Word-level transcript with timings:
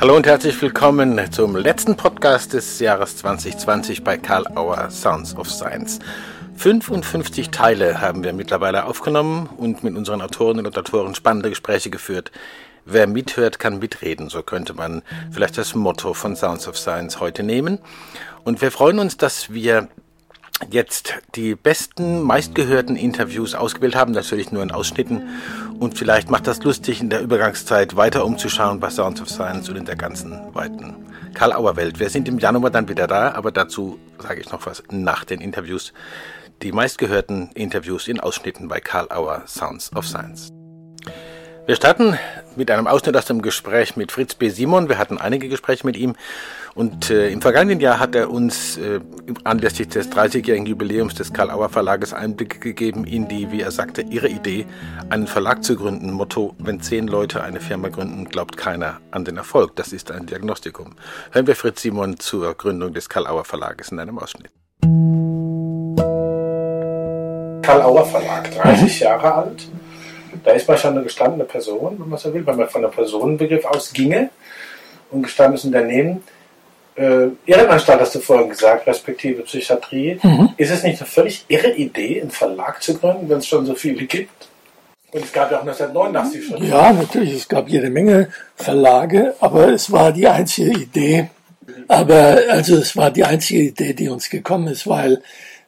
Hallo 0.00 0.16
und 0.16 0.26
herzlich 0.26 0.62
willkommen 0.62 1.30
zum 1.30 1.56
letzten 1.56 1.94
Podcast 1.94 2.54
des 2.54 2.80
Jahres 2.80 3.18
2020 3.18 4.02
bei 4.02 4.16
Karl 4.16 4.46
Auer 4.56 4.88
Sounds 4.90 5.36
of 5.36 5.50
Science. 5.50 5.98
55 6.56 7.50
Teile 7.50 8.00
haben 8.00 8.24
wir 8.24 8.32
mittlerweile 8.32 8.86
aufgenommen 8.86 9.50
und 9.58 9.84
mit 9.84 9.94
unseren 9.94 10.22
Autoren 10.22 10.64
und 10.64 10.78
Autoren 10.78 11.14
spannende 11.14 11.50
Gespräche 11.50 11.90
geführt. 11.90 12.32
Wer 12.86 13.06
mithört, 13.08 13.58
kann 13.58 13.78
mitreden. 13.78 14.30
So 14.30 14.42
könnte 14.42 14.72
man 14.72 15.02
vielleicht 15.32 15.58
das 15.58 15.74
Motto 15.74 16.14
von 16.14 16.34
Sounds 16.34 16.66
of 16.66 16.78
Science 16.78 17.20
heute 17.20 17.42
nehmen. 17.42 17.78
Und 18.42 18.62
wir 18.62 18.70
freuen 18.70 19.00
uns, 19.00 19.18
dass 19.18 19.52
wir 19.52 19.88
jetzt 20.70 21.14
die 21.34 21.54
besten, 21.54 22.22
meistgehörten 22.22 22.96
Interviews 22.96 23.54
ausgewählt 23.54 23.94
haben, 23.94 24.12
natürlich 24.12 24.52
nur 24.52 24.62
in 24.62 24.70
Ausschnitten. 24.70 25.22
Und 25.78 25.96
vielleicht 25.96 26.30
macht 26.30 26.46
das 26.46 26.62
lustig, 26.62 27.00
in 27.00 27.10
der 27.10 27.22
Übergangszeit 27.22 27.96
weiter 27.96 28.24
umzuschauen 28.24 28.80
bei 28.80 28.90
Sounds 28.90 29.20
of 29.20 29.28
Science 29.28 29.68
und 29.68 29.76
in 29.76 29.84
der 29.84 29.96
ganzen 29.96 30.38
weiten 30.52 30.96
Karl-Auer-Welt. 31.34 31.98
Wir 31.98 32.10
sind 32.10 32.28
im 32.28 32.38
Januar 32.38 32.70
dann 32.70 32.88
wieder 32.88 33.06
da, 33.06 33.32
aber 33.32 33.50
dazu 33.50 33.98
sage 34.18 34.40
ich 34.40 34.50
noch 34.50 34.66
was 34.66 34.82
nach 34.90 35.24
den 35.24 35.40
Interviews. 35.40 35.92
Die 36.62 36.72
meistgehörten 36.72 37.50
Interviews 37.54 38.06
in 38.06 38.20
Ausschnitten 38.20 38.68
bei 38.68 38.80
Karl 38.80 39.08
Auer 39.10 39.44
Sounds 39.46 39.94
of 39.96 40.06
Science. 40.06 40.52
Wir 41.70 41.76
starten 41.76 42.18
mit 42.56 42.68
einem 42.72 42.88
Ausschnitt 42.88 43.16
aus 43.16 43.26
dem 43.26 43.42
Gespräch 43.42 43.94
mit 43.94 44.10
Fritz 44.10 44.34
B. 44.34 44.48
Simon. 44.48 44.88
Wir 44.88 44.98
hatten 44.98 45.18
einige 45.18 45.48
Gespräche 45.48 45.86
mit 45.86 45.96
ihm. 45.96 46.16
Und 46.74 47.10
äh, 47.10 47.28
im 47.30 47.40
vergangenen 47.40 47.78
Jahr 47.78 48.00
hat 48.00 48.16
er 48.16 48.28
uns 48.28 48.76
äh, 48.76 48.98
anlässlich 49.44 49.86
des 49.86 50.10
30-jährigen 50.10 50.66
Jubiläums 50.66 51.14
des 51.14 51.32
Karl-Auer 51.32 51.68
Verlages 51.68 52.12
Einblicke 52.12 52.58
gegeben 52.58 53.04
in 53.04 53.28
die, 53.28 53.52
wie 53.52 53.60
er 53.60 53.70
sagte, 53.70 54.02
ihre 54.02 54.26
Idee, 54.26 54.66
einen 55.10 55.28
Verlag 55.28 55.62
zu 55.62 55.76
gründen. 55.76 56.10
Motto, 56.10 56.56
wenn 56.58 56.80
zehn 56.80 57.06
Leute 57.06 57.40
eine 57.44 57.60
Firma 57.60 57.86
gründen, 57.86 58.24
glaubt 58.24 58.56
keiner 58.56 58.96
an 59.12 59.24
den 59.24 59.36
Erfolg. 59.36 59.76
Das 59.76 59.92
ist 59.92 60.10
ein 60.10 60.26
Diagnostikum. 60.26 60.96
Hören 61.30 61.46
wir 61.46 61.54
Fritz 61.54 61.82
Simon 61.82 62.18
zur 62.18 62.52
Gründung 62.54 62.94
des 62.94 63.08
Karl-Auer 63.08 63.44
Verlages 63.44 63.92
in 63.92 64.00
einem 64.00 64.18
Ausschnitt. 64.18 64.50
Karl-Auer 67.62 68.06
Verlag, 68.06 68.50
30 68.56 68.98
Jahre 68.98 69.34
alt 69.34 69.68
da 70.44 70.52
ist 70.52 70.68
man 70.68 70.78
schon 70.78 70.92
eine 70.92 71.02
gestandene 71.02 71.44
Person, 71.44 71.96
wenn 71.98 72.08
man 72.08 72.18
so 72.18 72.32
will, 72.32 72.46
wenn 72.46 72.56
man 72.56 72.68
von 72.68 72.84
einem 72.84 72.92
Personenbegriff 72.92 73.64
ausginge 73.64 74.30
und 75.10 75.22
gestandenes 75.22 75.64
Unternehmen. 75.64 76.22
Äh, 76.96 77.28
Irrenanstalt 77.46 78.00
hast 78.00 78.14
du 78.14 78.20
vorhin 78.20 78.50
gesagt, 78.50 78.86
respektive 78.86 79.42
Psychiatrie. 79.42 80.18
Mhm. 80.22 80.50
Ist 80.56 80.70
es 80.70 80.82
nicht 80.82 81.00
eine 81.00 81.08
völlig 81.08 81.44
irre 81.48 81.72
Idee, 81.72 82.20
einen 82.20 82.30
Verlag 82.30 82.82
zu 82.82 82.98
gründen, 82.98 83.28
wenn 83.28 83.38
es 83.38 83.46
schon 83.46 83.64
so 83.64 83.74
viele 83.74 84.04
gibt? 84.04 84.48
Und 85.12 85.24
es 85.24 85.32
gab 85.32 85.50
ja 85.50 85.58
auch 85.58 85.62
1989 85.62 86.46
schon. 86.46 86.64
Ja, 86.64 86.92
natürlich, 86.92 87.34
es 87.34 87.48
gab 87.48 87.68
jede 87.68 87.90
Menge 87.90 88.28
Verlage, 88.54 89.34
aber 89.40 89.68
es 89.68 89.90
war 89.90 90.12
die 90.12 90.28
einzige 90.28 90.70
Idee. 90.70 91.30
Aber 91.88 92.38
also 92.48 92.76
es 92.76 92.96
war 92.96 93.10
die 93.10 93.24
einzige 93.24 93.62
Idee, 93.62 93.94
die 93.94 94.08
uns 94.08 94.30
gekommen 94.30 94.68
ist, 94.68 94.86
weil 94.86 95.22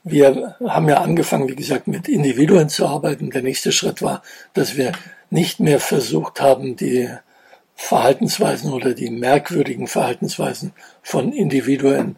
wir 0.05 0.57
haben 0.65 0.89
ja 0.89 1.01
angefangen, 1.01 1.49
wie 1.49 1.57
gesagt, 1.57 1.87
mit 1.87 2.09
Individuen 2.09 2.69
zu 2.69 2.87
arbeiten. 2.87 3.31
Der 3.31 3.43
nächste 3.43 3.73
Schritt 3.73 4.03
war, 4.03 4.23
dass 4.53 4.77
wir 4.77 4.93
nicht 5.31 5.61
mehr 5.61 5.81
versucht 5.81 6.41
haben, 6.41 6.77
die 6.77 7.09
Verhaltensweisen 7.75 8.73
oder 8.73 8.95
die 8.95 9.11
merkwürdigen 9.11 9.87
Verhaltensweisen 9.87 10.73
von 11.03 11.33
Individuen 11.33 12.17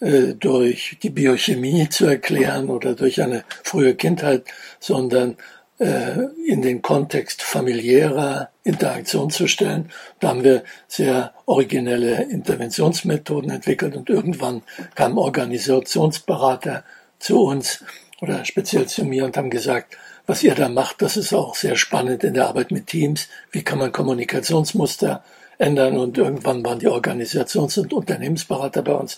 äh, 0.00 0.34
durch 0.34 0.98
die 1.02 1.10
Biochemie 1.10 1.88
zu 1.88 2.06
erklären 2.06 2.68
oder 2.68 2.94
durch 2.94 3.22
eine 3.22 3.44
frühe 3.62 3.94
Kindheit, 3.94 4.44
sondern 4.80 5.36
äh, 5.78 6.24
in 6.46 6.62
den 6.62 6.82
Kontext 6.82 7.42
familiärer 7.42 8.50
Interaktion 8.64 9.30
zu 9.30 9.46
stellen. 9.46 9.90
Da 10.20 10.28
haben 10.28 10.44
wir 10.44 10.64
sehr 10.88 11.32
originelle 11.46 12.24
Interventionsmethoden 12.24 13.50
entwickelt 13.50 13.94
und 13.94 14.10
irgendwann 14.10 14.62
kamen 14.94 15.18
Organisationsberater 15.18 16.82
zu 17.18 17.42
uns 17.42 17.84
oder 18.20 18.44
speziell 18.44 18.86
zu 18.86 19.04
mir 19.04 19.24
und 19.24 19.36
haben 19.36 19.50
gesagt, 19.50 19.96
was 20.26 20.42
ihr 20.42 20.54
da 20.54 20.68
macht, 20.68 21.02
das 21.02 21.16
ist 21.16 21.32
auch 21.32 21.54
sehr 21.54 21.76
spannend 21.76 22.24
in 22.24 22.34
der 22.34 22.48
Arbeit 22.48 22.70
mit 22.70 22.88
Teams. 22.88 23.28
Wie 23.52 23.62
kann 23.62 23.78
man 23.78 23.92
Kommunikationsmuster 23.92 25.22
ändern? 25.58 25.96
Und 25.98 26.18
irgendwann 26.18 26.64
waren 26.64 26.80
die 26.80 26.88
Organisations- 26.88 27.78
und 27.78 27.92
Unternehmensberater 27.92 28.82
bei 28.82 28.92
uns. 28.92 29.16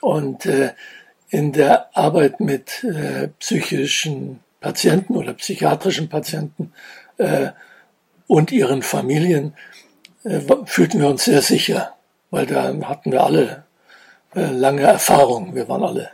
Und 0.00 0.46
äh, 0.46 0.72
in 1.28 1.52
der 1.52 1.96
Arbeit 1.96 2.38
mit 2.38 2.84
äh, 2.84 3.28
psychischen 3.40 4.40
Patienten 4.60 5.16
oder 5.16 5.34
psychiatrischen 5.34 6.08
Patienten 6.08 6.72
äh, 7.18 7.48
und 8.28 8.52
ihren 8.52 8.82
Familien 8.82 9.54
äh, 10.22 10.40
fühlten 10.66 11.00
wir 11.00 11.08
uns 11.08 11.24
sehr 11.24 11.42
sicher, 11.42 11.94
weil 12.30 12.46
da 12.46 12.72
hatten 12.84 13.10
wir 13.10 13.24
alle 13.24 13.64
äh, 14.34 14.52
lange 14.52 14.82
Erfahrung. 14.82 15.54
Wir 15.54 15.68
waren 15.68 15.82
alle 15.82 16.10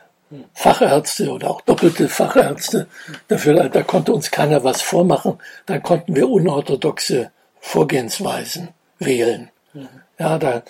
Fachärzte 0.54 1.30
oder 1.30 1.50
auch 1.50 1.60
doppelte 1.62 2.08
Fachärzte. 2.08 2.86
Dafür, 3.28 3.68
da 3.68 3.82
konnte 3.82 4.12
uns 4.12 4.30
keiner 4.30 4.62
was 4.62 4.82
vormachen. 4.82 5.38
Dann 5.66 5.82
konnten 5.82 6.14
wir 6.14 6.28
unorthodoxe 6.28 7.30
Vorgehensweisen 7.60 8.68
wählen. 8.98 9.50
Ja, 10.18 10.38
da, 10.38 10.62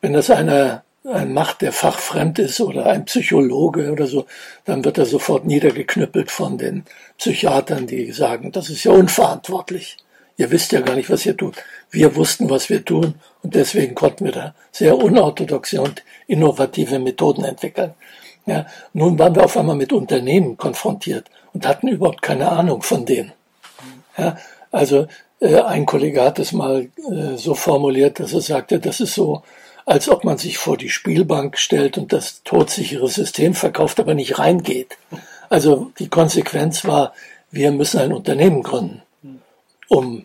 wenn 0.00 0.12
das 0.12 0.30
einer 0.30 0.84
ein 1.04 1.32
macht, 1.32 1.62
der 1.62 1.72
fachfremd 1.72 2.38
ist 2.38 2.60
oder 2.60 2.86
ein 2.86 3.06
Psychologe 3.06 3.90
oder 3.90 4.06
so, 4.06 4.26
dann 4.64 4.84
wird 4.84 4.98
er 4.98 5.06
sofort 5.06 5.46
niedergeknüppelt 5.46 6.30
von 6.30 6.58
den 6.58 6.84
Psychiatern, 7.16 7.86
die 7.86 8.12
sagen, 8.12 8.52
das 8.52 8.68
ist 8.68 8.84
ja 8.84 8.92
unverantwortlich. 8.92 9.96
Ihr 10.36 10.50
wisst 10.50 10.72
ja 10.72 10.80
gar 10.80 10.94
nicht, 10.94 11.10
was 11.10 11.26
ihr 11.26 11.36
tut. 11.36 11.56
Wir 11.90 12.14
wussten, 12.14 12.50
was 12.50 12.68
wir 12.68 12.84
tun 12.84 13.14
und 13.42 13.54
deswegen 13.54 13.94
konnten 13.94 14.26
wir 14.26 14.32
da 14.32 14.54
sehr 14.70 14.96
unorthodoxe 14.96 15.80
und 15.80 16.04
innovative 16.26 16.98
Methoden 16.98 17.44
entwickeln. 17.44 17.94
Ja, 18.48 18.64
nun 18.94 19.18
waren 19.18 19.34
wir 19.34 19.44
auf 19.44 19.58
einmal 19.58 19.76
mit 19.76 19.92
Unternehmen 19.92 20.56
konfrontiert 20.56 21.26
und 21.52 21.68
hatten 21.68 21.88
überhaupt 21.88 22.22
keine 22.22 22.50
Ahnung 22.50 22.80
von 22.80 23.04
denen. 23.04 23.32
Ja, 24.16 24.38
also 24.70 25.06
äh, 25.40 25.60
ein 25.60 25.84
Kollege 25.84 26.22
hat 26.22 26.38
es 26.38 26.52
mal 26.52 26.88
äh, 27.10 27.36
so 27.36 27.54
formuliert, 27.54 28.20
dass 28.20 28.32
er 28.32 28.40
sagte, 28.40 28.80
das 28.80 29.00
ist 29.00 29.14
so, 29.14 29.42
als 29.84 30.08
ob 30.08 30.24
man 30.24 30.38
sich 30.38 30.56
vor 30.56 30.78
die 30.78 30.88
Spielbank 30.88 31.58
stellt 31.58 31.98
und 31.98 32.14
das 32.14 32.42
todsichere 32.42 33.08
System 33.08 33.52
verkauft, 33.52 34.00
aber 34.00 34.14
nicht 34.14 34.38
reingeht. 34.38 34.96
Also 35.50 35.92
die 35.98 36.08
Konsequenz 36.08 36.86
war, 36.86 37.12
wir 37.50 37.70
müssen 37.70 38.00
ein 38.00 38.14
Unternehmen 38.14 38.62
gründen, 38.62 39.02
um 39.88 40.24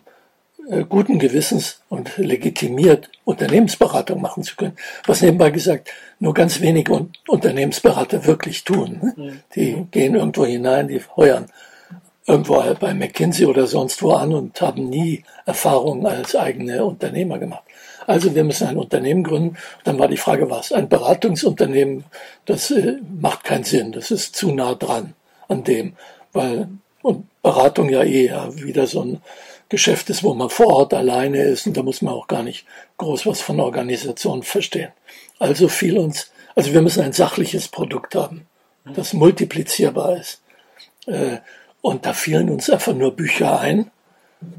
guten 0.88 1.18
Gewissens 1.18 1.80
und 1.88 2.16
legitimiert 2.16 3.10
Unternehmensberatung 3.24 4.20
machen 4.20 4.42
zu 4.42 4.56
können. 4.56 4.76
Was 5.06 5.22
nebenbei 5.22 5.50
gesagt 5.50 5.90
nur 6.18 6.34
ganz 6.34 6.60
wenige 6.60 7.06
Unternehmensberater 7.28 8.24
wirklich 8.26 8.64
tun. 8.64 9.14
Ne? 9.16 9.42
Die 9.54 9.86
gehen 9.90 10.14
irgendwo 10.14 10.44
hinein, 10.46 10.88
die 10.88 11.00
heuern 11.16 11.46
irgendwo 12.26 12.62
bei 12.80 12.94
McKinsey 12.94 13.46
oder 13.46 13.66
sonst 13.66 14.02
wo 14.02 14.12
an 14.12 14.32
und 14.32 14.60
haben 14.60 14.88
nie 14.88 15.24
Erfahrungen 15.44 16.06
als 16.06 16.34
eigene 16.34 16.84
Unternehmer 16.84 17.38
gemacht. 17.38 17.64
Also 18.06 18.34
wir 18.34 18.44
müssen 18.44 18.68
ein 18.68 18.76
Unternehmen 18.76 19.24
gründen. 19.24 19.56
Dann 19.84 19.98
war 19.98 20.08
die 20.08 20.16
Frage, 20.16 20.50
was? 20.50 20.72
Ein 20.72 20.88
Beratungsunternehmen, 20.88 22.04
das 22.44 22.70
äh, 22.70 22.98
macht 23.20 23.44
keinen 23.44 23.64
Sinn. 23.64 23.92
Das 23.92 24.10
ist 24.10 24.36
zu 24.36 24.52
nah 24.52 24.74
dran 24.74 25.14
an 25.48 25.64
dem, 25.64 25.94
weil 26.32 26.68
und 27.02 27.26
Beratung 27.42 27.90
ja 27.90 28.02
eher 28.02 28.48
wieder 28.54 28.86
so 28.86 29.02
ein 29.02 29.20
Geschäft 29.74 30.08
ist, 30.08 30.22
wo 30.22 30.34
man 30.34 30.50
vor 30.50 30.68
Ort 30.68 30.94
alleine 30.94 31.42
ist 31.42 31.66
und 31.66 31.76
da 31.76 31.82
muss 31.82 32.00
man 32.00 32.14
auch 32.14 32.28
gar 32.28 32.44
nicht 32.44 32.64
groß 32.98 33.26
was 33.26 33.40
von 33.40 33.58
Organisation 33.58 34.44
verstehen. 34.44 34.92
Also 35.40 35.66
fiel 35.66 35.98
uns, 35.98 36.30
also 36.54 36.72
wir 36.72 36.80
müssen 36.80 37.02
ein 37.02 37.12
sachliches 37.12 37.66
Produkt 37.66 38.14
haben, 38.14 38.46
das 38.84 39.14
multiplizierbar 39.14 40.16
ist. 40.16 40.40
Äh, 41.06 41.38
und 41.80 42.06
da 42.06 42.12
fielen 42.12 42.50
uns 42.50 42.70
einfach 42.70 42.94
nur 42.94 43.16
Bücher 43.16 43.58
ein, 43.58 43.90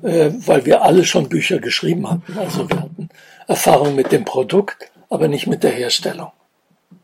äh, 0.03 0.31
weil 0.31 0.65
wir 0.65 0.81
alle 0.81 1.05
schon 1.05 1.29
Bücher 1.29 1.59
geschrieben 1.59 2.11
hatten. 2.11 2.37
Also 2.37 2.69
wir 2.69 2.81
hatten 2.81 3.07
Erfahrung 3.47 3.95
mit 3.95 4.11
dem 4.11 4.25
Produkt, 4.25 4.91
aber 5.09 5.29
nicht 5.29 5.47
mit 5.47 5.63
der 5.63 5.71
Herstellung. 5.71 6.33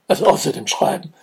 Also 0.10 0.26
außer 0.26 0.52
dem 0.52 0.68
Schreiben. 0.68 1.14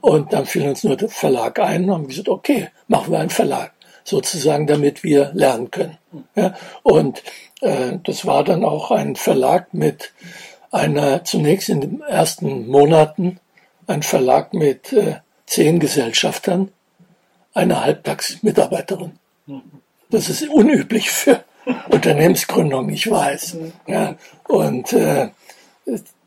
Und 0.00 0.32
dann 0.32 0.46
fiel 0.46 0.68
uns 0.68 0.84
nur 0.84 0.96
der 0.96 1.08
Verlag 1.08 1.58
ein 1.58 1.86
und 1.86 1.90
haben 1.90 2.06
gesagt, 2.08 2.28
okay, 2.28 2.68
machen 2.86 3.10
wir 3.10 3.18
einen 3.18 3.30
Verlag 3.30 3.72
sozusagen, 4.06 4.66
damit 4.66 5.02
wir 5.02 5.32
lernen 5.34 5.70
können. 5.70 5.98
Ja, 6.34 6.54
und 6.82 7.22
äh, 7.60 7.98
das 8.04 8.24
war 8.24 8.44
dann 8.44 8.64
auch 8.64 8.90
ein 8.90 9.16
Verlag 9.16 9.74
mit 9.74 10.12
einer, 10.70 11.24
zunächst 11.24 11.68
in 11.68 11.80
den 11.80 12.00
ersten 12.02 12.68
Monaten, 12.68 13.40
ein 13.86 14.02
Verlag 14.02 14.54
mit 14.54 14.92
äh, 14.92 15.16
zehn 15.46 15.80
Gesellschaftern, 15.80 16.70
einer 17.52 17.84
Halbtagsmitarbeiterin. 17.84 19.18
Das 20.10 20.28
ist 20.28 20.48
unüblich 20.48 21.10
für 21.10 21.44
Unternehmensgründung, 21.90 22.88
ich 22.90 23.10
weiß. 23.10 23.56
Ja, 23.86 24.14
und 24.48 24.92
äh, 24.92 25.30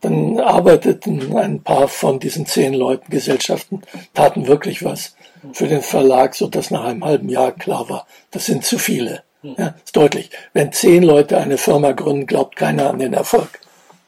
dann 0.01 0.39
arbeiteten 0.39 1.35
ein 1.37 1.61
paar 1.61 1.87
von 1.87 2.19
diesen 2.19 2.45
zehn 2.45 2.73
Leuten, 2.73 3.09
Gesellschaften, 3.09 3.81
taten 4.13 4.47
wirklich 4.47 4.83
was 4.83 5.15
für 5.53 5.67
den 5.67 5.81
Verlag, 5.81 6.35
so 6.35 6.47
dass 6.47 6.71
nach 6.71 6.83
einem 6.85 7.03
halben 7.03 7.29
Jahr 7.29 7.51
klar 7.51 7.89
war, 7.89 8.07
das 8.31 8.45
sind 8.45 8.65
zu 8.65 8.77
viele. 8.77 9.23
Ja, 9.41 9.75
ist 9.83 9.95
deutlich. 9.95 10.31
Wenn 10.53 10.73
zehn 10.73 11.01
Leute 11.01 11.37
eine 11.37 11.57
Firma 11.57 11.93
gründen, 11.93 12.25
glaubt 12.25 12.57
keiner 12.57 12.89
an 12.89 12.99
den 12.99 13.13
Erfolg. 13.13 13.59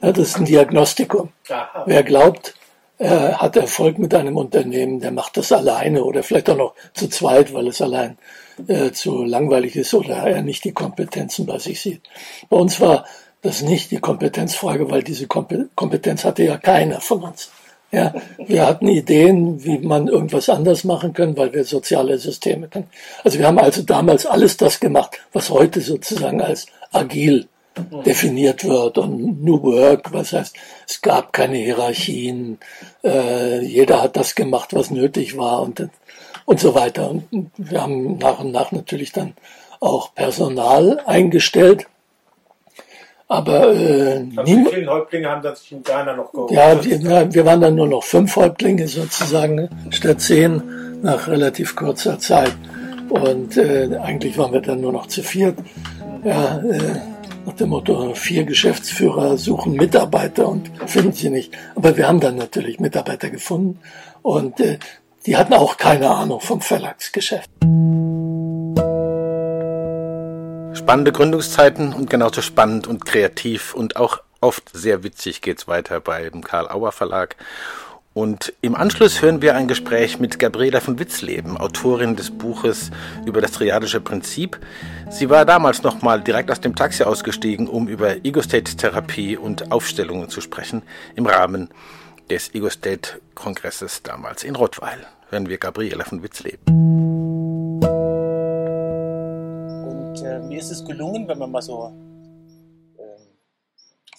Ja, 0.01 0.11
das 0.11 0.29
ist 0.29 0.37
ein 0.37 0.45
Diagnostikum. 0.45 1.29
Aha. 1.49 1.83
Wer 1.85 2.03
glaubt, 2.03 2.55
er 2.97 3.41
hat 3.41 3.55
Erfolg 3.55 3.97
mit 3.97 4.13
einem 4.13 4.37
Unternehmen, 4.37 4.99
der 4.99 5.11
macht 5.11 5.37
das 5.37 5.51
alleine 5.51 6.03
oder 6.03 6.21
vielleicht 6.21 6.49
auch 6.49 6.57
noch 6.57 6.75
zu 6.93 7.07
zweit, 7.07 7.53
weil 7.53 7.67
es 7.67 7.81
allein 7.81 8.17
äh, 8.67 8.91
zu 8.91 9.23
langweilig 9.23 9.75
ist 9.75 9.93
oder 9.93 10.17
er 10.17 10.41
nicht 10.43 10.65
die 10.65 10.73
Kompetenzen 10.73 11.45
bei 11.45 11.59
sich 11.59 11.81
sieht. 11.81 12.01
Bei 12.49 12.57
uns 12.57 12.79
war 12.81 13.05
das 13.41 13.61
nicht 13.61 13.89
die 13.89 13.99
Kompetenzfrage, 13.99 14.91
weil 14.91 15.01
diese 15.01 15.27
Kompetenz 15.27 16.25
hatte 16.25 16.43
ja 16.43 16.57
keiner 16.57 17.01
von 17.01 17.23
uns. 17.23 17.51
Ja, 17.91 18.13
wir 18.37 18.65
hatten 18.65 18.87
Ideen, 18.87 19.63
wie 19.65 19.79
man 19.79 20.07
irgendwas 20.07 20.49
anders 20.49 20.85
machen 20.85 21.13
kann, 21.13 21.35
weil 21.35 21.51
wir 21.53 21.65
soziale 21.65 22.17
Systeme 22.17 22.69
können. 22.69 22.89
Also 23.23 23.37
wir 23.37 23.47
haben 23.47 23.59
also 23.59 23.81
damals 23.81 24.25
alles 24.25 24.55
das 24.55 24.79
gemacht, 24.79 25.19
was 25.33 25.49
heute 25.49 25.81
sozusagen 25.81 26.41
als 26.41 26.67
agil 26.93 27.47
definiert 28.05 28.63
wird 28.65 28.97
und 28.97 29.43
New 29.43 29.61
Work, 29.63 30.13
was 30.13 30.33
heißt, 30.33 30.55
es 30.87 31.01
gab 31.01 31.31
keine 31.33 31.57
Hierarchien, 31.57 32.59
äh, 33.03 33.63
jeder 33.63 34.01
hat 34.01 34.17
das 34.17 34.35
gemacht, 34.35 34.73
was 34.73 34.91
nötig 34.91 35.37
war 35.37 35.61
und, 35.61 35.89
und 36.45 36.59
so 36.59 36.75
weiter. 36.75 37.09
Und 37.09 37.51
wir 37.57 37.81
haben 37.81 38.17
nach 38.17 38.39
und 38.39 38.51
nach 38.51 38.71
natürlich 38.71 39.11
dann 39.11 39.33
auch 39.79 40.13
Personal 40.13 40.99
eingestellt. 41.05 41.87
Aber 43.31 43.73
äh, 43.73 44.25
wie 44.43 44.65
viele 44.69 44.91
Häuptlinge 44.91 45.29
haben 45.29 45.41
das 45.41 45.61
sich 45.61 45.71
in 45.71 45.83
Ghana 45.83 46.17
noch 46.17 46.33
geholt? 46.33 46.51
Ja, 46.51 46.83
wir, 46.83 47.33
wir, 47.33 47.45
waren 47.45 47.61
dann 47.61 47.75
nur 47.75 47.87
noch 47.87 48.03
fünf 48.03 48.35
Häuptlinge 48.35 48.89
sozusagen, 48.89 49.69
statt 49.89 50.19
zehn 50.19 50.61
nach 51.01 51.29
relativ 51.29 51.77
kurzer 51.77 52.19
Zeit. 52.19 52.51
Und 53.07 53.55
äh, 53.55 53.97
eigentlich 54.03 54.37
waren 54.37 54.51
wir 54.51 54.59
dann 54.59 54.81
nur 54.81 54.91
noch 54.91 55.07
zu 55.07 55.23
viert. 55.23 55.57
Ja, 56.25 56.57
äh, 56.57 56.99
nach 57.45 57.53
dem 57.53 57.69
Motto, 57.69 58.13
vier 58.15 58.43
Geschäftsführer 58.43 59.37
suchen 59.37 59.75
Mitarbeiter 59.75 60.49
und 60.49 60.69
finden 60.85 61.13
sie 61.13 61.29
nicht. 61.29 61.53
Aber 61.75 61.95
wir 61.95 62.09
haben 62.09 62.19
dann 62.19 62.35
natürlich 62.35 62.81
Mitarbeiter 62.81 63.29
gefunden 63.29 63.79
und 64.23 64.59
äh, 64.59 64.77
die 65.25 65.37
hatten 65.37 65.53
auch 65.53 65.77
keine 65.77 66.09
Ahnung 66.09 66.41
vom 66.41 66.59
Verlagsgeschäft. 66.59 67.49
Spannende 70.81 71.11
Gründungszeiten 71.11 71.93
und 71.93 72.09
genauso 72.09 72.41
spannend 72.41 72.87
und 72.87 73.05
kreativ 73.05 73.75
und 73.75 73.97
auch 73.97 74.19
oft 74.41 74.71
sehr 74.73 75.03
witzig 75.03 75.41
geht's 75.41 75.67
weiter 75.67 75.99
beim 75.99 76.43
Karl 76.43 76.67
Auer 76.67 76.91
Verlag. 76.91 77.35
Und 78.15 78.51
im 78.61 78.75
Anschluss 78.75 79.21
hören 79.21 79.43
wir 79.43 79.55
ein 79.55 79.67
Gespräch 79.67 80.19
mit 80.19 80.39
Gabriela 80.39 80.79
von 80.79 80.97
Witzleben, 80.97 81.55
Autorin 81.55 82.15
des 82.15 82.31
Buches 82.31 82.89
über 83.27 83.41
das 83.41 83.51
triadische 83.51 84.01
Prinzip. 84.01 84.59
Sie 85.11 85.29
war 85.29 85.45
damals 85.45 85.83
nochmal 85.83 86.19
direkt 86.19 86.49
aus 86.49 86.61
dem 86.61 86.75
Taxi 86.75 87.03
ausgestiegen, 87.03 87.67
um 87.67 87.87
über 87.87 88.25
Ego-State-Therapie 88.25 89.37
und 89.37 89.71
Aufstellungen 89.71 90.29
zu 90.29 90.41
sprechen, 90.41 90.81
im 91.15 91.27
Rahmen 91.27 91.69
des 92.31 92.55
Ego-State-Kongresses 92.55 94.01
damals 94.01 94.43
in 94.43 94.55
Rottweil. 94.55 95.05
Hören 95.29 95.47
wir 95.47 95.59
Gabriela 95.59 96.05
von 96.05 96.23
Witzleben. 96.23 97.10
Äh, 100.31 100.39
mir 100.39 100.59
ist 100.59 100.71
es 100.71 100.83
gelungen, 100.85 101.27
wenn 101.27 101.37
man 101.37 101.51
mal 101.51 101.61
so 101.61 101.91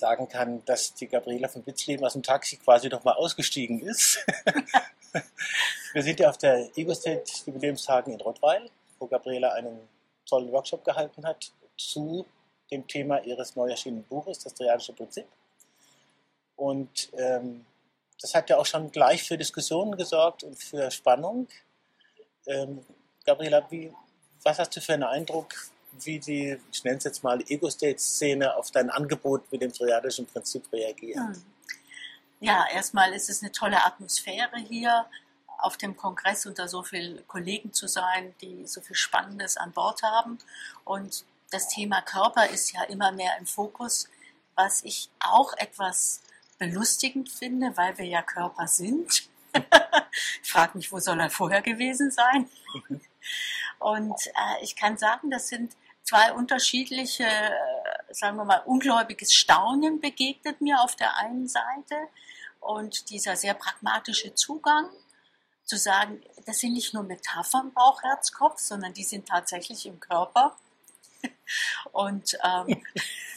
sagen 0.03 0.29
kann, 0.29 0.65
dass 0.65 0.95
die 0.95 1.07
Gabriela 1.07 1.47
von 1.47 1.65
Witzleben 1.65 2.05
aus 2.05 2.15
dem 2.15 2.25
Taxi 2.25 2.57
quasi 2.57 2.89
doch 2.89 3.05
mal 3.05 3.13
ausgestiegen 3.13 3.79
ist. 3.81 4.19
Wir 5.93 6.03
sind 6.03 6.19
ja 6.19 6.29
auf 6.29 6.39
der 6.39 6.77
Ego 6.77 6.93
State 6.93 7.31
Jubiläumstagen 7.47 8.13
in 8.13 8.21
Rottweil, 8.21 8.69
wo 8.99 9.07
Gabriela 9.07 9.53
einen 9.53 9.79
tollen 10.27 10.51
Workshop 10.51 10.85
gehalten 10.85 11.25
hat 11.25 11.53
zu 11.79 12.27
dem 12.73 12.85
Thema 12.89 13.23
ihres 13.23 13.55
neu 13.55 13.71
erschienenen 13.71 14.03
Buches, 14.05 14.41
das 14.41 14.55
Triadische 14.55 14.93
Prinzip. 14.93 15.27
Und 16.57 17.11
ähm, 17.17 17.65
das 18.21 18.35
hat 18.35 18.51
ja 18.51 18.59
auch 18.59 18.67
schon 18.67 18.91
gleich 18.91 19.23
für 19.23 19.39
Diskussionen 19.39 19.97
gesorgt 19.97 20.43
und 20.43 20.59
für 20.59 20.91
Spannung. 20.91 21.47
Ähm, 22.47 22.85
Gabriela, 23.25 23.65
wie, 23.71 23.93
was 24.43 24.59
hast 24.59 24.75
du 24.75 24.81
für 24.81 24.95
einen 24.95 25.05
Eindruck? 25.05 25.55
Wie 26.01 26.19
die, 26.19 26.59
ich 26.73 26.85
nenne 26.85 26.99
es 26.99 27.05
jetzt 27.05 27.23
mal, 27.23 27.43
Ego-State-Szene 27.47 28.57
auf 28.57 28.71
dein 28.71 28.91
Angebot 28.91 29.51
mit 29.53 29.63
dem 29.63 29.73
triadischen 29.73 30.27
Prinzip 30.27 30.71
reagiert? 30.73 31.19
Hm. 31.19 31.43
Ja, 32.41 32.67
erstmal 32.73 33.13
ist 33.13 33.31
es 33.31 33.43
eine 33.43 33.53
tolle 33.53 33.85
Atmosphäre 33.85 34.59
hier 34.69 35.07
auf 35.59 35.77
dem 35.77 35.97
Kongress 35.97 36.45
unter 36.45 36.67
so 36.67 36.83
vielen 36.83 37.27
Kollegen 37.29 37.73
zu 37.73 37.87
sein, 37.87 38.35
die 38.41 38.67
so 38.67 38.81
viel 38.81 38.97
Spannendes 38.97 39.57
an 39.57 39.73
Bord 39.73 40.03
haben. 40.03 40.39
Und 40.85 41.25
das 41.51 41.69
Thema 41.69 42.03
Körper 42.03 42.49
ist 42.49 42.73
ja 42.73 42.83
immer 42.85 43.13
mehr 43.13 43.37
im 43.39 43.47
Fokus, 43.47 44.09
was 44.57 44.83
ich 44.83 45.09
auch 45.21 45.53
etwas 45.57 46.21
belustigend 46.59 47.29
finde, 47.29 47.77
weil 47.77 47.97
wir 47.99 48.07
ja 48.07 48.23
Körper 48.23 48.67
sind. 48.67 49.29
ich 50.43 50.51
frage 50.51 50.77
mich, 50.79 50.91
wo 50.91 50.99
soll 50.99 51.21
er 51.21 51.31
vorher 51.31 51.63
gewesen 51.63 52.11
sein? 52.11 52.49
Und 53.79 54.27
äh, 54.27 54.63
ich 54.63 54.77
kann 54.77 54.97
sagen, 54.97 55.31
das 55.31 55.49
sind 55.49 55.77
zwei 56.05 56.33
unterschiedliche, 56.33 57.25
äh, 57.25 57.51
sagen 58.11 58.37
wir 58.37 58.45
mal, 58.45 58.63
ungläubiges 58.67 59.33
Staunen 59.33 60.01
begegnet 60.01 60.61
mir 60.61 60.81
auf 60.81 60.97
der 60.97 61.17
einen 61.17 61.49
Seite 61.49 61.97
und 62.61 63.11
dieser 63.11 63.37
sehr 63.37 63.55
pragmatische 63.55 64.35
Zugang 64.35 64.89
zu 65.65 65.77
sagen, 65.77 66.21
das 66.47 66.59
sind 66.59 66.75
nicht 66.75 66.93
nur 66.93 67.03
Metaphern 67.03 67.73
Bauch, 67.73 68.03
Herz, 68.03 68.33
Kopf, 68.33 68.59
sondern 68.59 68.93
die 68.93 69.05
sind 69.05 69.29
tatsächlich 69.29 69.87
im 69.87 70.01
Körper. 70.01 70.57
Und 71.93 72.37
ähm, 72.45 72.83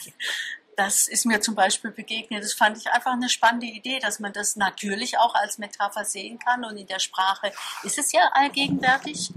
das 0.76 1.08
ist 1.08 1.26
mir 1.26 1.40
zum 1.42 1.56
Beispiel 1.56 1.92
begegnet. 1.92 2.44
Das 2.44 2.54
fand 2.54 2.78
ich 2.78 2.90
einfach 2.90 3.14
eine 3.14 3.30
spannende 3.30 3.68
Idee, 3.68 4.00
dass 4.00 4.20
man 4.20 4.34
das 4.34 4.56
natürlich 4.56 5.18
auch 5.18 5.36
als 5.36 5.58
Metapher 5.58 6.04
sehen 6.04 6.40
kann. 6.40 6.66
Und 6.66 6.78
in 6.78 6.88
der 6.88 7.00
Sprache 7.00 7.52
ist 7.84 7.98
es 7.98 8.12
ja 8.12 8.30
allgegenwärtig 8.34 9.32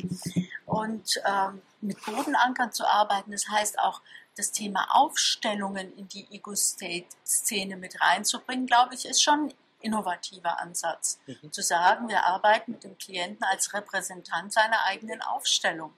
und 0.78 1.20
ähm, 1.24 1.62
mit 1.80 2.04
Bodenankern 2.04 2.72
zu 2.72 2.86
arbeiten. 2.86 3.30
Das 3.30 3.48
heißt 3.48 3.78
auch, 3.78 4.00
das 4.36 4.52
Thema 4.52 4.86
Aufstellungen 4.90 5.96
in 5.96 6.08
die 6.08 6.26
Ego-State-Szene 6.30 7.76
mit 7.76 8.00
reinzubringen, 8.00 8.66
glaube 8.66 8.94
ich, 8.94 9.04
ist 9.04 9.22
schon 9.22 9.46
ein 9.46 9.54
innovativer 9.80 10.60
Ansatz. 10.60 11.18
Mhm. 11.26 11.52
Zu 11.52 11.62
sagen, 11.62 12.08
wir 12.08 12.24
arbeiten 12.24 12.72
mit 12.72 12.84
dem 12.84 12.96
Klienten 12.98 13.44
als 13.44 13.72
Repräsentant 13.74 14.52
seiner 14.52 14.84
eigenen 14.84 15.22
Aufstellung 15.22 15.92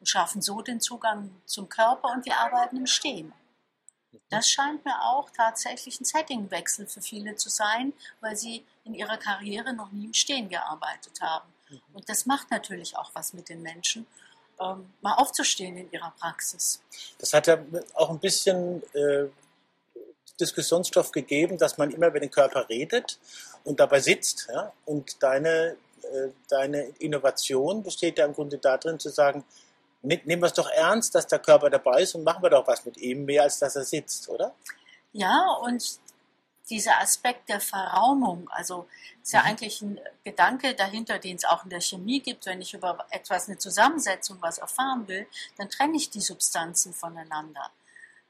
und 0.00 0.08
schaffen 0.08 0.42
so 0.42 0.62
den 0.62 0.80
Zugang 0.80 1.30
zum 1.46 1.68
Körper 1.68 2.08
und 2.08 2.24
wir 2.24 2.38
arbeiten 2.38 2.76
im 2.76 2.86
Stehen. 2.86 3.32
Mhm. 4.12 4.20
Das 4.30 4.48
scheint 4.48 4.84
mir 4.84 5.02
auch 5.02 5.30
tatsächlich 5.30 6.00
ein 6.00 6.04
Settingwechsel 6.04 6.86
für 6.86 7.02
viele 7.02 7.36
zu 7.36 7.50
sein, 7.50 7.92
weil 8.20 8.36
sie 8.36 8.66
in 8.84 8.94
ihrer 8.94 9.16
Karriere 9.16 9.72
noch 9.74 9.92
nie 9.92 10.06
im 10.06 10.14
Stehen 10.14 10.48
gearbeitet 10.48 11.20
haben. 11.20 11.48
Mhm. 11.70 11.80
Und 11.94 12.08
das 12.08 12.26
macht 12.26 12.50
natürlich 12.50 12.96
auch 12.96 13.10
was 13.14 13.32
mit 13.32 13.48
den 13.48 13.62
Menschen, 13.62 14.06
ähm, 14.60 14.92
mal 15.00 15.14
aufzustehen 15.14 15.76
in 15.76 15.90
ihrer 15.90 16.12
Praxis. 16.18 16.80
Das 17.18 17.32
hat 17.32 17.46
ja 17.46 17.58
auch 17.94 18.10
ein 18.10 18.18
bisschen 18.18 18.82
äh, 18.94 19.26
Diskussionsstoff 20.38 21.12
gegeben, 21.12 21.58
dass 21.58 21.78
man 21.78 21.90
immer 21.90 22.08
über 22.08 22.20
den 22.20 22.30
Körper 22.30 22.68
redet 22.68 23.18
und 23.64 23.80
dabei 23.80 24.00
sitzt. 24.00 24.48
Ja? 24.52 24.72
Und 24.84 25.22
deine, 25.22 25.76
äh, 26.02 26.28
deine 26.48 26.82
Innovation 26.98 27.82
besteht 27.82 28.18
ja 28.18 28.26
im 28.26 28.34
Grunde 28.34 28.58
darin 28.58 28.98
zu 28.98 29.10
sagen, 29.10 29.44
nehmen 30.02 30.42
wir 30.42 30.46
es 30.46 30.54
doch 30.54 30.70
ernst, 30.70 31.14
dass 31.14 31.26
der 31.26 31.38
Körper 31.38 31.68
dabei 31.68 32.02
ist 32.02 32.14
und 32.14 32.24
machen 32.24 32.42
wir 32.42 32.50
doch 32.50 32.66
was 32.66 32.84
mit 32.84 32.96
ihm, 32.96 33.24
mehr 33.24 33.42
als 33.42 33.58
dass 33.58 33.76
er 33.76 33.84
sitzt, 33.84 34.28
oder? 34.28 34.54
Ja, 35.12 35.58
und 35.62 35.98
dieser 36.70 37.00
Aspekt 37.00 37.48
der 37.48 37.60
Verraumung, 37.60 38.48
also 38.50 38.88
ist 39.22 39.32
ja 39.32 39.40
mhm. 39.40 39.46
eigentlich 39.46 39.82
ein 39.82 40.00
Gedanke 40.24 40.74
dahinter, 40.74 41.18
den 41.18 41.36
es 41.36 41.44
auch 41.44 41.64
in 41.64 41.70
der 41.70 41.80
Chemie 41.80 42.20
gibt. 42.20 42.46
Wenn 42.46 42.62
ich 42.62 42.74
über 42.74 43.06
etwas, 43.10 43.48
eine 43.48 43.58
Zusammensetzung 43.58 44.38
was 44.40 44.58
erfahren 44.58 45.06
will, 45.08 45.26
dann 45.58 45.68
trenne 45.68 45.96
ich 45.96 46.10
die 46.10 46.20
Substanzen 46.20 46.94
voneinander. 46.94 47.70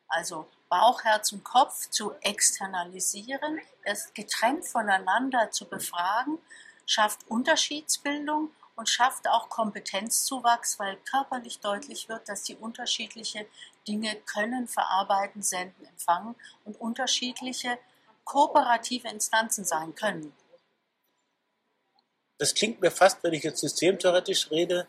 Also 0.09 0.49
Bauch, 0.68 1.04
Herz 1.04 1.32
und 1.32 1.44
Kopf 1.44 1.88
zu 1.90 2.12
externalisieren, 2.20 3.61
es 3.82 4.12
getrennt 4.14 4.66
voneinander 4.66 5.50
zu 5.50 5.66
befragen, 5.66 6.38
schafft 6.87 7.28
Unterschiedsbildung 7.28 8.50
und 8.75 8.88
schafft 8.88 9.28
auch 9.28 9.49
Kompetenzzuwachs, 9.49 10.78
weil 10.78 10.97
körperlich 11.09 11.61
deutlich 11.61 12.09
wird, 12.09 12.28
dass 12.28 12.42
die 12.42 12.56
unterschiedliche 12.56 13.47
Dinge 13.87 14.16
können, 14.26 14.68
verarbeiten, 14.68 15.42
senden, 15.42 15.85
empfangen 15.87 16.35
und 16.64 16.80
unterschiedliche 16.80 17.78
kooperative 18.31 19.09
Instanzen 19.09 19.65
sein 19.65 19.93
können. 19.97 20.33
Das 22.39 22.55
klingt 22.55 22.81
mir 22.81 22.93
fast, 22.93 23.23
wenn 23.25 23.33
ich 23.33 23.43
jetzt 23.43 23.61
systemtheoretisch 23.61 24.53
rede, 24.53 24.87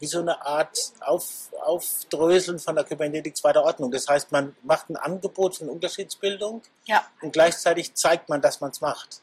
wie 0.00 0.06
so 0.06 0.18
eine 0.18 0.44
Art 0.44 0.92
Auf, 1.00 1.52
Aufdröseln 1.62 2.58
von 2.58 2.74
der 2.74 2.84
Kybernetik 2.84 3.36
zweiter 3.36 3.62
Ordnung. 3.62 3.92
Das 3.92 4.08
heißt, 4.08 4.32
man 4.32 4.56
macht 4.64 4.90
ein 4.90 4.96
Angebot 4.96 5.56
von 5.56 5.68
Unterschiedsbildung 5.68 6.62
ja. 6.86 7.06
und 7.22 7.32
gleichzeitig 7.32 7.94
zeigt 7.94 8.28
man, 8.28 8.42
dass 8.42 8.60
man 8.60 8.72
es 8.72 8.80
macht. 8.80 9.22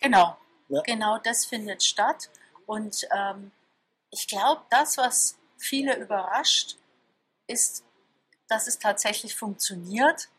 Genau, 0.00 0.38
ja. 0.70 0.80
genau 0.80 1.18
das 1.18 1.44
findet 1.44 1.82
statt. 1.82 2.30
Und 2.64 3.06
ähm, 3.14 3.52
ich 4.10 4.26
glaube, 4.26 4.62
das, 4.70 4.96
was 4.96 5.36
viele 5.58 5.96
überrascht, 5.98 6.76
ist, 7.46 7.84
dass 8.48 8.68
es 8.68 8.78
tatsächlich 8.78 9.36
funktioniert 9.36 10.30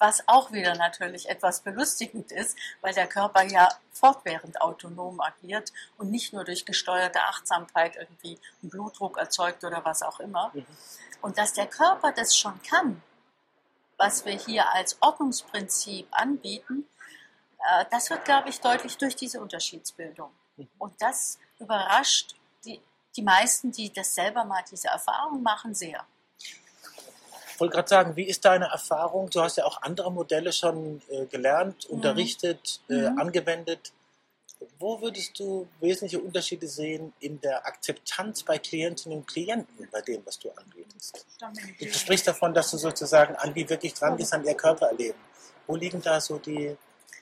was 0.00 0.26
auch 0.26 0.50
wieder 0.50 0.74
natürlich 0.74 1.28
etwas 1.28 1.60
belustigend 1.60 2.32
ist, 2.32 2.56
weil 2.80 2.94
der 2.94 3.06
Körper 3.06 3.42
ja 3.42 3.68
fortwährend 3.92 4.60
autonom 4.60 5.20
agiert 5.20 5.72
und 5.98 6.10
nicht 6.10 6.32
nur 6.32 6.44
durch 6.44 6.64
gesteuerte 6.64 7.20
Achtsamkeit 7.20 7.96
irgendwie 7.96 8.38
einen 8.62 8.70
Blutdruck 8.70 9.18
erzeugt 9.18 9.62
oder 9.62 9.84
was 9.84 10.02
auch 10.02 10.18
immer. 10.18 10.50
Mhm. 10.54 10.66
Und 11.20 11.36
dass 11.36 11.52
der 11.52 11.66
Körper 11.66 12.12
das 12.12 12.34
schon 12.34 12.60
kann, 12.62 13.02
was 13.98 14.24
wir 14.24 14.32
hier 14.32 14.72
als 14.72 14.96
Ordnungsprinzip 15.02 16.08
anbieten, 16.12 16.88
äh, 17.58 17.84
das 17.90 18.08
wird, 18.08 18.24
glaube 18.24 18.48
ich, 18.48 18.60
deutlich 18.60 18.96
durch 18.96 19.14
diese 19.14 19.40
Unterschiedsbildung. 19.40 20.30
Mhm. 20.56 20.68
Und 20.78 20.94
das 21.02 21.38
überrascht 21.58 22.34
die, 22.64 22.80
die 23.16 23.22
meisten, 23.22 23.70
die 23.70 23.92
das 23.92 24.14
selber 24.14 24.44
mal 24.44 24.64
diese 24.70 24.88
Erfahrung 24.88 25.42
machen, 25.42 25.74
sehr. 25.74 26.06
Ich 27.60 27.62
wollte 27.62 27.74
gerade 27.74 27.88
sagen, 27.90 28.16
wie 28.16 28.24
ist 28.24 28.46
deine 28.46 28.70
Erfahrung? 28.70 29.28
Du 29.28 29.42
hast 29.42 29.58
ja 29.58 29.66
auch 29.66 29.82
andere 29.82 30.10
Modelle 30.10 30.50
schon 30.50 31.02
äh, 31.10 31.26
gelernt, 31.26 31.86
mhm. 31.86 31.96
unterrichtet, 31.96 32.80
äh, 32.88 33.10
mhm. 33.10 33.18
angewendet. 33.18 33.92
Wo 34.78 35.02
würdest 35.02 35.38
du 35.38 35.68
wesentliche 35.78 36.20
Unterschiede 36.24 36.66
sehen 36.66 37.12
in 37.20 37.38
der 37.42 37.66
Akzeptanz 37.66 38.44
bei 38.44 38.56
Klientinnen 38.56 39.18
und 39.18 39.26
Klienten 39.26 39.86
bei 39.92 40.00
dem, 40.00 40.24
was 40.24 40.38
du 40.38 40.48
anbietest? 40.52 41.26
Du 41.78 41.92
sprichst 41.92 42.26
davon, 42.28 42.54
dass 42.54 42.70
du 42.70 42.78
sozusagen 42.78 43.36
an 43.36 43.52
die 43.52 43.68
wirklich 43.68 43.92
dran 43.92 44.16
gehst, 44.16 44.32
an 44.32 44.42
ihr 44.42 44.54
Körper 44.54 44.86
erleben. 44.86 45.18
Wo 45.66 45.76
liegen 45.76 46.00
da 46.00 46.18
so 46.18 46.38
die, 46.38 46.74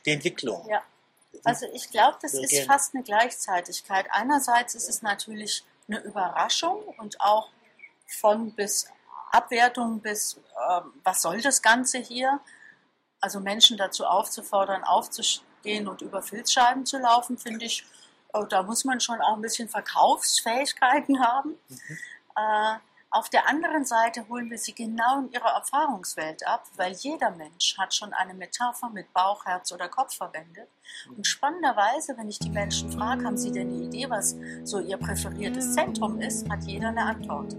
die 0.07 0.11
Entwicklungen? 0.13 0.69
Ja. 0.69 0.83
Also 1.43 1.67
ich 1.75 1.91
glaube, 1.91 2.17
das 2.23 2.35
ist 2.35 2.61
fast 2.65 2.95
eine 2.95 3.03
Gleichzeitigkeit. 3.03 4.07
Einerseits 4.13 4.77
ist 4.77 4.89
es 4.89 5.03
natürlich 5.03 5.65
eine 5.89 5.99
Überraschung 5.99 6.85
und 6.97 7.21
auch 7.21 7.49
von 8.07 8.53
bis 8.53 8.87
Abwertung 9.33 10.01
bis, 10.01 10.37
äh, 10.37 10.81
was 11.05 11.23
soll 11.23 11.41
das 11.41 11.63
Ganze 11.63 11.99
hier? 11.99 12.41
Also 13.21 13.41
Menschen 13.41 13.77
dazu 13.77 14.05
aufzufordern, 14.05 14.85
aufzustehen 14.85 15.89
und 15.89 16.03
über 16.03 16.23
Filzscheiben 16.23 16.87
zu 16.87 16.99
laufen, 16.99 17.39
finde 17.39 17.65
ich, 17.65 17.85
äh, 18.35 18.45
da 18.49 18.63
muss 18.63 18.85
man 18.85 19.01
schon 19.01 19.21
auch 19.21 19.35
ein 19.35 19.43
bisschen 19.43 19.69
Verkaufsfähigkeiten 19.69 21.21
haben. 21.21 21.51
Mhm. 21.69 21.99
Äh, 22.37 22.79
auf 23.11 23.31
der 23.31 23.49
anderen 23.49 23.87
Seite 23.87 24.29
holen 24.29 24.51
wir 24.51 24.59
sie 24.59 24.75
genau 24.75 25.21
in 25.21 25.33
ihre 25.33 25.49
Erfahrungswelt 25.49 26.47
ab, 26.47 26.65
weil 26.77 26.93
jeder 26.93 27.31
Mensch 27.31 27.79
hat 27.79 27.95
schon 27.95 28.13
eine 28.13 28.35
Metapher 28.35 28.91
mit 28.91 29.13
Bauch, 29.15 29.47
Herz 29.47 29.73
oder 29.73 29.89
Kopf 29.89 30.15
verwendet. 30.17 30.69
Und 31.17 31.27
spannenderweise, 31.27 32.19
wenn 32.19 32.29
ich 32.29 32.39
die 32.39 32.51
Menschen 32.51 32.93
frage, 32.93 33.25
haben 33.25 33.39
sie 33.39 33.51
denn 33.51 33.69
eine 33.69 33.85
Idee, 33.85 34.11
was 34.11 34.37
so 34.65 34.79
ihr 34.81 34.99
präferiertes 34.99 35.73
Zentrum 35.73 36.21
ist, 36.21 36.49
hat 36.51 36.65
jeder 36.65 36.89
eine 36.89 37.03
Antwort. 37.03 37.57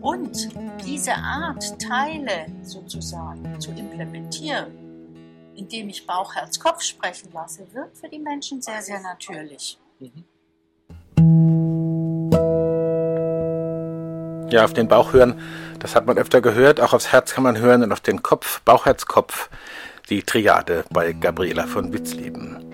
Und 0.00 0.48
diese 0.84 1.14
Art, 1.14 1.80
Teile 1.80 2.46
sozusagen 2.62 3.60
zu 3.60 3.70
implementieren, 3.70 4.72
indem 5.56 5.88
ich 5.88 6.06
Bauch, 6.06 6.34
Herz, 6.34 6.58
Kopf 6.58 6.82
sprechen 6.82 7.30
lasse, 7.32 7.66
wirkt 7.72 7.98
für 7.98 8.08
die 8.08 8.18
Menschen 8.18 8.60
sehr, 8.60 8.82
sehr 8.82 9.00
natürlich. 9.00 9.78
Ja, 14.50 14.64
auf 14.64 14.72
den 14.72 14.88
Bauch 14.88 15.12
hören, 15.12 15.40
das 15.78 15.96
hat 15.96 16.06
man 16.06 16.18
öfter 16.18 16.40
gehört, 16.40 16.80
auch 16.80 16.92
aufs 16.92 17.12
Herz 17.12 17.34
kann 17.34 17.44
man 17.44 17.58
hören 17.58 17.82
und 17.82 17.92
auf 17.92 18.00
den 18.00 18.22
Kopf, 18.22 18.60
Bauch, 18.62 18.86
Herz, 18.86 19.06
Kopf, 19.06 19.50
die 20.10 20.22
Triade 20.22 20.84
bei 20.90 21.12
Gabriela 21.12 21.66
von 21.66 21.92
Witzleben. 21.92 22.73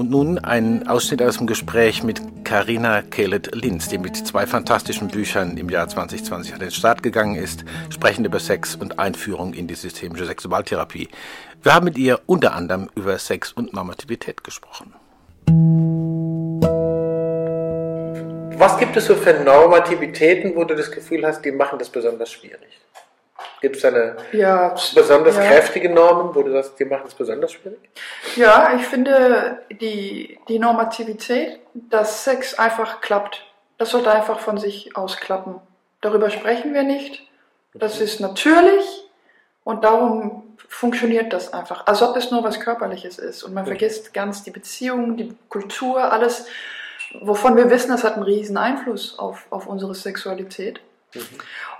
Und 0.00 0.10
nun 0.10 0.38
ein 0.38 0.88
Ausschnitt 0.88 1.20
aus 1.20 1.36
dem 1.36 1.46
Gespräch 1.46 2.02
mit 2.02 2.22
Karina 2.42 3.02
Kelet-Linz, 3.02 3.90
die 3.90 3.98
mit 3.98 4.16
zwei 4.16 4.46
fantastischen 4.46 5.08
Büchern 5.08 5.58
im 5.58 5.68
Jahr 5.68 5.88
2020 5.88 6.54
an 6.54 6.60
den 6.60 6.70
Start 6.70 7.02
gegangen 7.02 7.34
ist, 7.34 7.66
sprechen 7.90 8.24
über 8.24 8.38
Sex 8.38 8.76
und 8.76 8.98
Einführung 8.98 9.52
in 9.52 9.66
die 9.66 9.74
systemische 9.74 10.24
Sexualtherapie. 10.24 11.10
Wir 11.62 11.74
haben 11.74 11.84
mit 11.84 11.98
ihr 11.98 12.18
unter 12.24 12.54
anderem 12.54 12.88
über 12.96 13.18
Sex 13.18 13.52
und 13.52 13.74
Normativität 13.74 14.42
gesprochen. 14.42 14.94
Was 18.58 18.78
gibt 18.78 18.96
es 18.96 19.04
so 19.04 19.14
für 19.14 19.34
Normativitäten, 19.34 20.56
wo 20.56 20.64
du 20.64 20.76
das 20.76 20.90
Gefühl 20.90 21.26
hast, 21.26 21.44
die 21.44 21.52
machen 21.52 21.78
das 21.78 21.90
besonders 21.90 22.30
schwierig? 22.30 22.80
Gibt 23.60 23.76
es 23.76 23.84
eine 23.84 24.16
ja, 24.32 24.74
besonders 24.94 25.36
ja. 25.36 25.42
kräftige 25.42 25.90
Normen, 25.90 26.34
wo 26.34 26.42
du 26.42 26.52
sagst, 26.52 26.78
die 26.78 26.86
machen 26.86 27.04
es 27.06 27.14
besonders 27.14 27.52
schwierig? 27.52 27.78
Ja, 28.36 28.72
ich 28.74 28.86
finde 28.86 29.60
die, 29.70 30.38
die 30.48 30.58
Normativität, 30.58 31.60
dass 31.74 32.24
Sex 32.24 32.58
einfach 32.58 33.00
klappt. 33.00 33.44
Das 33.76 33.90
sollte 33.90 34.10
einfach 34.10 34.40
von 34.40 34.56
sich 34.56 34.96
aus 34.96 35.18
klappen. 35.18 35.56
Darüber 36.00 36.30
sprechen 36.30 36.72
wir 36.72 36.84
nicht. 36.84 37.22
Das 37.74 38.00
ist 38.00 38.20
natürlich 38.20 39.04
und 39.64 39.84
darum 39.84 40.56
funktioniert 40.68 41.32
das 41.32 41.52
einfach. 41.52 41.86
Als 41.86 42.00
ob 42.00 42.16
es 42.16 42.30
nur 42.30 42.42
was 42.42 42.60
Körperliches 42.60 43.18
ist. 43.18 43.42
Und 43.42 43.54
man 43.54 43.66
vergisst 43.66 44.14
ganz 44.14 44.42
die 44.42 44.50
Beziehungen, 44.50 45.16
die 45.16 45.36
Kultur, 45.48 46.12
alles, 46.12 46.46
wovon 47.20 47.56
wir 47.56 47.70
wissen, 47.70 47.90
das 47.90 48.04
hat 48.04 48.14
einen 48.14 48.22
riesen 48.22 48.56
Einfluss 48.56 49.18
auf, 49.18 49.46
auf 49.50 49.66
unsere 49.66 49.94
Sexualität. 49.94 50.80
Mhm. 51.14 51.20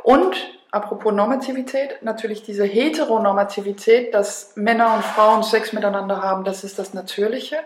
Und 0.02 0.59
apropos 0.70 1.12
Normativität, 1.12 2.02
natürlich 2.02 2.42
diese 2.42 2.64
Heteronormativität, 2.64 4.14
dass 4.14 4.52
Männer 4.56 4.94
und 4.94 5.04
Frauen 5.04 5.42
Sex 5.42 5.72
miteinander 5.72 6.22
haben, 6.22 6.44
das 6.44 6.64
ist 6.64 6.78
das 6.78 6.94
Natürliche. 6.94 7.56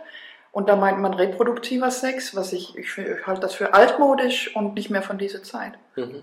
Und 0.53 0.69
da 0.69 0.77
meint 0.77 1.01
man 1.01 1.15
reproduktiver 1.15 1.91
Sex, 1.91 2.37
was 2.37 2.53
ich, 2.53 2.79
ich, 2.79 2.97
ich 2.97 3.27
halte 3.27 3.41
das 3.41 3.55
für 3.55 3.75
altmodisch 3.75 4.55
und 4.55 4.75
nicht 4.75 4.89
mehr 4.89 5.03
von 5.03 5.19
dieser 5.19 5.43
Zeit. 5.43 5.73
Mhm. 5.97 6.23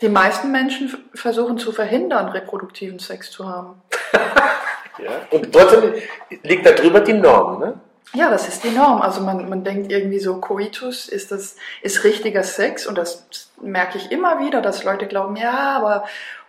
Die 0.00 0.08
meisten 0.08 0.52
Menschen 0.52 0.94
versuchen 1.14 1.58
zu 1.58 1.72
verhindern, 1.72 2.28
reproduktiven 2.28 2.98
Sex 2.98 3.30
zu 3.30 3.48
haben. 3.48 3.82
ja, 4.98 5.10
und 5.30 5.52
trotzdem 5.52 5.94
liegt 6.42 6.66
da 6.66 6.72
drüber 6.72 7.00
die 7.00 7.14
Norm, 7.14 7.58
ne? 7.58 7.80
Ja, 8.14 8.30
das 8.30 8.48
ist 8.48 8.64
die 8.64 8.70
Norm. 8.70 9.02
Also 9.02 9.20
man, 9.20 9.48
man 9.48 9.64
denkt 9.64 9.92
irgendwie 9.92 10.18
so, 10.18 10.40
Coitus 10.40 11.08
ist 11.08 11.30
das, 11.30 11.56
ist 11.82 12.04
richtiger 12.04 12.42
Sex 12.42 12.86
und 12.86 12.96
das 12.96 13.26
merke 13.60 13.98
ich 13.98 14.10
immer 14.10 14.40
wieder, 14.40 14.62
dass 14.62 14.84
Leute 14.84 15.06
glauben, 15.06 15.36
ja, 15.36 15.76
aber 15.76 16.04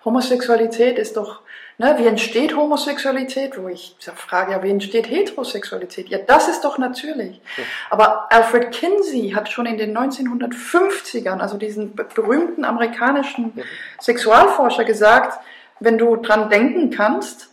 Homosexualität 0.06 0.98
ist 0.98 1.18
doch, 1.18 1.42
ne, 1.78 1.96
wie 1.98 2.08
entsteht 2.08 2.56
Homosexualität? 2.56 3.62
Wo 3.62 3.68
ich 3.68 3.98
frage, 4.16 4.54
ja, 4.54 4.64
wie 4.64 4.70
entsteht 4.70 5.10
Heterosexualität? 5.10 6.08
Ja, 6.08 6.20
das 6.20 6.48
ist 6.48 6.64
doch 6.64 6.78
natürlich. 6.78 7.42
Aber 7.90 8.32
Alfred 8.32 8.72
Kinsey 8.72 9.32
hat 9.32 9.50
schon 9.50 9.66
in 9.66 9.78
den 9.78 9.98
1950ern, 9.98 11.40
also 11.40 11.58
diesen 11.58 11.96
berühmten 11.96 12.64
amerikanischen 12.64 13.52
Sexualforscher 14.00 14.86
gesagt, 14.86 15.40
wenn 15.82 15.98
du 15.98 16.16
dran 16.16 16.50
denken 16.50 16.90
kannst, 16.90 17.50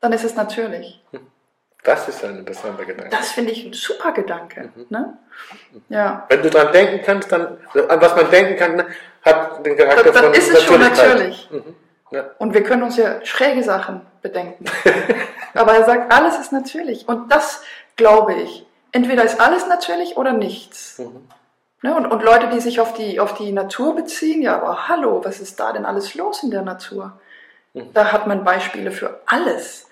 dann 0.00 0.12
ist 0.12 0.24
es 0.24 0.34
natürlich. 0.34 1.00
Das 1.86 2.08
ist 2.08 2.24
ein 2.24 2.38
interessanter 2.38 2.84
Gedanke. 2.84 3.16
Das 3.16 3.30
finde 3.30 3.52
ich 3.52 3.64
ein 3.64 3.72
super 3.72 4.10
Gedanke. 4.10 4.70
Mhm. 4.74 4.86
Ne? 4.88 5.18
Ja. 5.88 6.26
Wenn 6.28 6.42
du 6.42 6.50
daran 6.50 6.72
denken 6.72 7.00
kannst, 7.04 7.30
dann, 7.30 7.58
an 7.88 8.00
was 8.00 8.16
man 8.16 8.28
denken 8.28 8.56
kann, 8.56 8.74
ne, 8.74 8.86
hat 9.22 9.64
den 9.64 9.76
Charakter 9.76 10.02
dann, 10.02 10.14
dann 10.14 10.24
von 10.24 10.34
ist 10.34 10.50
es 10.50 10.64
schon 10.64 10.80
natürlich. 10.80 11.48
Mhm. 11.48 11.76
Ja. 12.10 12.24
Und 12.38 12.54
wir 12.54 12.64
können 12.64 12.82
uns 12.82 12.96
ja 12.96 13.24
schräge 13.24 13.62
Sachen 13.62 14.00
bedenken. 14.20 14.64
Aber 15.54 15.74
er 15.74 15.84
sagt, 15.84 16.12
alles 16.12 16.36
ist 16.40 16.50
natürlich. 16.50 17.06
Und 17.06 17.30
das 17.30 17.62
glaube 17.94 18.34
ich. 18.34 18.66
Entweder 18.90 19.22
ist 19.22 19.40
alles 19.40 19.68
natürlich 19.68 20.16
oder 20.16 20.32
nichts. 20.32 20.98
Mhm. 20.98 21.28
Ne? 21.82 21.94
Und, 21.94 22.06
und 22.06 22.24
Leute, 22.24 22.48
die 22.48 22.60
sich 22.60 22.80
auf 22.80 22.94
die, 22.94 23.20
auf 23.20 23.34
die 23.34 23.52
Natur 23.52 23.94
beziehen, 23.94 24.42
ja, 24.42 24.56
aber 24.56 24.88
hallo, 24.88 25.20
was 25.24 25.38
ist 25.38 25.60
da 25.60 25.72
denn 25.72 25.86
alles 25.86 26.16
los 26.16 26.42
in 26.42 26.50
der 26.50 26.62
Natur? 26.62 27.20
Mhm. 27.74 27.92
Da 27.94 28.10
hat 28.10 28.26
man 28.26 28.42
Beispiele 28.42 28.90
für 28.90 29.20
alles. 29.26 29.85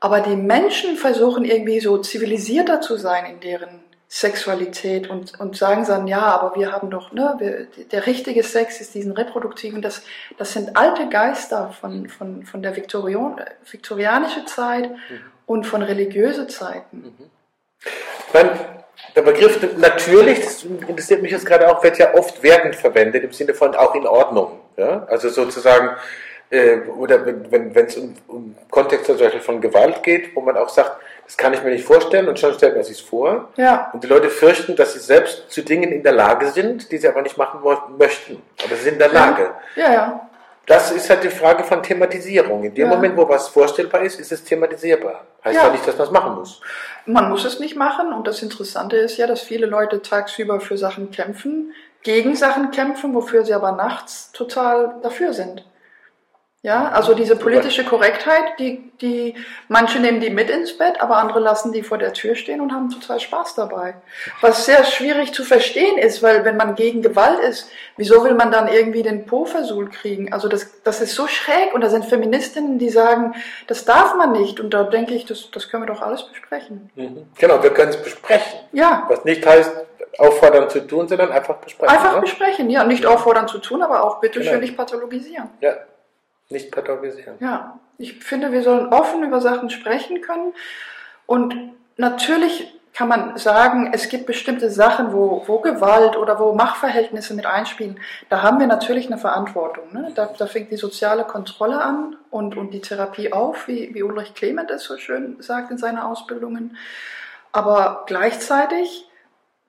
Aber 0.00 0.20
die 0.20 0.36
Menschen 0.36 0.96
versuchen 0.96 1.44
irgendwie 1.44 1.80
so 1.80 1.98
zivilisierter 1.98 2.80
zu 2.80 2.96
sein 2.96 3.26
in 3.26 3.40
deren 3.40 3.84
Sexualität 4.14 5.10
und, 5.10 5.40
und 5.40 5.56
sagen 5.56 5.84
dann, 5.86 6.06
ja, 6.06 6.20
aber 6.20 6.54
wir 6.54 6.70
haben 6.70 6.88
doch, 6.88 7.10
ne, 7.10 7.34
wir, 7.38 7.66
der 7.90 8.06
richtige 8.06 8.44
Sex 8.44 8.80
ist 8.80 8.94
diesen 8.94 9.10
reproduktiven, 9.10 9.82
das, 9.82 10.02
das 10.38 10.52
sind 10.52 10.76
alte 10.76 11.08
Geister 11.08 11.74
von, 11.80 12.08
von, 12.08 12.44
von 12.44 12.62
der 12.62 12.76
Viktorion, 12.76 13.40
viktorianischen 13.68 14.46
Zeit 14.46 14.88
mhm. 14.88 15.20
und 15.46 15.66
von 15.66 15.82
religiösen 15.82 16.48
Zeiten. 16.48 17.14
Mhm. 18.32 18.50
der 19.16 19.22
Begriff 19.22 19.58
natürlich, 19.78 20.44
das 20.44 20.62
interessiert 20.62 21.20
mich 21.20 21.32
jetzt 21.32 21.46
gerade 21.46 21.68
auch, 21.68 21.82
wird 21.82 21.98
ja 21.98 22.14
oft 22.14 22.40
wertend 22.40 22.76
verwendet, 22.76 23.24
im 23.24 23.32
Sinne 23.32 23.52
von 23.52 23.74
auch 23.74 23.96
in 23.96 24.06
Ordnung. 24.06 24.60
Ja? 24.76 25.06
Also 25.08 25.28
sozusagen, 25.28 25.90
äh, 26.50 26.78
oder 26.96 27.24
wenn 27.26 27.74
es 27.74 27.96
um, 27.96 28.14
um 28.28 28.54
Kontexte 28.70 29.16
zum 29.16 29.24
Beispiel 29.24 29.40
von 29.40 29.60
Gewalt 29.60 30.02
geht, 30.02 30.34
wo 30.36 30.40
man 30.40 30.56
auch 30.56 30.68
sagt, 30.68 31.00
das 31.24 31.36
kann 31.36 31.54
ich 31.54 31.62
mir 31.62 31.70
nicht 31.70 31.84
vorstellen 31.84 32.28
und 32.28 32.38
schon 32.38 32.52
stellt 32.54 32.74
man 32.74 32.84
sich 32.84 33.02
vor. 33.02 33.48
Ja. 33.56 33.90
Und 33.92 34.04
die 34.04 34.08
Leute 34.08 34.28
fürchten, 34.28 34.76
dass 34.76 34.92
sie 34.92 34.98
selbst 34.98 35.50
zu 35.50 35.62
Dingen 35.62 35.90
in 35.90 36.02
der 36.02 36.12
Lage 36.12 36.48
sind, 36.48 36.92
die 36.92 36.98
sie 36.98 37.08
aber 37.08 37.22
nicht 37.22 37.38
machen 37.38 37.60
möchten. 37.98 38.42
Aber 38.62 38.76
sie 38.76 38.82
sind 38.82 38.94
in 38.94 38.98
der 38.98 39.12
Lage. 39.12 39.50
Ja, 39.76 39.92
ja. 39.92 40.28
Das 40.66 40.90
ist 40.90 41.10
halt 41.10 41.22
die 41.24 41.28
Frage 41.28 41.62
von 41.62 41.82
Thematisierung. 41.82 42.64
In 42.64 42.74
dem 42.74 42.88
ja. 42.88 42.94
Moment, 42.94 43.16
wo 43.16 43.28
was 43.28 43.48
vorstellbar 43.48 44.02
ist, 44.02 44.18
ist 44.18 44.32
es 44.32 44.44
thematisierbar. 44.44 45.26
Heißt 45.44 45.56
ja 45.56 45.70
nicht, 45.70 45.86
dass 45.86 45.98
man 45.98 46.06
es 46.06 46.12
machen 46.12 46.34
muss. 46.36 46.60
Man 47.04 47.28
muss 47.28 47.44
es 47.44 47.60
nicht 47.60 47.76
machen. 47.76 48.12
Und 48.12 48.26
das 48.26 48.42
Interessante 48.42 48.96
ist 48.96 49.18
ja, 49.18 49.26
dass 49.26 49.42
viele 49.42 49.66
Leute 49.66 50.00
tagsüber 50.00 50.60
für 50.60 50.78
Sachen 50.78 51.10
kämpfen, 51.10 51.72
gegen 52.02 52.34
Sachen 52.34 52.70
kämpfen, 52.70 53.14
wofür 53.14 53.44
sie 53.44 53.52
aber 53.52 53.72
nachts 53.72 54.32
total 54.32 54.96
dafür 55.02 55.34
sind. 55.34 55.64
Ja, 56.64 56.88
also 56.92 57.12
diese 57.12 57.36
politische 57.36 57.84
Korrektheit, 57.84 58.58
die, 58.58 58.90
die, 59.02 59.34
manche 59.68 60.00
nehmen 60.00 60.22
die 60.22 60.30
mit 60.30 60.48
ins 60.48 60.78
Bett, 60.78 60.98
aber 60.98 61.18
andere 61.18 61.38
lassen 61.38 61.72
die 61.72 61.82
vor 61.82 61.98
der 61.98 62.14
Tür 62.14 62.36
stehen 62.36 62.62
und 62.62 62.72
haben 62.72 62.88
total 62.88 63.20
Spaß 63.20 63.54
dabei. 63.54 63.96
Was 64.40 64.64
sehr 64.64 64.82
schwierig 64.84 65.34
zu 65.34 65.44
verstehen 65.44 65.98
ist, 65.98 66.22
weil 66.22 66.46
wenn 66.46 66.56
man 66.56 66.74
gegen 66.74 67.02
Gewalt 67.02 67.38
ist, 67.40 67.70
wieso 67.98 68.24
will 68.24 68.32
man 68.32 68.50
dann 68.50 68.68
irgendwie 68.68 69.02
den 69.02 69.26
Po 69.26 69.44
versucht 69.44 69.92
kriegen? 69.92 70.32
Also 70.32 70.48
das, 70.48 70.82
das 70.84 71.02
ist 71.02 71.14
so 71.14 71.26
schräg 71.26 71.74
und 71.74 71.82
da 71.82 71.90
sind 71.90 72.06
Feministinnen, 72.06 72.78
die 72.78 72.88
sagen, 72.88 73.34
das 73.66 73.84
darf 73.84 74.14
man 74.14 74.32
nicht 74.32 74.58
und 74.58 74.72
da 74.72 74.84
denke 74.84 75.12
ich, 75.12 75.26
das, 75.26 75.50
das 75.50 75.68
können 75.68 75.82
wir 75.82 75.92
doch 75.92 76.00
alles 76.00 76.22
besprechen. 76.22 76.88
Mhm. 76.94 77.26
Genau, 77.36 77.62
wir 77.62 77.74
können 77.74 77.90
es 77.90 78.02
besprechen. 78.02 78.60
Ja. 78.72 79.04
Was 79.08 79.22
nicht 79.26 79.44
heißt, 79.44 79.70
auffordern 80.16 80.70
zu 80.70 80.80
tun, 80.86 81.08
sondern 81.08 81.30
einfach 81.30 81.56
besprechen. 81.56 81.94
Einfach 81.94 82.14
ne? 82.14 82.20
besprechen, 82.22 82.70
ja. 82.70 82.84
Nicht 82.84 83.04
auffordern 83.04 83.48
zu 83.48 83.58
tun, 83.58 83.82
aber 83.82 84.02
auch 84.02 84.20
bitte 84.20 84.38
Genau. 84.38 84.52
schön 84.52 84.60
nicht 84.60 84.78
pathologisieren. 84.78 85.50
Ja, 85.60 85.74
nicht 86.48 86.70
pathologisieren. 86.70 87.36
Ja, 87.40 87.78
ich 87.98 88.24
finde, 88.24 88.52
wir 88.52 88.62
sollen 88.62 88.92
offen 88.92 89.22
über 89.22 89.40
Sachen 89.40 89.70
sprechen 89.70 90.20
können. 90.20 90.52
Und 91.26 91.54
natürlich 91.96 92.74
kann 92.92 93.08
man 93.08 93.36
sagen, 93.38 93.90
es 93.92 94.08
gibt 94.08 94.26
bestimmte 94.26 94.70
Sachen, 94.70 95.12
wo, 95.12 95.42
wo 95.46 95.58
Gewalt 95.58 96.16
oder 96.16 96.38
wo 96.38 96.52
Machtverhältnisse 96.52 97.34
mit 97.34 97.44
einspielen. 97.44 97.98
Da 98.28 98.42
haben 98.42 98.60
wir 98.60 98.68
natürlich 98.68 99.06
eine 99.06 99.18
Verantwortung. 99.18 99.92
Ne? 99.92 100.12
Da, 100.14 100.26
da 100.26 100.46
fängt 100.46 100.70
die 100.70 100.76
soziale 100.76 101.24
Kontrolle 101.24 101.82
an 101.82 102.16
und, 102.30 102.56
und 102.56 102.72
die 102.72 102.80
Therapie 102.80 103.32
auf, 103.32 103.66
wie, 103.66 103.92
wie 103.94 104.04
Ulrich 104.04 104.34
Clement 104.34 104.70
es 104.70 104.84
so 104.84 104.96
schön 104.96 105.36
sagt 105.40 105.72
in 105.72 105.78
seinen 105.78 105.98
Ausbildungen. 105.98 106.76
Aber 107.50 108.04
gleichzeitig 108.06 109.08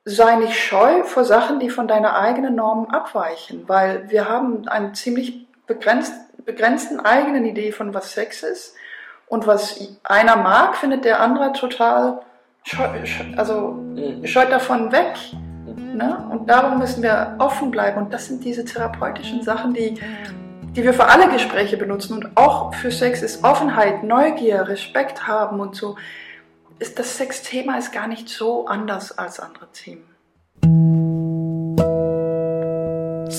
sei 0.05 0.35
nicht 0.35 0.55
scheu 0.55 1.03
vor 1.03 1.25
Sachen, 1.25 1.59
die 1.59 1.71
von 1.71 1.87
deiner 1.87 2.15
eigenen 2.15 2.55
Norm 2.55 2.85
abweichen, 2.85 3.67
weil 3.67 4.07
wir 4.11 4.29
haben 4.29 4.67
eine 4.67 4.93
ziemlich 4.93 5.47
begrenzt, 5.65 6.13
begrenzten 6.45 6.99
eigenen 6.99 7.45
Idee 7.45 7.71
von 7.71 7.93
was 7.93 8.13
Sex 8.13 8.43
ist 8.43 8.75
und 9.27 9.47
was 9.47 9.79
einer 10.03 10.35
mag, 10.35 10.75
findet 10.75 11.05
der 11.05 11.19
andere 11.19 11.53
total 11.53 12.21
scheu, 12.63 12.87
also 13.37 13.79
scheut 14.23 14.51
davon 14.51 14.91
weg. 14.91 15.15
Ne? 15.93 16.27
Und 16.29 16.49
darum 16.49 16.79
müssen 16.79 17.01
wir 17.01 17.35
offen 17.39 17.71
bleiben 17.71 18.03
und 18.03 18.13
das 18.13 18.27
sind 18.27 18.43
diese 18.43 18.65
therapeutischen 18.65 19.41
Sachen, 19.41 19.73
die 19.73 19.99
die 20.75 20.83
wir 20.83 20.93
für 20.93 21.05
alle 21.05 21.29
Gespräche 21.29 21.77
benutzen 21.77 22.13
und 22.13 22.35
auch 22.35 22.73
für 22.73 22.91
Sex 22.91 23.21
ist 23.21 23.43
Offenheit, 23.43 24.03
Neugier, 24.03 24.67
Respekt 24.67 25.25
haben 25.25 25.59
und 25.59 25.75
so. 25.75 25.95
Ist 26.79 26.99
das 26.99 27.17
Sexthema 27.17 27.77
ist 27.77 27.93
gar 27.93 28.07
nicht 28.07 28.27
so 28.27 28.67
anders 28.67 29.17
als 29.17 29.39
andere 29.39 29.71
Themen. 29.71 30.03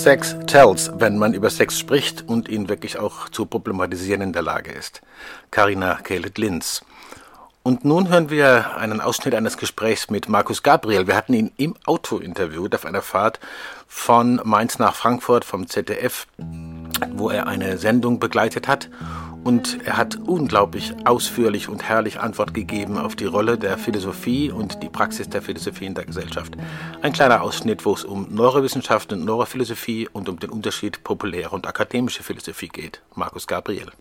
Sex 0.07 0.37
tells, 0.47 0.93
wenn 1.01 1.19
man 1.19 1.35
über 1.35 1.51
Sex 1.51 1.81
spricht 1.81 2.29
und 2.29 2.49
ihn 2.49 2.69
wirklich 2.69 2.97
auch 2.97 3.29
zu 3.29 3.45
problematisieren 3.45 4.23
in 4.23 4.33
der 4.33 4.43
Lage 4.43 4.71
ist. 4.71 5.01
Karina 5.51 5.97
Kelet-Linz. 5.97 6.85
Und 7.65 7.85
nun 7.85 8.09
hören 8.09 8.31
wir 8.31 8.77
einen 8.77 9.01
Ausschnitt 9.01 9.35
eines 9.35 9.57
Gesprächs 9.57 10.09
mit 10.09 10.29
Markus 10.29 10.63
Gabriel. 10.63 11.09
Wir 11.09 11.17
hatten 11.17 11.35
ihn 11.35 11.51
im 11.57 11.75
Auto 11.87 12.19
interviewt 12.19 12.77
auf 12.77 12.85
einer 12.85 13.03
Fahrt 13.03 13.41
von 13.89 14.41
Mainz 14.45 14.79
nach 14.79 14.95
Frankfurt 14.95 15.45
vom 15.45 15.67
ZDF, 15.67 16.29
wo 17.15 17.29
er 17.29 17.49
eine 17.49 17.77
Sendung 17.77 18.21
begleitet 18.21 18.69
hat. 18.69 18.89
Und 19.47 19.79
er 19.87 19.97
hat 19.97 20.17
unglaublich 20.17 20.93
ausführlich 21.05 21.69
und 21.69 21.85
herrlich 21.85 22.19
Antwort 22.19 22.53
gegeben 22.53 22.99
auf 22.99 23.15
die 23.15 23.27
Rolle 23.27 23.57
der 23.57 23.79
Philosophie 23.79 24.51
und 24.51 24.83
die 24.83 24.89
Praxis 24.89 25.29
der 25.29 25.41
Philosophie 25.41 25.87
in 25.87 25.95
der 25.95 26.05
Gesellschaft. 26.05 26.57
Ein 27.01 27.13
kleiner 27.13 27.43
Ausschnitt, 27.43 27.85
wo 27.85 27.95
es 27.95 28.05
um 28.05 28.27
Neurowissenschaft 28.35 29.13
und 29.13 29.25
Neurophilosophie 29.25 30.09
und 30.13 30.29
um 30.29 30.41
den 30.41 30.51
Unterschied 30.51 31.05
populäre 31.05 31.51
und 31.51 31.65
akademische 31.65 32.25
Philosophie 32.25 32.71
geht. 32.71 33.03
Markus 33.15 33.47
Gabriel. 33.47 33.93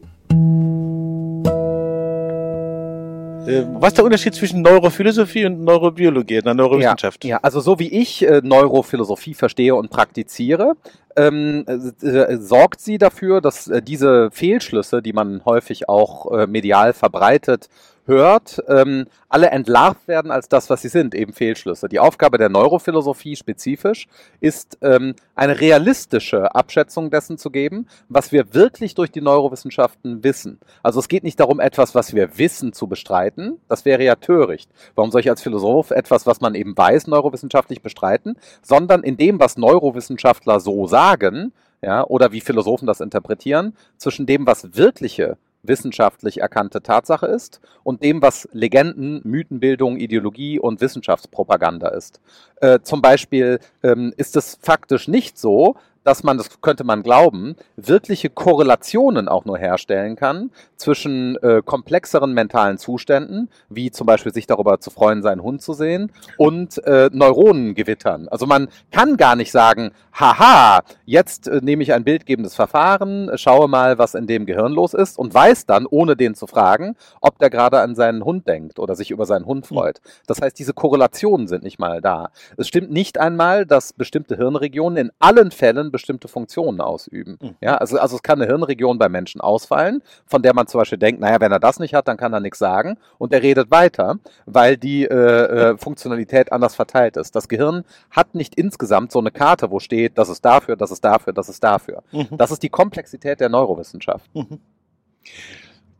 Äh, 3.47 3.63
Was 3.79 3.89
ist 3.89 3.97
der 3.97 4.05
Unterschied 4.05 4.33
zwischen 4.33 4.61
Neurophilosophie 4.61 5.45
und 5.45 5.63
Neurobiologie, 5.63 6.41
der 6.41 6.53
Neurowissenschaft? 6.53 7.23
Ja, 7.23 7.29
ja, 7.29 7.39
also 7.41 7.59
so 7.59 7.77
wie 7.79 7.89
ich 7.89 8.25
äh, 8.25 8.41
Neurophilosophie 8.43 9.35
verstehe 9.35 9.75
und 9.75 9.91
praktiziere, 9.91 10.73
ähm, 11.15 11.63
äh, 11.67 12.07
äh, 12.07 12.37
sorgt 12.37 12.81
sie 12.81 12.97
dafür, 12.97 13.41
dass 13.41 13.67
äh, 13.67 13.81
diese 13.81 14.31
Fehlschlüsse, 14.31 15.01
die 15.01 15.13
man 15.13 15.45
häufig 15.45 15.87
auch 15.87 16.31
äh, 16.31 16.47
medial 16.47 16.93
verbreitet, 16.93 17.69
hört, 18.05 18.61
ähm, 18.67 19.05
alle 19.29 19.49
entlarvt 19.49 20.07
werden 20.07 20.31
als 20.31 20.47
das, 20.47 20.69
was 20.69 20.81
sie 20.81 20.89
sind, 20.89 21.15
eben 21.15 21.33
Fehlschlüsse. 21.33 21.89
Die 21.89 21.99
Aufgabe 21.99 22.37
der 22.37 22.49
Neurophilosophie 22.49 23.35
spezifisch 23.35 24.07
ist, 24.39 24.77
ähm, 24.81 25.15
eine 25.35 25.59
realistische 25.59 26.53
Abschätzung 26.55 27.09
dessen 27.09 27.37
zu 27.37 27.49
geben, 27.49 27.87
was 28.07 28.31
wir 28.31 28.53
wirklich 28.53 28.95
durch 28.95 29.11
die 29.11 29.21
Neurowissenschaften 29.21 30.23
wissen. 30.23 30.59
Also 30.83 30.99
es 30.99 31.07
geht 31.07 31.23
nicht 31.23 31.39
darum, 31.39 31.59
etwas, 31.59 31.95
was 31.95 32.13
wir 32.13 32.37
wissen, 32.37 32.73
zu 32.73 32.87
bestreiten. 32.87 33.59
Das 33.67 33.85
wäre 33.85 34.03
ja 34.03 34.15
töricht. 34.15 34.69
Warum 34.95 35.11
soll 35.11 35.21
ich 35.21 35.29
als 35.29 35.41
Philosoph 35.41 35.91
etwas, 35.91 36.25
was 36.25 36.41
man 36.41 36.55
eben 36.55 36.77
weiß, 36.77 37.07
neurowissenschaftlich 37.07 37.81
bestreiten? 37.81 38.37
Sondern 38.61 39.03
in 39.03 39.17
dem, 39.17 39.39
was 39.39 39.57
Neurowissenschaftler 39.57 40.59
so 40.59 40.87
sagen, 40.87 41.51
ja, 41.81 42.03
oder 42.05 42.31
wie 42.31 42.41
Philosophen 42.41 42.87
das 42.87 42.99
interpretieren, 42.99 43.75
zwischen 43.97 44.25
dem, 44.25 44.47
was 44.47 44.75
wirkliche 44.75 45.37
wissenschaftlich 45.67 46.41
erkannte 46.41 46.81
Tatsache 46.81 47.27
ist 47.27 47.61
und 47.83 48.03
dem, 48.03 48.21
was 48.21 48.47
Legenden, 48.51 49.21
Mythenbildung, 49.23 49.97
Ideologie 49.97 50.59
und 50.59 50.81
Wissenschaftspropaganda 50.81 51.89
ist. 51.89 52.21
Äh, 52.61 52.79
zum 52.81 53.01
Beispiel 53.01 53.59
ähm, 53.83 54.13
ist 54.17 54.35
es 54.35 54.57
faktisch 54.61 55.07
nicht 55.07 55.37
so, 55.37 55.75
dass 56.05 56.23
man, 56.23 56.37
das 56.37 56.61
könnte 56.61 56.85
man 56.85 57.03
glauben, 57.03 57.55
wirkliche 57.75 58.29
Korrelationen 58.29 59.27
auch 59.27 59.43
nur 59.43 59.57
herstellen 59.57 60.15
kann 60.15 60.51
zwischen 60.77 61.35
äh, 61.37 61.61
komplexeren 61.65 62.33
mentalen 62.33 62.77
Zuständen, 62.77 63.49
wie 63.69 63.91
zum 63.91 64.05
Beispiel 64.07 64.33
sich 64.33 64.45
darüber 64.47 64.79
zu 64.79 64.91
freuen, 64.91 65.23
seinen 65.23 65.41
Hund 65.41 65.61
zu 65.61 65.73
sehen, 65.73 66.11
und 66.37 66.77
äh, 66.85 67.09
Neuronengewittern. 67.11 68.27
Also 68.29 68.45
man 68.45 68.69
kann 68.91 69.17
gar 69.17 69.35
nicht 69.35 69.51
sagen, 69.51 69.91
haha, 70.13 70.81
jetzt 71.05 71.47
äh, 71.47 71.59
nehme 71.61 71.81
ich 71.81 71.91
ein 71.93 72.03
bildgebendes 72.03 72.53
Verfahren, 72.53 73.31
schaue 73.35 73.67
mal, 73.67 73.97
was 73.97 74.13
in 74.13 74.27
dem 74.27 74.45
Gehirn 74.45 74.73
los 74.73 74.93
ist 74.93 75.17
und 75.17 75.33
weiß 75.33 75.65
dann, 75.65 75.87
ohne 75.87 76.15
den 76.15 76.35
zu 76.35 76.45
fragen, 76.45 76.95
ob 77.19 77.39
der 77.39 77.49
gerade 77.49 77.79
an 77.81 77.95
seinen 77.95 78.23
Hund 78.23 78.47
denkt 78.47 78.77
oder 78.77 78.95
sich 78.95 79.09
über 79.09 79.25
seinen 79.25 79.45
Hund 79.45 79.65
freut. 79.65 80.01
Das 80.27 80.39
heißt, 80.41 80.57
diese 80.59 80.73
Korrelationen 80.73 81.47
sind 81.47 81.63
nicht 81.63 81.79
mal 81.79 81.99
da. 81.99 82.29
Es 82.57 82.67
stimmt 82.67 82.91
nicht 82.91 83.19
einmal, 83.19 83.65
dass 83.65 83.93
bestimmte 83.93 84.37
Hirnregionen 84.37 84.97
in 84.97 85.11
allen 85.19 85.49
Fällen 85.49 85.91
bestimmte 85.95 86.27
Funktionen 86.27 86.81
ausüben. 86.81 87.37
Ja, 87.61 87.75
also, 87.77 87.97
also 87.97 88.15
es 88.17 88.21
kann 88.23 88.41
eine 88.41 88.47
Hirnregion 88.49 88.97
bei 88.97 89.09
Menschen 89.09 89.41
ausfallen, 89.41 90.01
von 90.25 90.41
der 90.41 90.53
man 90.53 90.67
zum 90.67 90.79
Beispiel 90.79 90.97
denkt, 90.97 91.21
naja, 91.21 91.39
wenn 91.41 91.51
er 91.51 91.59
das 91.59 91.79
nicht 91.79 91.93
hat, 91.93 92.07
dann 92.07 92.17
kann 92.17 92.33
er 92.33 92.39
nichts 92.39 92.59
sagen 92.59 92.97
und 93.17 93.33
er 93.33 93.41
redet 93.41 93.71
weiter, 93.71 94.17
weil 94.45 94.77
die 94.77 95.05
äh, 95.05 95.13
äh, 95.15 95.77
Funktionalität 95.77 96.51
anders 96.51 96.75
verteilt 96.75 97.17
ist. 97.17 97.35
Das 97.35 97.47
Gehirn 97.47 97.83
hat 98.11 98.35
nicht 98.35 98.55
insgesamt 98.55 99.11
so 99.11 99.19
eine 99.19 99.31
Karte, 99.31 99.71
wo 99.71 99.79
steht, 99.79 100.17
das 100.17 100.29
ist 100.29 100.43
dafür, 100.45 100.75
das 100.75 100.91
ist 100.91 101.03
dafür, 101.03 101.33
das 101.33 101.49
ist 101.49 101.63
dafür. 101.63 102.03
Das 102.31 102.51
ist 102.51 102.61
die 102.63 102.69
Komplexität 102.69 103.39
der 103.39 103.49
Neurowissenschaft. 103.49 104.29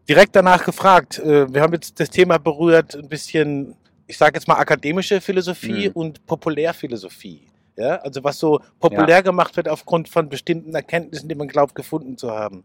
Direkt 0.08 0.36
danach 0.36 0.63
gefragt, 0.63 1.19
äh, 1.19 1.51
wir 1.53 1.62
haben 1.62 1.73
jetzt 1.73 1.99
das 1.99 2.10
Thema 2.10 2.38
berührt, 2.38 2.95
ein 2.95 3.10
bisschen, 3.10 3.75
ich 4.05 4.17
sage 4.17 4.36
jetzt 4.36 4.47
mal 4.47 4.55
akademische 4.55 5.19
Philosophie 5.19 5.88
Mhm. 5.89 5.95
und 5.95 6.25
Populärphilosophie. 6.27 7.47
Ja, 7.78 7.96
also 7.98 8.24
was 8.24 8.40
so 8.40 8.62
populär 8.80 9.18
Ja. 9.18 9.22
gemacht 9.22 9.58
wird 9.58 9.68
aufgrund 9.68 10.08
von 10.08 10.30
bestimmten 10.30 10.74
Erkenntnissen, 10.74 11.28
die 11.28 11.36
man 11.36 11.48
glaubt 11.50 11.76
gefunden 11.76 12.18
zu 12.18 12.32
haben. 12.32 12.64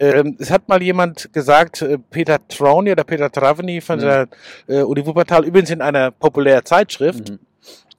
Ähm, 0.00 0.36
es 0.40 0.50
hat 0.50 0.68
mal 0.68 0.82
jemand 0.82 1.32
gesagt, 1.32 1.82
äh, 1.82 1.98
Peter 2.10 2.38
Trauny 2.48 2.90
oder 2.92 3.04
Peter 3.04 3.30
Travny 3.30 3.80
von 3.80 3.98
Mhm. 3.98 4.02
der 4.02 4.28
äh, 4.66 4.82
Uni 4.82 5.06
Wuppertal, 5.06 5.44
übrigens 5.44 5.70
in 5.70 5.80
einer 5.80 6.10
populären 6.10 6.64
Zeitschrift, 6.64 7.30
Mhm. 7.30 7.38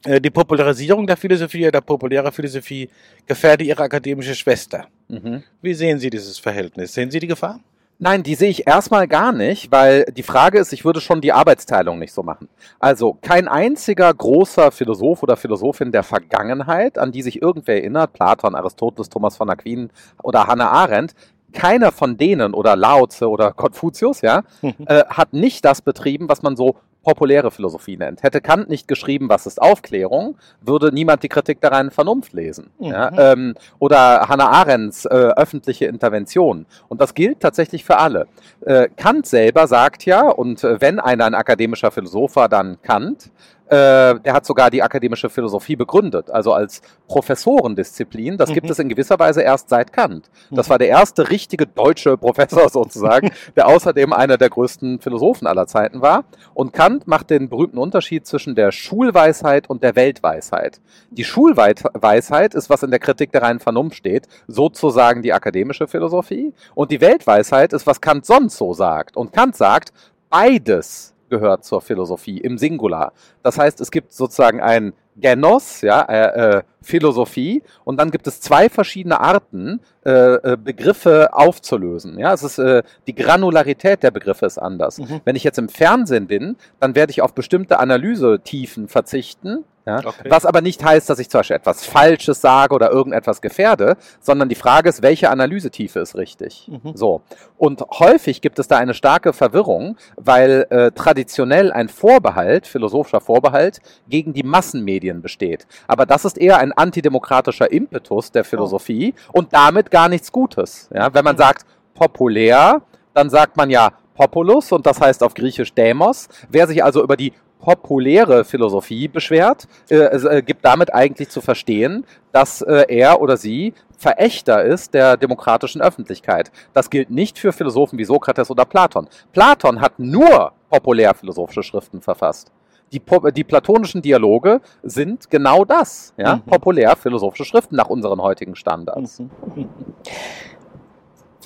äh, 0.03 0.19
die 0.19 0.29
Popularisierung 0.29 1.07
der 1.07 1.15
Philosophie 1.15 1.67
oder 1.69 1.79
populäre 1.79 2.33
Philosophie 2.33 2.89
gefährde 3.25 3.63
ihre 3.63 3.83
akademische 3.83 4.35
Schwester. 4.35 4.87
Mhm. 5.07 5.41
Wie 5.61 5.73
sehen 5.73 5.99
Sie 5.99 6.09
dieses 6.09 6.37
Verhältnis? 6.37 6.93
Sehen 6.93 7.09
Sie 7.11 7.19
die 7.19 7.27
Gefahr? 7.27 7.61
Nein, 7.97 8.23
die 8.23 8.35
sehe 8.35 8.49
ich 8.49 8.67
erstmal 8.67 9.07
gar 9.07 9.31
nicht, 9.31 9.71
weil 9.71 10.03
die 10.05 10.23
Frage 10.23 10.59
ist, 10.59 10.73
ich 10.73 10.83
würde 10.83 10.99
schon 10.99 11.21
die 11.21 11.31
Arbeitsteilung 11.31 11.97
nicht 11.97 12.13
so 12.13 12.23
machen. 12.23 12.49
Also 12.79 13.17
kein 13.21 13.47
einziger 13.47 14.13
großer 14.13 14.71
Philosoph 14.71 15.23
oder 15.23 15.37
Philosophin 15.37 15.93
der 15.93 16.03
Vergangenheit, 16.03 16.97
an 16.97 17.13
die 17.13 17.21
sich 17.21 17.41
irgendwer 17.41 17.75
erinnert, 17.75 18.11
Platon, 18.11 18.53
Aristoteles, 18.55 19.09
Thomas 19.09 19.37
von 19.37 19.49
Aquin 19.49 19.91
oder 20.23 20.47
Hannah 20.47 20.71
Arendt, 20.71 21.13
keiner 21.53 21.93
von 21.93 22.17
denen 22.17 22.53
oder 22.53 22.75
Lao 22.75 23.07
Tse 23.07 23.29
oder 23.29 23.53
Konfuzius, 23.53 24.19
ja, 24.21 24.43
äh, 24.61 25.05
hat 25.05 25.31
nicht 25.31 25.63
das 25.63 25.81
betrieben, 25.81 26.27
was 26.27 26.41
man 26.41 26.57
so 26.57 26.75
populäre 27.05 27.51
Philosophie 27.51 27.95
nennt. 27.95 28.23
Hätte 28.23 28.41
Kant 28.41 28.67
nicht 28.67 28.87
geschrieben, 28.87 29.29
was 29.29 29.45
ist 29.45 29.61
Aufklärung, 29.61 30.35
würde 30.59 30.91
niemand 30.91 31.23
die 31.23 31.29
Kritik 31.29 31.61
der 31.61 31.71
reinen 31.71 31.91
Vernunft 31.91 32.33
lesen. 32.33 32.71
Ja, 32.79 33.31
ähm, 33.31 33.53
oder 33.79 34.27
Hannah 34.27 34.49
Arendts 34.49 35.05
äh, 35.05 35.09
öffentliche 35.09 35.85
Intervention. 35.85 36.65
Und 36.89 36.99
das 36.99 37.13
gilt 37.13 37.39
tatsächlich 37.39 37.85
für 37.85 37.97
alle. 37.97 38.27
Äh, 38.65 38.89
Kant 38.97 39.27
selber 39.27 39.67
sagt 39.67 40.05
ja, 40.05 40.27
und 40.27 40.63
äh, 40.63 40.81
wenn 40.81 40.99
einer 40.99 41.25
ein 41.25 41.35
akademischer 41.35 41.91
Philosoph 41.91 42.35
war, 42.35 42.49
dann 42.49 42.81
Kant, 42.81 43.29
äh, 43.67 44.19
der 44.19 44.33
hat 44.33 44.45
sogar 44.45 44.69
die 44.69 44.83
akademische 44.83 45.29
Philosophie 45.29 45.75
begründet, 45.75 46.29
also 46.29 46.53
als 46.53 46.81
Professorendisziplin. 47.07 48.37
Das 48.37 48.49
mhm. 48.49 48.53
gibt 48.53 48.69
es 48.69 48.77
in 48.77 48.89
gewisser 48.89 49.17
Weise 49.17 49.41
erst 49.41 49.69
seit 49.69 49.91
Kant. 49.91 50.29
Das 50.51 50.67
mhm. 50.67 50.71
war 50.71 50.77
der 50.77 50.89
erste 50.89 51.29
richtige 51.31 51.65
deutsche 51.65 52.15
Professor 52.17 52.69
sozusagen, 52.69 53.31
der 53.55 53.67
außerdem 53.67 54.13
einer 54.13 54.37
der 54.37 54.49
größten 54.49 54.99
Philosophen 54.99 55.47
aller 55.47 55.65
Zeiten 55.65 56.01
war. 56.01 56.25
Und 56.53 56.73
Kant 56.73 57.07
macht 57.07 57.31
den 57.31 57.49
berühmten 57.49 57.79
Unterschied 57.79 58.27
zwischen 58.27 58.53
der 58.53 58.71
Schulweisheit 58.71 59.67
und 59.67 59.81
der 59.81 59.95
Weltweisheit. 59.95 60.79
Die 61.09 61.23
Schulweisheit 61.23 62.53
ist, 62.53 62.69
was 62.69 62.83
in 62.83 62.91
der 62.91 62.99
Kritik 62.99 63.31
der 63.31 63.41
reinen 63.41 63.59
Vernunft 63.59 63.97
steht, 63.97 64.27
sozusagen 64.47 65.23
die 65.23 65.33
akademische 65.33 65.87
Philosophie. 65.87 66.53
Und 66.75 66.91
die 66.91 67.01
Weltweisheit 67.01 67.73
ist, 67.73 67.87
was 67.87 67.99
Kant 67.99 68.27
sonst 68.27 68.57
so 68.57 68.73
sagt. 68.73 69.17
Und 69.17 69.33
Kant 69.33 69.55
sagt, 69.55 69.91
beides 70.29 71.14
gehört 71.35 71.63
zur 71.65 71.81
Philosophie 71.81 72.37
im 72.37 72.57
Singular. 72.57 73.11
Das 73.43 73.57
heißt, 73.57 73.81
es 73.81 73.91
gibt 73.91 74.13
sozusagen 74.13 74.61
ein 74.61 74.93
Genos, 75.17 75.81
ja, 75.81 76.01
äh, 76.01 76.57
äh, 76.57 76.63
Philosophie, 76.81 77.63
und 77.83 77.97
dann 77.97 78.11
gibt 78.11 78.27
es 78.27 78.41
zwei 78.41 78.69
verschiedene 78.69 79.19
Arten, 79.19 79.79
äh, 80.05 80.35
äh, 80.35 80.57
Begriffe 80.57 81.33
aufzulösen. 81.33 82.19
Ja, 82.19 82.33
es 82.33 82.43
ist 82.43 82.59
äh, 82.59 82.83
die 83.07 83.15
Granularität 83.15 84.03
der 84.03 84.11
Begriffe 84.11 84.45
ist 84.45 84.57
anders. 84.57 84.99
Mhm. 84.99 85.21
Wenn 85.25 85.35
ich 85.35 85.43
jetzt 85.43 85.57
im 85.57 85.69
Fernsehen 85.69 86.27
bin, 86.27 86.57
dann 86.79 86.95
werde 86.95 87.11
ich 87.11 87.21
auf 87.21 87.33
bestimmte 87.33 87.79
Analysetiefen 87.79 88.87
verzichten, 88.87 89.65
ja? 89.85 89.99
Okay. 89.99 90.29
Was 90.29 90.45
aber 90.45 90.61
nicht 90.61 90.83
heißt, 90.83 91.09
dass 91.09 91.19
ich 91.19 91.29
zum 91.29 91.39
Beispiel 91.39 91.55
etwas 91.55 91.85
Falsches 91.85 92.41
sage 92.41 92.73
oder 92.73 92.91
irgendetwas 92.91 93.41
gefährde, 93.41 93.97
sondern 94.19 94.49
die 94.49 94.55
Frage 94.55 94.89
ist, 94.89 95.03
welche 95.03 95.29
Analysetiefe 95.29 95.99
ist 95.99 96.15
richtig? 96.15 96.67
Mhm. 96.67 96.95
So. 96.95 97.21
Und 97.57 97.81
häufig 97.99 98.41
gibt 98.41 98.57
es 98.57 98.67
da 98.67 98.77
eine 98.77 98.95
starke 98.95 99.31
Verwirrung, 99.31 99.97
weil 100.15 100.65
äh, 100.69 100.91
traditionell 100.91 101.71
ein 101.71 101.87
Vorbehalt, 101.87 102.65
philosophischer 102.67 103.21
Vorbehalt, 103.21 103.79
gegen 104.09 104.33
die 104.33 104.43
Massenmedien 104.43 105.21
besteht. 105.21 105.67
Aber 105.87 106.05
das 106.05 106.25
ist 106.25 106.37
eher 106.37 106.57
ein 106.57 106.73
antidemokratischer 106.73 107.71
Impetus 107.71 108.31
der 108.31 108.43
Philosophie 108.43 109.13
oh. 109.29 109.39
und 109.39 109.53
damit 109.53 109.91
gar 109.95 110.09
nichts 110.09 110.29
Gutes. 110.29 110.89
Ja? 110.93 111.13
Wenn 111.13 111.23
man 111.23 111.37
sagt 111.37 111.65
populär, 111.93 112.81
dann 113.13 113.29
sagt 113.29 113.55
man 113.55 113.69
ja 113.69 113.93
Populus 114.13 114.73
und 114.73 114.85
das 114.85 114.99
heißt 114.99 115.23
auf 115.23 115.33
Griechisch 115.33 115.73
Demos. 115.73 116.27
Wer 116.49 116.67
sich 116.67 116.83
also 116.83 117.01
über 117.01 117.15
die 117.15 117.31
populäre 117.59 118.43
Philosophie 118.43 119.07
beschwert, 119.07 119.69
äh, 119.89 119.95
äh, 119.95 120.41
gibt 120.41 120.65
damit 120.65 120.93
eigentlich 120.93 121.29
zu 121.29 121.39
verstehen, 121.39 122.05
dass 122.33 122.61
äh, 122.61 122.85
er 122.89 123.21
oder 123.21 123.37
sie 123.37 123.73
Verächter 123.97 124.65
ist 124.65 124.93
der 124.93 125.15
demokratischen 125.15 125.81
Öffentlichkeit. 125.81 126.51
Das 126.73 126.89
gilt 126.89 127.09
nicht 127.09 127.39
für 127.39 127.53
Philosophen 127.53 127.97
wie 127.97 128.03
Sokrates 128.03 128.51
oder 128.51 128.65
Platon. 128.65 129.07
Platon 129.31 129.79
hat 129.79 129.97
nur 129.97 130.51
populärphilosophische 130.69 131.63
Schriften 131.63 132.01
verfasst. 132.01 132.51
Die, 132.91 133.01
die 133.35 133.43
platonischen 133.43 134.01
Dialoge 134.01 134.61
sind 134.83 135.29
genau 135.29 135.65
das, 135.65 136.13
ja, 136.17 136.35
mhm. 136.35 136.41
populärphilosophische 136.41 137.45
Schriften 137.45 137.75
nach 137.75 137.89
unseren 137.89 138.21
heutigen 138.21 138.55
Standards. 138.55 139.19
Mhm. 139.19 139.29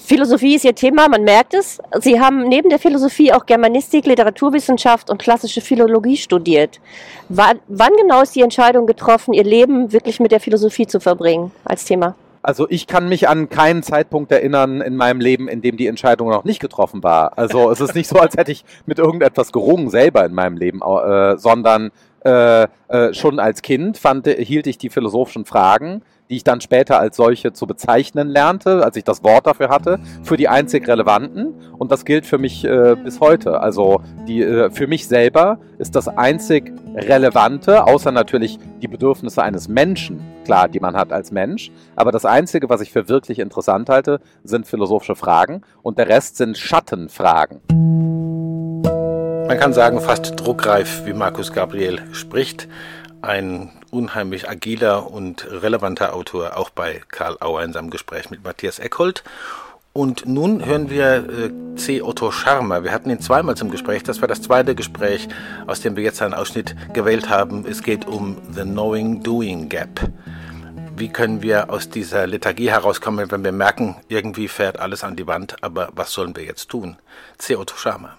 Philosophie 0.10 0.56
ist 0.56 0.66
Ihr 0.66 0.74
Thema, 0.74 1.08
man 1.08 1.24
merkt 1.24 1.54
es. 1.54 1.80
Sie 2.02 2.20
haben 2.20 2.48
neben 2.48 2.70
der 2.70 2.80
Philosophie 2.80 3.32
auch 3.32 3.46
Germanistik, 3.46 4.08
Literaturwissenschaft 4.08 5.12
und 5.12 5.22
klassische 5.22 5.62
Philologie 5.62 6.18
studiert. 6.18 6.80
Wann, 7.30 7.60
wann 7.68 7.92
genau 7.96 8.24
ist 8.24 8.36
die 8.36 8.42
Entscheidung 8.42 8.88
getroffen, 8.88 9.36
Ihr 9.36 9.44
Leben 9.44 9.94
wirklich 9.94 10.20
mit 10.20 10.32
der 10.32 10.40
Philosophie 10.40 10.88
zu 10.88 11.00
verbringen 11.00 11.52
als 11.64 11.86
Thema? 11.86 12.16
Also 12.42 12.68
ich 12.72 12.88
kann 12.88 13.08
mich 13.08 13.30
an 13.30 13.50
keinen 13.50 13.84
Zeitpunkt 13.84 14.32
erinnern 14.32 14.82
in 14.82 14.96
meinem 14.96 15.20
Leben, 15.20 15.48
in 15.48 15.62
dem 15.62 15.78
die 15.78 15.86
Entscheidung 15.86 16.30
noch 16.30 16.44
nicht 16.44 16.60
getroffen 16.60 17.04
war. 17.04 17.38
Also 17.38 17.70
es 17.70 17.80
ist 17.80 17.94
nicht 17.94 18.08
so, 18.08 18.18
als 18.18 18.36
hätte 18.36 18.52
ich 18.52 18.66
mit 18.88 18.98
irgendetwas 18.98 19.52
gerungen 19.52 19.92
selber 19.92 20.26
in 20.26 20.34
meinem 20.34 20.58
Leben, 20.58 20.82
äh, 20.82 21.38
sondern 21.38 21.92
äh, 22.26 22.64
äh, 22.88 23.14
schon 23.14 23.40
als 23.40 23.62
Kind 23.62 24.00
fand, 24.00 24.28
hielt 24.28 24.66
ich 24.66 24.80
die 24.80 24.90
philosophischen 24.90 25.46
Fragen 25.46 26.02
die 26.30 26.36
ich 26.36 26.44
dann 26.44 26.62
später 26.62 27.00
als 27.00 27.18
solche 27.18 27.54
zu 27.54 27.66
bezeichnen 27.66 28.30
lernte, 28.30 28.84
als 28.84 28.96
ich 28.96 29.04
das 29.04 29.24
Wort 29.24 29.48
dafür 29.48 29.70
hatte, 29.70 30.00
für 30.22 30.38
die 30.38 30.48
einzig 30.48 30.88
relevanten. 30.88 31.56
Und 31.78 31.92
das 31.92 32.06
gilt 32.06 32.28
für 32.28 32.38
mich 32.38 32.64
äh, 32.66 32.96
bis 33.04 33.20
heute. 33.20 33.62
Also 33.62 34.02
die, 34.28 34.44
äh, 34.44 34.70
für 34.70 34.86
mich 34.86 35.08
selber 35.08 35.58
ist 35.80 35.96
das 35.96 36.08
einzig 36.08 36.72
relevante, 36.94 37.84
außer 37.86 38.12
natürlich 38.12 38.60
die 38.82 38.88
Bedürfnisse 38.88 39.42
eines 39.42 39.68
Menschen, 39.68 40.22
klar, 40.46 40.68
die 40.68 40.80
man 40.80 40.96
hat 40.96 41.12
als 41.12 41.32
Mensch. 41.32 41.72
Aber 41.96 42.12
das 42.12 42.26
Einzige, 42.26 42.70
was 42.70 42.82
ich 42.82 42.92
für 42.92 43.10
wirklich 43.10 43.40
interessant 43.40 43.90
halte, 43.90 44.22
sind 44.44 44.68
philosophische 44.68 45.16
Fragen 45.16 45.62
und 45.82 45.98
der 45.98 46.10
Rest 46.10 46.38
sind 46.38 46.60
Schattenfragen. 46.60 47.62
Man 49.48 49.58
kann 49.58 49.74
sagen, 49.74 50.00
fast 50.00 50.40
druckreif, 50.40 51.08
wie 51.08 51.14
Markus 51.14 51.52
Gabriel 51.52 52.00
spricht 52.12 52.68
ein 53.22 53.72
unheimlich 53.92 54.50
agiler 54.50 55.12
und 55.12 55.50
relevanter 55.50 56.14
Autor, 56.14 56.58
auch 56.58 56.70
bei 56.70 57.02
Karl 57.10 57.38
Auer 57.40 57.64
in 57.64 57.74
seinem 57.74 57.90
Gespräch 57.90 58.30
mit 58.30 58.44
Matthias 58.44 58.80
Eckhold. 58.80 59.24
Und 59.92 60.28
nun 60.28 60.66
hören 60.66 60.90
wir 60.90 61.16
äh, 61.16 61.76
C. 61.76 62.02
Otto 62.02 62.32
Scharmer. 62.32 62.84
Wir 62.84 62.92
hatten 62.92 63.10
ihn 63.10 63.20
zweimal 63.20 63.58
zum 63.58 63.72
Gespräch. 63.72 64.04
Das 64.04 64.22
war 64.22 64.28
das 64.28 64.42
zweite 64.42 64.76
Gespräch, 64.76 65.28
aus 65.66 65.82
dem 65.82 65.96
wir 65.96 66.04
jetzt 66.04 66.22
einen 66.22 66.36
Ausschnitt 66.36 66.76
gewählt 66.94 67.30
haben. 67.30 67.66
Es 67.66 67.82
geht 67.82 68.08
um 68.08 68.38
The 68.52 68.62
Knowing-Doing 68.62 69.68
Gap. 69.68 70.10
Wie 70.96 71.10
können 71.10 71.42
wir 71.42 71.70
aus 71.72 71.90
dieser 71.90 72.28
Lethargie 72.28 72.70
herauskommen, 72.70 73.32
wenn 73.32 73.44
wir 73.44 73.52
merken, 73.52 73.96
irgendwie 74.10 74.48
fährt 74.48 74.80
alles 74.80 75.04
an 75.04 75.16
die 75.16 75.28
Wand, 75.28 75.56
aber 75.64 75.90
was 75.96 76.12
sollen 76.12 76.36
wir 76.36 76.44
jetzt 76.44 76.70
tun? 76.70 76.98
C. 77.38 77.56
Otto 77.56 77.76
Scharmer. 77.76 78.16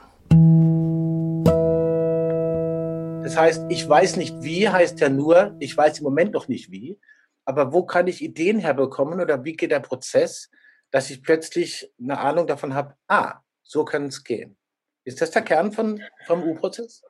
Das 3.30 3.38
heißt, 3.38 3.66
ich 3.68 3.88
weiß 3.88 4.16
nicht 4.16 4.42
wie, 4.42 4.68
heißt 4.68 4.98
ja 4.98 5.08
nur, 5.08 5.54
ich 5.60 5.76
weiß 5.76 5.98
im 5.98 6.04
Moment 6.04 6.32
noch 6.32 6.48
nicht 6.48 6.72
wie, 6.72 6.98
aber 7.44 7.72
wo 7.72 7.84
kann 7.84 8.08
ich 8.08 8.22
Ideen 8.22 8.58
herbekommen 8.58 9.20
oder 9.20 9.44
wie 9.44 9.52
geht 9.52 9.70
der 9.70 9.78
Prozess, 9.78 10.50
dass 10.90 11.10
ich 11.10 11.22
plötzlich 11.22 11.92
eine 12.02 12.18
Ahnung 12.18 12.48
davon 12.48 12.74
habe, 12.74 12.96
ah, 13.06 13.34
so 13.62 13.84
kann 13.84 14.06
es 14.06 14.24
gehen. 14.24 14.56
Ist 15.04 15.22
das 15.22 15.30
der 15.30 15.42
Kern 15.42 15.70
von, 15.70 16.02
vom 16.26 16.42
U-Prozess? 16.42 17.04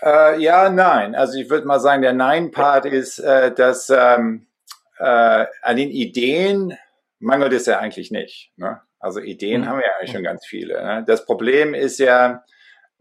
Äh, 0.00 0.40
ja, 0.40 0.70
nein. 0.70 1.14
Also 1.14 1.38
ich 1.38 1.50
würde 1.50 1.66
mal 1.66 1.80
sagen, 1.80 2.00
der 2.00 2.14
Nein-Part 2.14 2.86
ist, 2.86 3.18
äh, 3.18 3.52
dass 3.52 3.90
ähm, 3.90 4.46
äh, 5.00 5.04
an 5.04 5.76
den 5.76 5.90
Ideen 5.90 6.78
mangelt 7.18 7.52
es 7.52 7.66
ja 7.66 7.78
eigentlich 7.78 8.10
nicht. 8.10 8.52
Ne? 8.56 8.80
Also 8.98 9.20
Ideen 9.20 9.60
mhm. 9.60 9.66
haben 9.66 9.78
wir 9.80 9.84
ja 9.84 9.92
eigentlich 9.98 10.12
schon 10.12 10.24
ganz 10.24 10.46
viele. 10.46 10.82
Ne? 10.82 11.04
Das 11.06 11.26
Problem 11.26 11.74
ist 11.74 11.98
ja, 11.98 12.42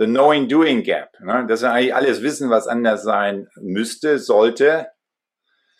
the 0.02 0.08
knowing-doing 0.08 0.82
gap. 0.82 1.20
Ne? 1.20 1.46
Das 1.48 1.62
ist 1.62 1.66
eigentlich 1.66 1.94
alles 1.94 2.24
Wissen, 2.24 2.50
was 2.50 2.68
anders 2.68 3.04
sein 3.04 3.48
müsste, 3.56 4.18
sollte. 4.18 4.88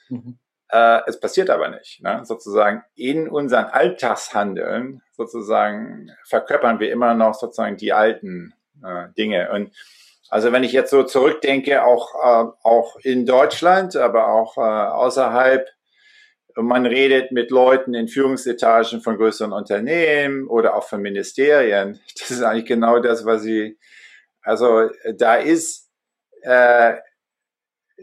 Mhm. 0.10 0.38
Äh, 0.69 0.99
es 1.07 1.19
passiert 1.19 1.49
aber 1.49 1.69
nicht. 1.69 2.03
Ne? 2.03 2.21
Sozusagen 2.23 2.84
in 2.93 3.27
unseren 3.27 3.65
Alltagshandeln 3.65 5.01
sozusagen 5.13 6.12
verkörpern 6.23 6.79
wir 6.79 6.91
immer 6.91 7.15
noch 7.15 7.34
sozusagen 7.34 7.77
die 7.77 7.93
alten 7.93 8.53
äh, 8.84 9.07
Dinge. 9.17 9.51
Und 9.51 9.73
also 10.29 10.51
wenn 10.51 10.63
ich 10.63 10.71
jetzt 10.71 10.91
so 10.91 11.01
zurückdenke, 11.01 11.84
auch, 11.84 12.13
äh, 12.13 12.51
auch 12.63 12.97
in 12.97 13.25
Deutschland, 13.25 13.95
aber 13.95 14.27
auch 14.27 14.57
äh, 14.57 14.62
außerhalb, 14.62 15.67
man 16.57 16.86
redet 16.86 17.31
mit 17.31 17.49
Leuten 17.49 17.95
in 17.95 18.07
Führungsetagen 18.07 19.01
von 19.01 19.17
größeren 19.17 19.53
Unternehmen 19.53 20.47
oder 20.47 20.75
auch 20.75 20.84
von 20.84 21.01
Ministerien. 21.01 21.99
Das 22.19 22.29
ist 22.29 22.43
eigentlich 22.43 22.65
genau 22.65 22.99
das, 22.99 23.25
was 23.25 23.41
sie 23.41 23.79
also 24.41 24.89
da 25.17 25.36
ist 25.36 25.89
äh, 26.43 26.95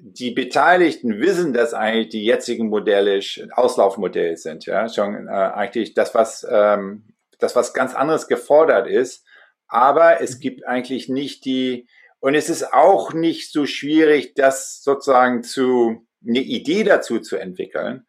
die 0.00 0.30
Beteiligten 0.30 1.20
wissen, 1.20 1.52
dass 1.52 1.74
eigentlich 1.74 2.08
die 2.10 2.24
jetzigen 2.24 2.68
Modelle 2.68 3.20
Auslaufmodelle 3.52 4.36
sind, 4.36 4.66
ja, 4.66 4.88
schon 4.88 5.26
äh, 5.26 5.30
eigentlich 5.30 5.94
das, 5.94 6.14
was 6.14 6.46
ähm, 6.48 7.04
das, 7.38 7.56
was 7.56 7.74
ganz 7.74 7.94
anderes 7.94 8.28
gefordert 8.28 8.86
ist. 8.86 9.24
Aber 9.66 10.20
es 10.20 10.40
gibt 10.40 10.66
eigentlich 10.66 11.08
nicht 11.08 11.44
die, 11.44 11.88
und 12.20 12.34
es 12.34 12.48
ist 12.48 12.72
auch 12.72 13.12
nicht 13.12 13.52
so 13.52 13.66
schwierig, 13.66 14.34
das 14.34 14.82
sozusagen 14.82 15.42
zu, 15.42 16.06
eine 16.26 16.40
Idee 16.40 16.84
dazu 16.84 17.20
zu 17.20 17.36
entwickeln, 17.36 18.06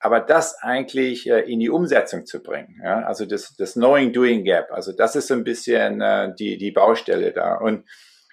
aber 0.00 0.20
das 0.20 0.56
eigentlich 0.62 1.28
äh, 1.28 1.40
in 1.40 1.60
die 1.60 1.70
Umsetzung 1.70 2.26
zu 2.26 2.42
bringen. 2.42 2.80
Ja? 2.82 3.02
Also 3.04 3.26
das, 3.26 3.54
das 3.56 3.74
Knowing-Doing-Gap. 3.74 4.70
Also 4.70 4.92
das 4.92 5.16
ist 5.16 5.28
so 5.28 5.34
ein 5.34 5.44
bisschen 5.44 6.00
äh, 6.00 6.34
die, 6.38 6.56
die 6.56 6.70
Baustelle 6.70 7.32
da. 7.32 7.56
Und 7.56 7.88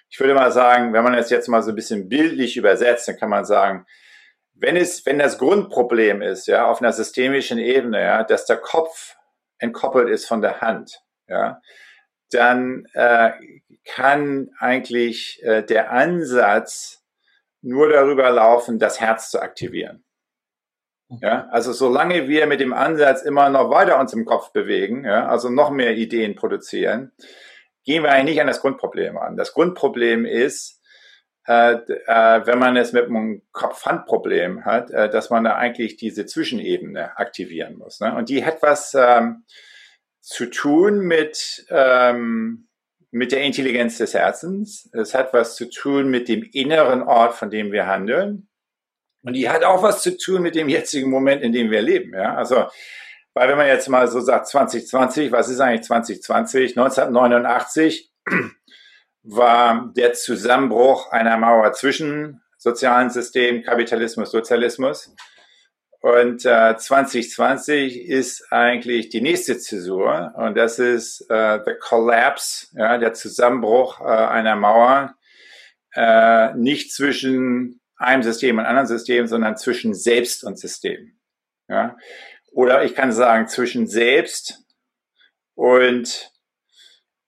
ich 0.08 0.20
würde 0.20 0.34
mal 0.34 0.52
sagen, 0.52 0.92
wenn 0.92 1.04
man 1.04 1.14
das 1.14 1.30
jetzt 1.30 1.48
mal 1.48 1.62
so 1.62 1.70
ein 1.70 1.76
bisschen 1.76 2.08
bildlich 2.08 2.56
übersetzt, 2.56 3.08
dann 3.08 3.16
kann 3.16 3.30
man 3.30 3.44
sagen, 3.44 3.86
wenn 4.54 4.76
es, 4.76 5.04
wenn 5.04 5.18
das 5.18 5.38
Grundproblem 5.38 6.22
ist, 6.22 6.46
ja, 6.46 6.66
auf 6.66 6.80
einer 6.80 6.92
systemischen 6.92 7.58
Ebene, 7.58 8.00
ja, 8.00 8.24
dass 8.24 8.46
der 8.46 8.56
Kopf 8.56 9.16
entkoppelt 9.58 10.08
ist 10.08 10.26
von 10.26 10.40
der 10.40 10.60
Hand, 10.60 11.02
ja, 11.28 11.60
dann 12.30 12.86
äh, 12.94 13.32
kann 13.84 14.50
eigentlich 14.58 15.42
äh, 15.42 15.62
der 15.62 15.90
Ansatz 15.90 17.04
nur 17.60 17.88
darüber 17.88 18.30
laufen, 18.30 18.78
das 18.78 19.00
Herz 19.00 19.30
zu 19.30 19.40
aktivieren. 19.40 20.05
Ja, 21.08 21.48
also 21.50 21.72
solange 21.72 22.28
wir 22.28 22.46
mit 22.46 22.58
dem 22.60 22.72
Ansatz 22.72 23.22
immer 23.22 23.48
noch 23.48 23.70
weiter 23.70 24.00
uns 24.00 24.12
im 24.12 24.24
Kopf 24.24 24.52
bewegen, 24.52 25.04
ja, 25.04 25.28
also 25.28 25.48
noch 25.48 25.70
mehr 25.70 25.96
Ideen 25.96 26.34
produzieren, 26.34 27.12
gehen 27.84 28.02
wir 28.02 28.10
eigentlich 28.10 28.34
nicht 28.34 28.40
an 28.40 28.48
das 28.48 28.60
Grundproblem 28.60 29.16
an. 29.16 29.36
Das 29.36 29.52
Grundproblem 29.52 30.24
ist, 30.24 30.82
äh, 31.46 31.74
äh, 31.74 32.46
wenn 32.46 32.58
man 32.58 32.76
es 32.76 32.92
mit 32.92 33.06
einem 33.06 33.42
Kopf-Hand-Problem 33.52 34.64
hat, 34.64 34.90
äh, 34.90 35.08
dass 35.08 35.30
man 35.30 35.44
da 35.44 35.54
eigentlich 35.54 35.96
diese 35.96 36.26
Zwischenebene 36.26 37.16
aktivieren 37.16 37.78
muss. 37.78 38.00
Ne? 38.00 38.14
Und 38.16 38.28
die 38.28 38.44
hat 38.44 38.62
was 38.62 38.94
ähm, 38.98 39.44
zu 40.20 40.46
tun 40.46 41.00
mit, 41.00 41.66
ähm, 41.70 42.66
mit 43.12 43.30
der 43.30 43.42
Intelligenz 43.42 43.98
des 43.98 44.14
Herzens. 44.14 44.90
Es 44.92 45.14
hat 45.14 45.32
was 45.32 45.54
zu 45.54 45.70
tun 45.70 46.10
mit 46.10 46.28
dem 46.28 46.42
inneren 46.42 47.02
Ort, 47.02 47.34
von 47.34 47.48
dem 47.48 47.70
wir 47.70 47.86
handeln. 47.86 48.48
Und 49.26 49.32
die 49.32 49.50
hat 49.50 49.64
auch 49.64 49.82
was 49.82 50.02
zu 50.02 50.16
tun 50.16 50.40
mit 50.40 50.54
dem 50.54 50.68
jetzigen 50.68 51.10
Moment, 51.10 51.42
in 51.42 51.52
dem 51.52 51.72
wir 51.72 51.82
leben. 51.82 52.14
Ja? 52.14 52.36
Also, 52.36 52.66
weil 53.34 53.48
wenn 53.48 53.58
man 53.58 53.66
jetzt 53.66 53.88
mal 53.88 54.06
so 54.06 54.20
sagt 54.20 54.46
2020, 54.46 55.32
was 55.32 55.48
ist 55.48 55.58
eigentlich 55.58 55.82
2020? 55.82 56.78
1989 56.78 58.12
war 59.24 59.92
der 59.96 60.12
Zusammenbruch 60.12 61.10
einer 61.10 61.36
Mauer 61.38 61.72
zwischen 61.72 62.40
sozialen 62.56 63.10
System, 63.10 63.64
Kapitalismus, 63.64 64.30
Sozialismus. 64.30 65.12
Und 66.00 66.46
äh, 66.46 66.76
2020 66.76 68.08
ist 68.08 68.52
eigentlich 68.52 69.08
die 69.08 69.20
nächste 69.20 69.58
Zäsur 69.58 70.34
und 70.36 70.56
das 70.56 70.78
ist 70.78 71.26
äh, 71.28 71.58
the 71.66 71.72
collapse, 71.80 72.68
ja, 72.74 72.96
der 72.98 73.12
Zusammenbruch 73.12 74.00
äh, 74.00 74.04
einer 74.04 74.54
Mauer, 74.54 75.16
äh, 75.96 76.54
nicht 76.54 76.92
zwischen 76.92 77.80
einem 77.96 78.22
System 78.22 78.58
und 78.58 78.66
anderen 78.66 78.86
System, 78.86 79.26
sondern 79.26 79.56
zwischen 79.56 79.94
Selbst 79.94 80.44
und 80.44 80.58
System. 80.58 81.18
Ja? 81.68 81.96
Oder 82.52 82.84
ich 82.84 82.94
kann 82.94 83.12
sagen 83.12 83.48
zwischen 83.48 83.86
Selbst 83.86 84.64
und 85.54 86.32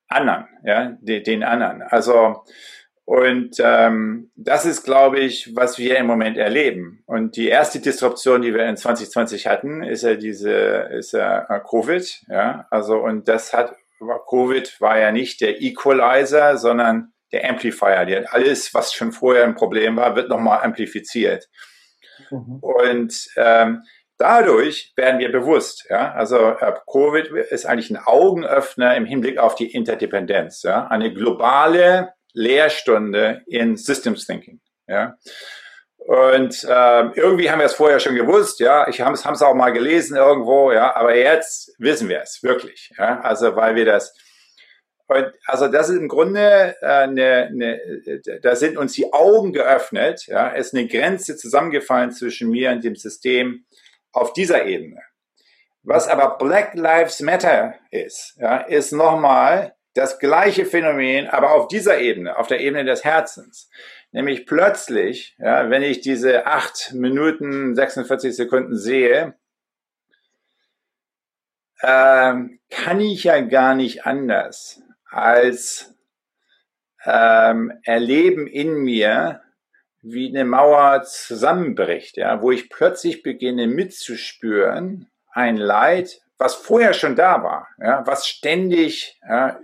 anderen, 0.08 0.48
ja, 0.64 0.96
den, 1.00 1.22
den 1.22 1.44
anderen. 1.44 1.82
Also 1.82 2.44
und 3.08 3.56
ähm, 3.60 4.30
das 4.36 4.66
ist, 4.66 4.82
glaube 4.82 5.18
ich, 5.18 5.56
was 5.56 5.78
wir 5.78 5.96
im 5.96 6.06
Moment 6.06 6.36
erleben. 6.36 7.02
Und 7.06 7.36
die 7.36 7.48
erste 7.48 7.80
Disruption, 7.80 8.42
die 8.42 8.52
wir 8.52 8.68
in 8.68 8.76
2020 8.76 9.46
hatten, 9.46 9.82
ist 9.82 10.02
ja 10.02 10.14
diese, 10.14 10.50
ist 10.50 11.12
ja 11.12 11.40
Covid. 11.60 12.26
Ja, 12.28 12.66
also 12.70 12.98
und 12.98 13.26
das 13.26 13.54
hat 13.54 13.74
Covid 14.28 14.78
war 14.82 14.98
ja 14.98 15.10
nicht 15.10 15.40
der 15.40 15.62
Equalizer, 15.62 16.58
sondern 16.58 17.14
der 17.32 17.48
Amplifier. 17.48 17.98
Hat 17.98 18.32
alles, 18.32 18.72
was 18.74 18.92
schon 18.92 19.12
vorher 19.12 19.44
ein 19.44 19.54
Problem 19.54 19.96
war, 19.96 20.16
wird 20.16 20.28
nochmal 20.28 20.60
amplifiziert. 20.62 21.48
Mhm. 22.30 22.58
Und 22.60 23.28
ähm, 23.36 23.82
dadurch 24.18 24.92
werden 24.96 25.20
wir 25.20 25.32
bewusst. 25.32 25.86
Ja? 25.88 26.12
Also 26.12 26.50
äh, 26.50 26.72
Covid 26.90 27.28
ist 27.50 27.66
eigentlich 27.66 27.90
ein 27.90 27.98
Augenöffner 28.04 28.96
im 28.96 29.04
Hinblick 29.04 29.38
auf 29.38 29.54
die 29.54 29.72
Interdependenz. 29.72 30.62
Ja? 30.62 30.86
Eine 30.88 31.12
globale 31.12 32.12
Lehrstunde 32.32 33.42
in 33.46 33.76
Systems 33.76 34.26
Thinking. 34.26 34.60
Ja? 34.86 35.16
Und 35.96 36.64
äh, 36.64 37.02
irgendwie 37.16 37.50
haben 37.50 37.58
wir 37.58 37.66
es 37.66 37.74
vorher 37.74 38.00
schon 38.00 38.14
gewusst, 38.14 38.60
ja. 38.60 38.88
Ich 38.88 39.02
habe 39.02 39.12
es 39.12 39.42
auch 39.42 39.52
mal 39.52 39.72
gelesen 39.72 40.16
irgendwo, 40.16 40.72
ja. 40.72 40.96
Aber 40.96 41.14
jetzt 41.14 41.74
wissen 41.78 42.08
wir 42.08 42.22
es 42.22 42.42
wirklich, 42.42 42.90
ja. 42.96 43.20
Also 43.20 43.56
weil 43.56 43.74
wir 43.74 43.84
das 43.84 44.14
und 45.08 45.32
also 45.46 45.68
das 45.68 45.88
ist 45.88 45.96
im 45.96 46.08
Grunde 46.08 46.76
äh, 46.82 46.86
eine, 46.86 47.46
eine, 47.46 47.80
da 48.42 48.54
sind 48.54 48.76
uns 48.76 48.92
die 48.92 49.10
Augen 49.10 49.54
geöffnet, 49.54 50.26
ja, 50.26 50.48
ist 50.48 50.74
eine 50.74 50.86
Grenze 50.86 51.36
zusammengefallen 51.36 52.12
zwischen 52.12 52.50
mir 52.50 52.70
und 52.72 52.84
dem 52.84 52.94
System 52.94 53.64
auf 54.12 54.34
dieser 54.34 54.66
Ebene. 54.66 55.00
Was 55.82 56.08
aber 56.08 56.36
Black 56.36 56.74
Lives 56.74 57.20
Matter 57.20 57.74
ist, 57.90 58.36
ja, 58.38 58.58
ist 58.58 58.92
nochmal 58.92 59.74
das 59.94 60.18
gleiche 60.18 60.66
Phänomen, 60.66 61.26
aber 61.26 61.52
auf 61.52 61.68
dieser 61.68 61.98
Ebene, 61.98 62.36
auf 62.36 62.46
der 62.46 62.60
Ebene 62.60 62.84
des 62.84 63.02
Herzens. 63.02 63.70
Nämlich 64.12 64.44
plötzlich, 64.44 65.36
ja, 65.38 65.70
wenn 65.70 65.82
ich 65.82 66.02
diese 66.02 66.46
acht 66.46 66.92
Minuten 66.92 67.74
46 67.74 68.36
Sekunden 68.36 68.76
sehe, 68.76 69.34
ähm, 71.82 72.60
kann 72.68 73.00
ich 73.00 73.24
ja 73.24 73.40
gar 73.40 73.74
nicht 73.74 74.04
anders 74.04 74.82
als 75.10 75.94
ähm, 77.04 77.72
erleben 77.84 78.46
in 78.46 78.74
mir, 78.76 79.42
wie 80.00 80.28
eine 80.28 80.44
Mauer 80.44 81.02
zusammenbricht, 81.02 82.16
ja, 82.16 82.40
wo 82.40 82.50
ich 82.50 82.70
plötzlich 82.70 83.22
beginne 83.22 83.66
mitzuspüren, 83.66 85.10
ein 85.32 85.56
Leid, 85.56 86.20
was 86.38 86.54
vorher 86.54 86.92
schon 86.92 87.16
da 87.16 87.42
war, 87.42 87.68
ja, 87.78 88.06
was 88.06 88.26
ständig 88.26 89.18
ja, 89.28 89.60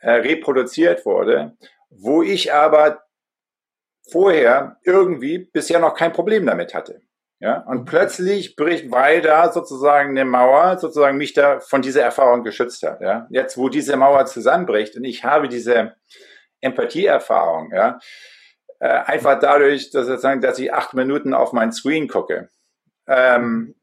äh, 0.00 0.10
reproduziert 0.10 1.06
wurde, 1.06 1.56
wo 1.90 2.22
ich 2.22 2.52
aber 2.52 3.04
vorher 4.10 4.78
irgendwie 4.82 5.38
bisher 5.38 5.78
noch 5.78 5.94
kein 5.94 6.12
Problem 6.12 6.44
damit 6.44 6.74
hatte. 6.74 7.00
Ja, 7.44 7.58
und 7.66 7.84
plötzlich 7.84 8.56
bricht, 8.56 8.90
weil 8.90 9.20
da 9.20 9.52
sozusagen 9.52 10.08
eine 10.12 10.24
Mauer 10.24 10.78
sozusagen 10.78 11.18
mich 11.18 11.34
da 11.34 11.60
von 11.60 11.82
dieser 11.82 12.00
Erfahrung 12.00 12.42
geschützt 12.42 12.82
hat. 12.82 13.02
Ja, 13.02 13.26
jetzt, 13.28 13.58
wo 13.58 13.68
diese 13.68 13.98
Mauer 13.98 14.24
zusammenbricht 14.24 14.96
und 14.96 15.04
ich 15.04 15.24
habe 15.24 15.50
diese 15.50 15.94
Empathieerfahrung, 16.62 17.70
ja, 17.74 17.98
äh, 18.80 18.88
einfach 18.88 19.38
dadurch, 19.40 19.90
dass, 19.90 20.06
sozusagen, 20.06 20.40
dass 20.40 20.58
ich 20.58 20.72
acht 20.72 20.94
Minuten 20.94 21.34
auf 21.34 21.52
mein 21.52 21.70
Screen 21.70 22.08
gucke. 22.08 22.48
Ähm, 23.06 23.74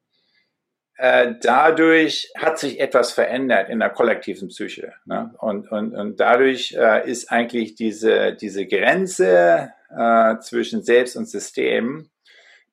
äh, 0.98 1.36
dadurch 1.40 2.32
hat 2.36 2.58
sich 2.58 2.80
etwas 2.80 3.12
verändert 3.12 3.70
in 3.70 3.78
der 3.78 3.92
kollektiven 3.92 4.48
Psyche. 4.48 4.94
Ne? 5.06 5.36
Und, 5.38 5.72
und, 5.72 5.94
und 5.94 6.20
dadurch 6.20 6.74
äh, 6.76 7.08
ist 7.08 7.32
eigentlich 7.32 7.76
diese, 7.76 8.34
diese 8.34 8.66
Grenze 8.66 9.72
äh, 9.96 10.40
zwischen 10.40 10.82
Selbst 10.82 11.16
und 11.16 11.30
System 11.30 12.11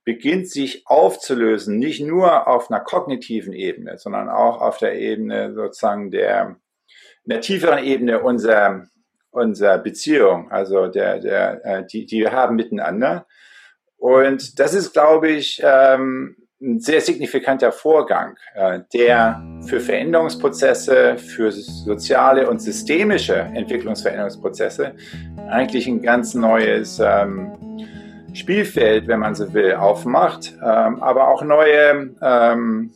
beginnt 0.08 0.48
sich 0.48 0.86
aufzulösen, 0.86 1.78
nicht 1.78 2.00
nur 2.00 2.48
auf 2.48 2.70
einer 2.70 2.80
kognitiven 2.80 3.52
Ebene, 3.52 3.98
sondern 3.98 4.30
auch 4.30 4.62
auf 4.62 4.78
der 4.78 4.98
Ebene 4.98 5.52
sozusagen 5.52 6.10
der, 6.10 6.56
der 7.26 7.42
tieferen 7.42 7.84
Ebene 7.84 8.22
unserer, 8.22 8.86
unserer 9.30 9.76
Beziehung, 9.76 10.50
also 10.50 10.86
der, 10.86 11.18
der, 11.18 11.62
äh, 11.62 11.84
die, 11.84 12.06
die 12.06 12.20
wir 12.20 12.32
haben 12.32 12.56
miteinander. 12.56 13.26
Und 13.98 14.58
das 14.58 14.72
ist, 14.72 14.94
glaube 14.94 15.28
ich, 15.28 15.60
ähm, 15.62 16.36
ein 16.58 16.80
sehr 16.80 17.02
signifikanter 17.02 17.70
Vorgang, 17.70 18.38
äh, 18.54 18.80
der 18.94 19.42
für 19.66 19.78
Veränderungsprozesse, 19.78 21.18
für 21.18 21.52
soziale 21.52 22.48
und 22.48 22.62
systemische 22.62 23.36
Entwicklungsveränderungsprozesse 23.36 24.94
eigentlich 25.50 25.86
ein 25.86 26.00
ganz 26.00 26.32
neues 26.32 26.98
ähm, 26.98 27.52
Spielfeld, 28.34 29.08
wenn 29.08 29.20
man 29.20 29.34
so 29.34 29.52
will, 29.52 29.74
aufmacht, 29.74 30.54
ähm, 30.62 31.02
aber 31.02 31.28
auch 31.28 31.42
neue, 31.42 32.10
ähm, 32.20 32.90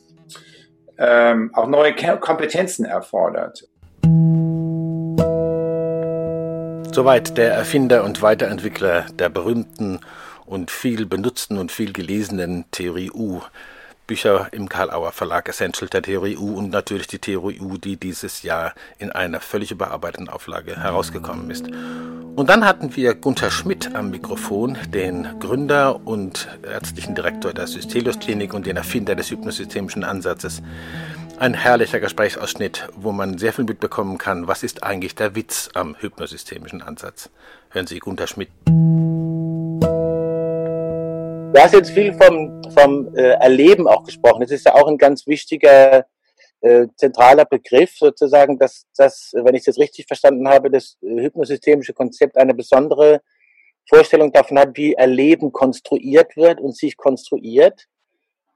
ähm, 0.97 1.51
auch 1.53 1.67
neue 1.67 1.93
Kompetenzen 2.19 2.85
erfordert. 2.85 3.67
Soweit 6.93 7.37
der 7.37 7.53
Erfinder 7.53 8.03
und 8.03 8.21
Weiterentwickler 8.21 9.05
der 9.17 9.29
berühmten 9.29 9.99
und 10.45 10.69
viel 10.69 11.05
benutzten 11.05 11.57
und 11.57 11.71
viel 11.71 11.91
gelesenen 11.91 12.65
Theorie 12.71 13.09
U. 13.11 13.41
Bücher 14.07 14.49
im 14.51 14.67
Karl-Auer 14.67 15.11
Verlag 15.11 15.47
Essential 15.47 15.89
der 15.89 16.01
Theorie 16.01 16.37
U 16.37 16.57
und 16.57 16.71
natürlich 16.71 17.07
die 17.07 17.19
Theorie 17.19 17.59
U, 17.59 17.77
die 17.77 17.97
dieses 17.97 18.43
Jahr 18.43 18.73
in 18.99 19.11
einer 19.11 19.39
völlig 19.39 19.71
überarbeiteten 19.71 20.29
Auflage 20.29 20.75
herausgekommen 20.75 21.49
ist. 21.49 21.67
Und 22.35 22.49
dann 22.49 22.65
hatten 22.65 22.95
wir 22.95 23.13
Gunther 23.13 23.51
Schmidt 23.51 23.95
am 23.95 24.09
Mikrofon, 24.09 24.77
den 24.89 25.39
Gründer 25.39 26.05
und 26.05 26.47
ärztlichen 26.63 27.15
Direktor 27.15 27.53
der 27.53 27.67
Systelius 27.67 28.19
Klinik 28.19 28.53
und 28.53 28.65
den 28.65 28.75
Erfinder 28.75 29.15
des 29.15 29.29
hypnosystemischen 29.29 30.03
Ansatzes. 30.03 30.61
Ein 31.39 31.53
herrlicher 31.53 31.99
Gesprächsausschnitt, 31.99 32.89
wo 32.95 33.11
man 33.11 33.37
sehr 33.37 33.53
viel 33.53 33.65
mitbekommen 33.65 34.17
kann, 34.17 34.47
was 34.47 34.63
ist 34.63 34.83
eigentlich 34.83 35.15
der 35.15 35.35
Witz 35.35 35.69
am 35.73 35.95
hypnosystemischen 35.99 36.81
Ansatz. 36.81 37.29
Hören 37.69 37.87
Sie 37.87 37.99
Gunther 37.99 38.27
Schmidt. 38.27 38.49
Du 41.53 41.61
hast 41.61 41.75
jetzt 41.75 41.91
viel 41.91 42.13
vom, 42.13 42.63
vom 42.75 43.15
äh, 43.15 43.33
Erleben 43.33 43.87
auch 43.87 44.03
gesprochen. 44.03 44.41
Das 44.41 44.49
ist 44.49 44.65
ja 44.65 44.73
auch 44.73 44.87
ein 44.87 44.97
ganz 44.97 45.27
wichtiger 45.27 46.07
äh, 46.61 46.87
zentraler 46.95 47.45
Begriff, 47.45 47.95
sozusagen, 47.95 48.57
dass 48.57 48.87
das, 48.97 49.33
wenn 49.35 49.53
ich 49.53 49.63
das 49.63 49.77
richtig 49.77 50.07
verstanden 50.07 50.47
habe, 50.47 50.71
das 50.71 50.97
hypnosystemische 51.01 51.93
Konzept 51.93 52.37
eine 52.37 52.55
besondere 52.55 53.21
Vorstellung 53.87 54.31
davon 54.31 54.57
hat, 54.57 54.75
wie 54.77 54.93
Erleben 54.95 55.51
konstruiert 55.51 56.35
wird 56.35 56.59
und 56.59 56.75
sich 56.75 56.97
konstruiert. 56.97 57.85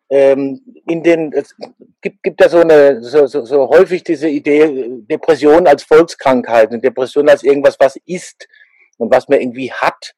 Ähm, 0.10 0.62
in 0.88 1.04
den, 1.04 1.34
es 1.34 1.56
gibt, 2.02 2.24
gibt 2.24 2.42
ja 2.42 2.50
so 2.50 2.62
eine, 2.62 3.04
so, 3.04 3.28
so, 3.28 3.46
so 3.46 3.70
häufig 3.70 4.06
diese 4.06 4.28
Idee, 4.28 4.88
Depression 5.02 5.68
als 5.68 5.84
Volkskrankheit 5.84 6.72
und 6.72 6.84
Depression 6.84 7.30
als 7.30 7.44
irgendwas, 7.44 7.80
was 7.80 7.96
ist 8.08 8.48
und 8.98 9.14
was 9.14 9.28
man 9.28 9.40
irgendwie 9.40 9.72
hat 9.72 10.16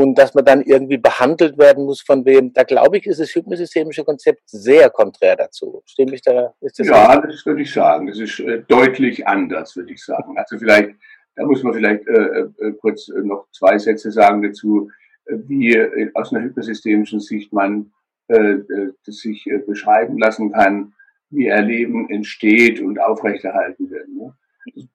und 0.00 0.14
dass 0.16 0.32
man 0.32 0.46
dann 0.46 0.62
irgendwie 0.62 0.96
behandelt 0.96 1.58
werden 1.58 1.84
muss 1.84 2.00
von 2.00 2.24
wem. 2.24 2.54
Da 2.54 2.62
glaube 2.62 2.96
ich, 2.96 3.06
ist 3.06 3.20
das 3.20 3.34
hypnosystemische 3.34 4.02
Konzept 4.02 4.40
sehr 4.46 4.88
konträr 4.88 5.36
dazu. 5.36 5.82
Stimme 5.84 6.14
ich 6.14 6.22
da? 6.22 6.54
Das 6.62 6.78
ja, 6.78 7.12
richtig? 7.12 7.32
das 7.32 7.46
würde 7.46 7.60
ich 7.60 7.70
sagen. 7.70 8.06
Das 8.06 8.18
ist 8.18 8.40
äh, 8.40 8.62
deutlich 8.66 9.26
anders, 9.26 9.76
würde 9.76 9.92
ich 9.92 10.02
sagen. 10.02 10.38
Also 10.38 10.58
vielleicht 10.58 10.94
Da 11.36 11.44
muss 11.44 11.62
man 11.62 11.74
vielleicht 11.74 12.06
äh, 12.08 12.12
äh, 12.12 12.72
kurz 12.80 13.08
noch 13.08 13.46
zwei 13.52 13.76
Sätze 13.76 14.10
sagen 14.10 14.40
dazu, 14.42 14.90
wie 15.26 15.78
aus 16.14 16.32
einer 16.32 16.44
hypnosystemischen 16.44 17.20
Sicht 17.20 17.52
man 17.52 17.92
äh, 18.28 18.56
das 19.04 19.16
sich 19.16 19.46
beschreiben 19.66 20.18
lassen 20.18 20.50
kann, 20.50 20.94
wie 21.28 21.46
Erleben 21.46 22.08
entsteht 22.08 22.80
und 22.80 22.98
aufrechterhalten 22.98 23.90
wird. 23.90 24.08
Ne? 24.08 24.32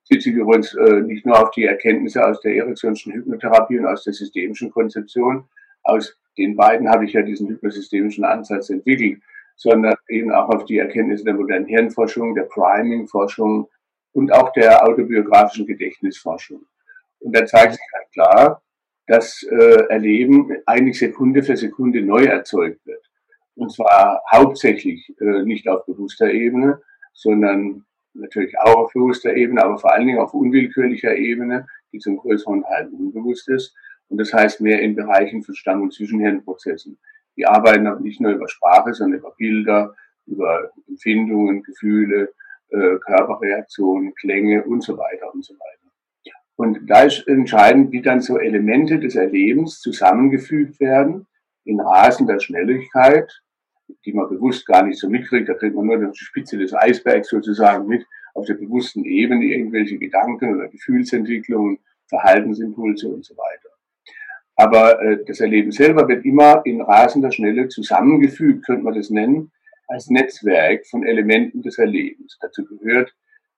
Bezieht 0.10 0.36
übrigens 0.36 0.74
äh, 0.76 1.02
nicht 1.02 1.26
nur 1.26 1.42
auf 1.42 1.52
die 1.52 1.66
Erkenntnisse 1.66 2.26
aus 2.26 2.42
der 2.42 2.56
Erikssonschen 2.56 3.14
Hypnotherapie 3.14 3.80
und 3.80 3.86
aus 3.86 4.04
der 4.04 4.14
systemischen 4.14 4.72
Konzeption. 4.72 5.46
Aus 5.84 6.18
den 6.38 6.56
beiden 6.56 6.90
habe 6.90 7.06
ich 7.06 7.14
ja 7.14 7.22
diesen 7.22 7.48
hypnosystemischen 7.50 8.24
Ansatz 8.26 8.70
entwickelt, 8.70 9.22
sondern 9.56 9.96
eben 10.10 10.32
auch 10.32 10.50
auf 10.50 10.66
die 10.66 10.78
Erkenntnisse 10.78 11.24
der 11.24 11.34
modernen 11.34 11.66
Hirnforschung, 11.66 12.36
der 12.36 12.44
Priming-Forschung 12.44 13.70
und 14.14 14.32
auch 14.32 14.52
der 14.54 14.88
autobiografischen 14.88 15.66
Gedächtnisforschung. 15.66 16.66
Und 17.20 17.36
da 17.36 17.46
zeigt 17.46 17.74
sich 17.74 17.88
halt 17.94 18.12
klar, 18.12 18.62
dass 19.08 19.44
äh, 19.44 19.86
Erleben 19.90 20.52
eigentlich 20.66 21.00
Sekunde 21.00 21.44
für 21.44 21.56
Sekunde 21.56 22.02
neu 22.02 22.24
erzeugt 22.24 22.86
wird. 22.86 23.04
Und 23.56 23.72
zwar 23.72 24.22
hauptsächlich 24.32 25.14
äh, 25.20 25.44
nicht 25.44 25.68
auf 25.68 25.86
bewusster 25.86 26.30
Ebene, 26.32 26.82
sondern 27.14 27.86
natürlich 28.16 28.58
auch 28.60 28.76
auf 28.76 28.94
bewusster 28.94 29.36
Ebene, 29.36 29.64
aber 29.64 29.78
vor 29.78 29.94
allen 29.94 30.08
Dingen 30.08 30.20
auf 30.20 30.34
unwillkürlicher 30.34 31.16
Ebene, 31.16 31.68
die 31.92 32.00
zum 32.00 32.18
größeren 32.18 32.64
Teil 32.64 32.90
unbewusst 32.90 33.50
ist. 33.50 33.76
Und 34.10 34.20
das 34.20 34.34
heißt 34.34 34.62
mehr 34.62 34.82
in 34.82 34.96
Bereichen 34.96 35.44
von 35.44 35.56
Stamm- 35.56 35.82
und 35.82 35.94
Zwischenhirnprozessen. 35.94 36.98
Die 37.38 37.46
arbeiten 37.46 37.88
aber 37.88 38.00
nicht 38.00 38.22
nur 38.22 38.32
über 38.32 38.48
Sprache, 38.48 38.94
sondern 38.94 39.20
über 39.20 39.34
Bilder, 39.38 39.96
über 40.26 40.72
Empfindungen, 40.88 41.64
Gefühle, 41.64 42.34
äh, 42.70 42.98
Körperreaktionen, 43.00 44.14
Klänge 44.16 44.64
und 44.64 44.82
so 44.82 44.98
weiter 44.98 45.34
und 45.34 45.44
so 45.44 45.54
weiter. 45.56 45.86
Und 46.58 46.90
da 46.90 47.02
ist 47.04 47.28
entscheidend, 47.28 47.92
wie 47.92 48.02
dann 48.02 48.22
so 48.22 48.38
Elemente 48.38 49.00
des 49.00 49.16
Erlebens 49.16 49.82
zusammengefügt 49.82 50.80
werden 50.80 51.28
in 51.66 51.82
rasender 51.82 52.40
Schnelligkeit 52.40 53.42
die 54.06 54.14
man 54.14 54.30
bewusst 54.30 54.66
gar 54.66 54.84
nicht 54.84 55.00
so 55.00 55.10
mitkriegt. 55.10 55.50
Da 55.50 55.54
kriegt 55.54 55.76
man 55.76 55.86
nur 55.86 55.98
die 55.98 56.18
Spitze 56.18 56.58
des 56.58 56.74
Eisbergs 56.74 57.30
sozusagen 57.30 57.88
mit 57.88 58.06
auf 58.34 58.46
der 58.46 58.56
bewussten 58.56 59.06
Ebene 59.06 59.46
irgendwelche 59.46 59.98
Gedanken 59.98 60.56
oder 60.56 60.68
Gefühlsentwicklungen, 60.68 61.80
Verhaltensimpulse 62.08 63.08
und 63.08 63.26
so 63.26 63.36
weiter. 63.36 63.70
Aber 64.58 65.02
äh, 65.02 65.24
das 65.26 65.40
Erleben 65.40 65.72
selber 65.72 66.08
wird 66.08 66.26
immer 66.26 66.62
in 66.66 66.82
rasender 66.82 67.32
Schnelle 67.32 67.68
zusammengefügt, 67.68 68.66
könnte 68.66 68.84
man 68.84 68.94
das 68.94 69.10
nennen, 69.10 69.52
als 69.88 70.10
Netzwerk 70.10 70.86
von 70.88 71.04
Elementen 71.04 71.62
des 71.62 71.78
Erlebens. 71.78 72.38
Dazu 72.42 72.66
gehört, 72.66 73.14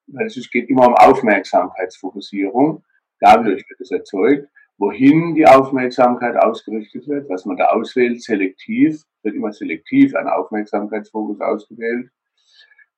weil 0.07 0.27
es 0.27 0.49
geht 0.51 0.69
immer 0.69 0.87
um 0.87 0.95
Aufmerksamkeitsfokussierung. 0.95 2.83
Dadurch 3.19 3.63
wird 3.67 3.81
es 3.81 3.91
erzeugt 3.91 4.47
wohin 4.77 5.33
die 5.33 5.47
Aufmerksamkeit 5.47 6.37
ausgerichtet 6.37 7.07
wird, 7.07 7.29
was 7.29 7.45
man 7.45 7.57
da 7.57 7.69
auswählt, 7.69 8.21
selektiv, 8.21 9.03
wird 9.23 9.35
immer 9.35 9.51
selektiv 9.51 10.15
ein 10.15 10.27
Aufmerksamkeitsfokus 10.27 11.41
ausgewählt. 11.41 12.09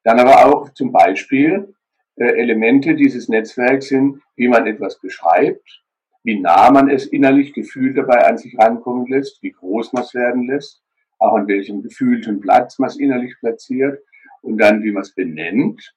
Dann 0.03 0.19
aber 0.19 0.45
auch 0.45 0.69
zum 0.73 0.91
Beispiel 0.91 1.73
äh, 2.15 2.37
Elemente 2.37 2.95
dieses 2.95 3.29
Netzwerks 3.29 3.87
sind, 3.87 4.21
wie 4.35 4.47
man 4.47 4.67
etwas 4.67 4.99
beschreibt, 4.99 5.83
wie 6.23 6.39
nah 6.39 6.69
man 6.69 6.89
es 6.89 7.05
innerlich 7.05 7.53
gefühlt 7.53 7.97
dabei 7.97 8.25
an 8.25 8.37
sich 8.37 8.57
rankommen 8.57 9.07
lässt, 9.07 9.41
wie 9.41 9.51
groß 9.51 9.93
man 9.93 10.03
es 10.03 10.13
werden 10.13 10.47
lässt, 10.47 10.83
auch 11.17 11.35
an 11.35 11.47
welchem 11.47 11.81
gefühlten 11.81 12.41
Platz 12.41 12.77
man 12.77 12.89
es 12.89 12.99
innerlich 12.99 13.35
platziert 13.39 14.03
und 14.41 14.57
dann, 14.57 14.83
wie 14.83 14.91
man 14.91 15.03
es 15.03 15.15
benennt. 15.15 15.95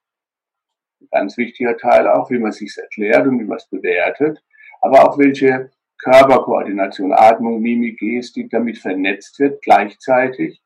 Ganz 1.11 1.37
wichtiger 1.37 1.77
Teil 1.77 2.07
auch, 2.07 2.31
wie 2.31 2.39
man 2.39 2.51
es 2.51 2.59
sich 2.59 2.77
erklärt 2.79 3.27
und 3.27 3.41
wie 3.41 3.45
man 3.45 3.57
es 3.57 3.67
bewertet 3.67 4.43
aber 4.83 5.09
auch 5.09 5.19
welche 5.19 5.71
Körperkoordination, 6.03 7.13
Atmung, 7.13 7.63
Mimik, 7.63 7.99
Gestik 7.99 8.51
damit 8.51 8.79
vernetzt 8.79 9.39
wird 9.39 9.63
gleichzeitig, 9.63 10.61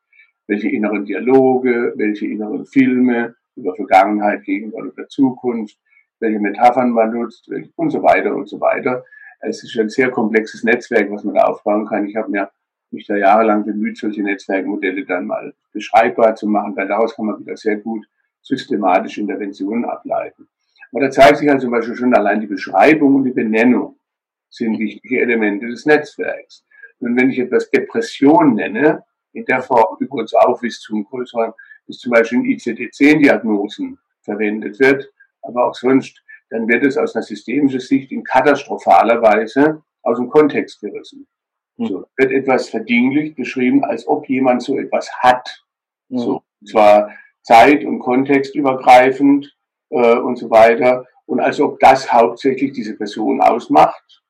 welche 0.47 0.69
inneren 0.69 1.05
Dialoge, 1.05 1.93
welche 1.95 2.25
inneren 2.25 2.65
Filme 2.65 3.35
über 3.55 3.75
Vergangenheit, 3.75 4.43
Gegenwart 4.43 4.93
oder 4.93 5.07
Zukunft, 5.07 5.77
welche 6.19 6.39
Metaphern 6.39 6.91
man 6.91 7.11
nutzt 7.11 7.49
und 7.75 7.89
so 7.91 8.01
weiter 8.01 8.35
und 8.35 8.49
so 8.49 8.59
weiter. 8.59 9.05
Es 9.39 9.63
ist 9.63 9.77
ein 9.77 9.89
sehr 9.89 10.09
komplexes 10.09 10.63
Netzwerk, 10.63 11.11
was 11.11 11.23
man 11.23 11.35
da 11.35 11.43
aufbauen 11.43 11.85
kann. 11.85 12.07
Ich 12.07 12.15
habe 12.15 12.31
mir 12.31 12.49
mich 12.89 13.05
da 13.05 13.15
jahrelang 13.15 13.65
bemüht, 13.65 13.97
solche 13.97 14.23
Netzwerkmodelle 14.23 15.05
dann 15.05 15.27
mal 15.27 15.53
beschreibbar 15.73 16.35
zu 16.35 16.47
machen, 16.47 16.75
weil 16.75 16.87
daraus 16.87 17.15
kann 17.15 17.25
man 17.25 17.39
wieder 17.39 17.57
sehr 17.57 17.75
gut 17.75 18.07
systematisch 18.41 19.17
Interventionen 19.17 19.85
ableiten. 19.85 20.47
Aber 20.91 21.01
da 21.01 21.11
zeigt 21.11 21.37
sich 21.37 21.49
also 21.49 21.65
zum 21.65 21.71
Beispiel 21.71 21.95
schon 21.95 22.15
allein 22.15 22.39
die 22.39 22.47
Beschreibung 22.47 23.15
und 23.15 23.25
die 23.25 23.31
Benennung 23.31 23.97
sind 24.49 24.79
wichtige 24.79 25.21
Elemente 25.21 25.67
des 25.67 25.85
Netzwerks. 25.85 26.65
Und 26.99 27.15
wenn 27.17 27.29
ich 27.29 27.39
etwas 27.39 27.69
Depression 27.69 28.55
nenne, 28.55 29.03
in 29.33 29.45
der 29.45 29.61
Form 29.61 29.97
übrigens 29.99 30.33
auch 30.33 30.59
bis 30.59 30.79
zum 30.79 31.05
größeren, 31.05 31.53
bis 31.85 31.99
zum 31.99 32.11
Beispiel 32.11 32.39
in 32.39 32.45
ICD-10-Diagnosen 32.45 33.97
verwendet 34.21 34.79
wird, 34.79 35.09
aber 35.41 35.67
auch 35.67 35.75
sonst, 35.75 36.21
dann 36.49 36.67
wird 36.67 36.83
es 36.85 36.97
aus 36.97 37.15
einer 37.15 37.23
systemischen 37.23 37.79
Sicht 37.79 38.11
in 38.11 38.23
katastrophaler 38.23 39.21
Weise 39.21 39.83
aus 40.01 40.17
dem 40.17 40.29
Kontext 40.29 40.79
gerissen. 40.79 41.27
Mhm. 41.77 41.85
So 41.87 42.05
wird 42.15 42.31
etwas 42.31 42.69
verdinglicht 42.69 43.35
beschrieben, 43.35 43.83
als 43.83 44.07
ob 44.07 44.27
jemand 44.27 44.63
so 44.63 44.77
etwas 44.77 45.11
hat. 45.19 45.63
Mhm. 46.09 46.17
So, 46.17 46.43
zwar 46.65 47.11
zeit- 47.43 47.85
und 47.85 47.99
kontextübergreifend 47.99 49.55
äh, 49.89 50.15
und 50.15 50.37
so 50.37 50.49
weiter. 50.49 51.05
Und 51.25 51.39
als 51.41 51.59
ob 51.59 51.79
das 51.79 52.11
hauptsächlich 52.11 52.71
diese 52.71 52.95
Person 52.95 53.41
ausmacht 53.41 54.23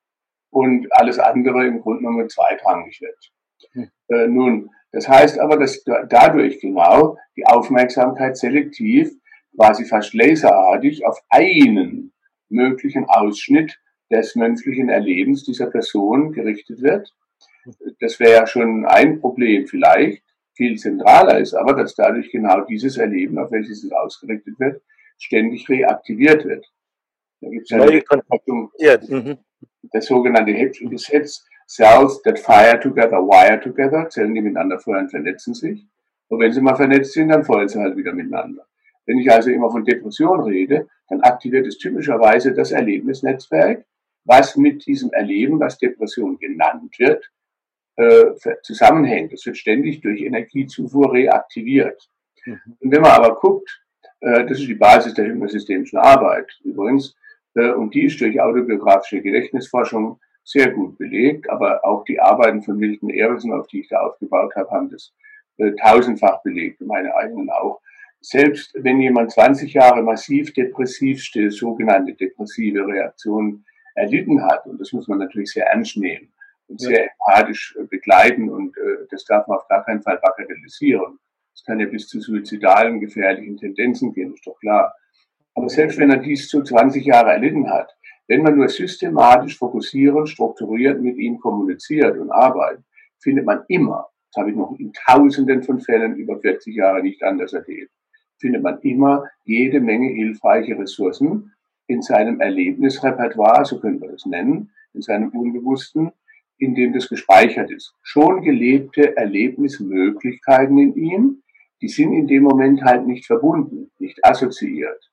und 0.50 0.88
alles 0.92 1.20
andere 1.20 1.66
im 1.66 1.82
Grunde 1.82 2.00
genommen 2.00 2.30
zweitrangig 2.30 3.02
wird. 3.02 3.32
Hm. 3.74 3.90
Äh, 4.10 4.28
nun, 4.28 4.70
das 4.92 5.08
heißt 5.08 5.40
aber, 5.40 5.58
dass 5.58 5.84
dadurch 5.84 6.60
genau 6.60 7.18
die 7.36 7.46
Aufmerksamkeit 7.46 8.38
selektiv, 8.38 9.12
quasi 9.56 9.86
fast 9.86 10.14
laserartig 10.14 11.06
auf 11.06 11.20
einen 11.30 12.14
möglichen 12.50 13.06
Ausschnitt 13.06 13.80
des 14.10 14.36
menschlichen 14.36 14.90
Erlebens 14.90 15.44
dieser 15.44 15.68
Person 15.68 16.32
gerichtet 16.32 16.82
wird. 16.82 17.14
Das 18.00 18.20
wäre 18.20 18.34
ja 18.34 18.48
schon 18.48 18.86
ein 18.86 19.20
Problem 19.20 19.68
vielleicht. 19.68 20.24
Viel 20.56 20.78
zentraler 20.78 21.40
ist 21.40 21.54
aber, 21.54 21.74
dass 21.74 21.96
dadurch 21.96 22.32
genau 22.32 22.62
dieses 22.62 22.98
Erleben, 22.98 23.38
auf 23.38 23.52
welches 23.52 23.84
es 23.84 23.92
ausgerichtet 23.92 24.58
wird, 24.60 24.82
ständig 25.18 25.68
reaktiviert 25.68 26.46
wird. 26.46 26.66
Da 27.42 27.50
gibt 27.50 27.70
es 27.70 27.80
eine 27.80 28.02
Kontaktung. 28.02 28.72
Ja. 28.80 28.98
Mhm 29.08 29.38
das 29.92 30.06
sogenannte 30.06 30.52
Hebschengesetz, 30.52 31.46
Cells 31.68 32.22
that 32.24 32.40
fire 32.40 32.80
together, 32.80 33.18
wire 33.18 33.60
together, 33.60 34.10
Zellen, 34.10 34.34
die 34.34 34.42
miteinander 34.42 34.80
feuern, 34.80 35.10
vernetzen 35.10 35.54
sich. 35.54 35.86
Und 36.30 36.40
wenn 36.40 36.52
sie 36.52 36.62
mal 36.62 36.76
vernetzt 36.76 37.14
sind, 37.14 37.30
dann 37.30 37.44
feuern 37.44 37.68
sie 37.68 37.80
halt 37.80 37.98
wieder 37.98 38.14
miteinander. 38.14 38.66
Wenn 39.06 39.20
ich 39.20 39.32
also 39.32 39.50
immer 39.50 39.72
von 39.72 39.86
Depression 39.86 40.42
rede, 40.42 40.88
dann 41.10 41.22
aktiviert 41.22 41.66
es 41.68 41.78
typischerweise 41.78 42.54
das 42.54 42.72
Erlebnisnetzwerk, 42.72 43.86
was 44.26 44.58
mit 44.58 44.86
diesem 44.86 45.12
Erleben, 45.12 45.60
was 45.60 45.78
Depression 45.78 46.38
genannt 46.38 46.98
wird, 47.00 47.30
äh, 47.96 48.26
zusammenhängt. 48.62 49.34
Es 49.34 49.46
wird 49.46 49.58
ständig 49.58 50.02
durch 50.02 50.22
Energiezufuhr 50.22 51.14
reaktiviert. 51.14 52.10
Mhm. 52.46 52.60
Und 52.80 52.92
wenn 52.92 53.02
man 53.02 53.12
aber 53.12 53.36
guckt, 53.36 53.82
äh, 54.20 54.46
das 54.46 54.60
ist 54.60 54.68
die 54.68 54.76
Basis 54.76 55.14
der 55.14 55.26
hypnosystemischen 55.26 56.00
Arbeit 56.00 56.52
übrigens, 56.64 57.16
und 57.58 57.94
die 57.94 58.06
ist 58.06 58.20
durch 58.22 58.40
autobiografische 58.40 59.22
Gedächtnisforschung 59.22 60.20
sehr 60.44 60.72
gut 60.72 60.98
belegt, 60.98 61.50
aber 61.50 61.84
auch 61.84 62.06
die 62.06 62.20
Arbeiten 62.20 62.62
von 62.62 62.78
Milton 62.78 63.10
Erickson, 63.10 63.52
auf 63.52 63.68
die 63.68 63.82
ich 63.82 63.90
da 63.90 64.00
aufgebaut 64.00 64.56
habe, 64.56 64.70
haben 64.72 64.90
das 64.90 65.14
äh, 65.58 65.74
tausendfach 65.74 66.42
belegt, 66.44 66.80
meine 66.82 67.14
eigenen 67.16 67.50
auch. 67.50 67.82
Selbst 68.22 68.74
wenn 68.76 69.02
jemand 69.02 69.32
20 69.32 69.74
Jahre 69.74 70.02
massiv 70.02 70.54
depressiv 70.54 71.22
still, 71.22 71.52
sogenannte 71.52 72.14
depressive 72.14 72.88
Reaktionen 72.88 73.66
erlitten 73.96 74.44
hat, 74.44 74.66
und 74.66 74.80
das 74.80 74.94
muss 74.94 75.08
man 75.08 75.20
natürlich 75.20 75.52
sehr 75.52 75.68
ernst 75.68 75.98
nehmen 75.98 76.32
und 76.68 76.80
sehr 76.80 77.10
empathisch 77.12 77.76
äh, 77.80 77.84
begleiten 77.84 78.50
und 78.50 78.78
äh, 78.78 79.06
das 79.10 79.26
darf 79.26 79.48
man 79.48 79.58
auf 79.58 79.68
gar 79.68 79.84
keinen 79.84 80.02
Fall 80.02 80.20
bagatellisieren. 80.22 81.20
Es 81.54 81.64
kann 81.66 81.80
ja 81.80 81.88
bis 81.88 82.08
zu 82.08 82.22
suizidalen, 82.22 83.00
gefährlichen 83.00 83.58
Tendenzen 83.58 84.14
gehen, 84.14 84.34
ist 84.34 84.46
doch 84.46 84.60
klar. 84.60 84.94
Aber 85.58 85.70
selbst 85.70 85.98
wenn 85.98 86.12
er 86.12 86.18
dies 86.18 86.48
zu 86.50 86.62
20 86.62 87.04
Jahre 87.04 87.32
erlitten 87.32 87.68
hat, 87.68 87.90
wenn 88.28 88.44
man 88.44 88.58
nur 88.58 88.70
systematisch, 88.70 89.58
fokussieren, 89.58 90.28
strukturiert 90.28 91.02
mit 91.02 91.18
ihm 91.18 91.40
kommuniziert 91.40 92.16
und 92.16 92.30
arbeitet, 92.30 92.86
findet 93.24 93.44
man 93.44 93.64
immer, 93.68 94.08
das 94.32 94.42
habe 94.42 94.52
ich 94.52 94.56
noch 94.56 94.78
in 94.78 94.94
Tausenden 94.94 95.64
von 95.64 95.80
Fällen 95.80 96.16
über 96.16 96.40
40 96.40 96.76
Jahre 96.76 97.02
nicht 97.02 97.24
anders 97.24 97.54
erlebt, 97.54 97.92
findet 98.40 98.62
man 98.62 98.80
immer 98.82 99.24
jede 99.46 99.80
Menge 99.80 100.10
hilfreiche 100.10 100.78
Ressourcen 100.78 101.52
in 101.88 102.04
seinem 102.04 102.40
Erlebnisrepertoire, 102.40 103.66
so 103.66 103.80
können 103.80 104.00
wir 104.00 104.12
das 104.12 104.28
nennen, 104.28 104.70
in 104.94 105.02
seinem 105.02 105.30
Unbewussten, 105.30 106.12
in 106.60 106.76
dem 106.76 106.94
das 106.94 107.10
gespeichert 107.10 107.72
ist. 107.72 107.96
Schon 108.04 108.44
gelebte 108.44 109.18
Erlebnismöglichkeiten 109.18 110.78
in 110.78 110.94
ihm, 110.94 111.42
die 111.82 111.90
sind 111.90 112.14
in 112.14 112.28
dem 112.28 112.44
Moment 112.44 112.84
halt 112.84 113.08
nicht 113.08 113.26
verbunden, 113.26 113.90
nicht 113.98 114.24
assoziiert 114.24 115.10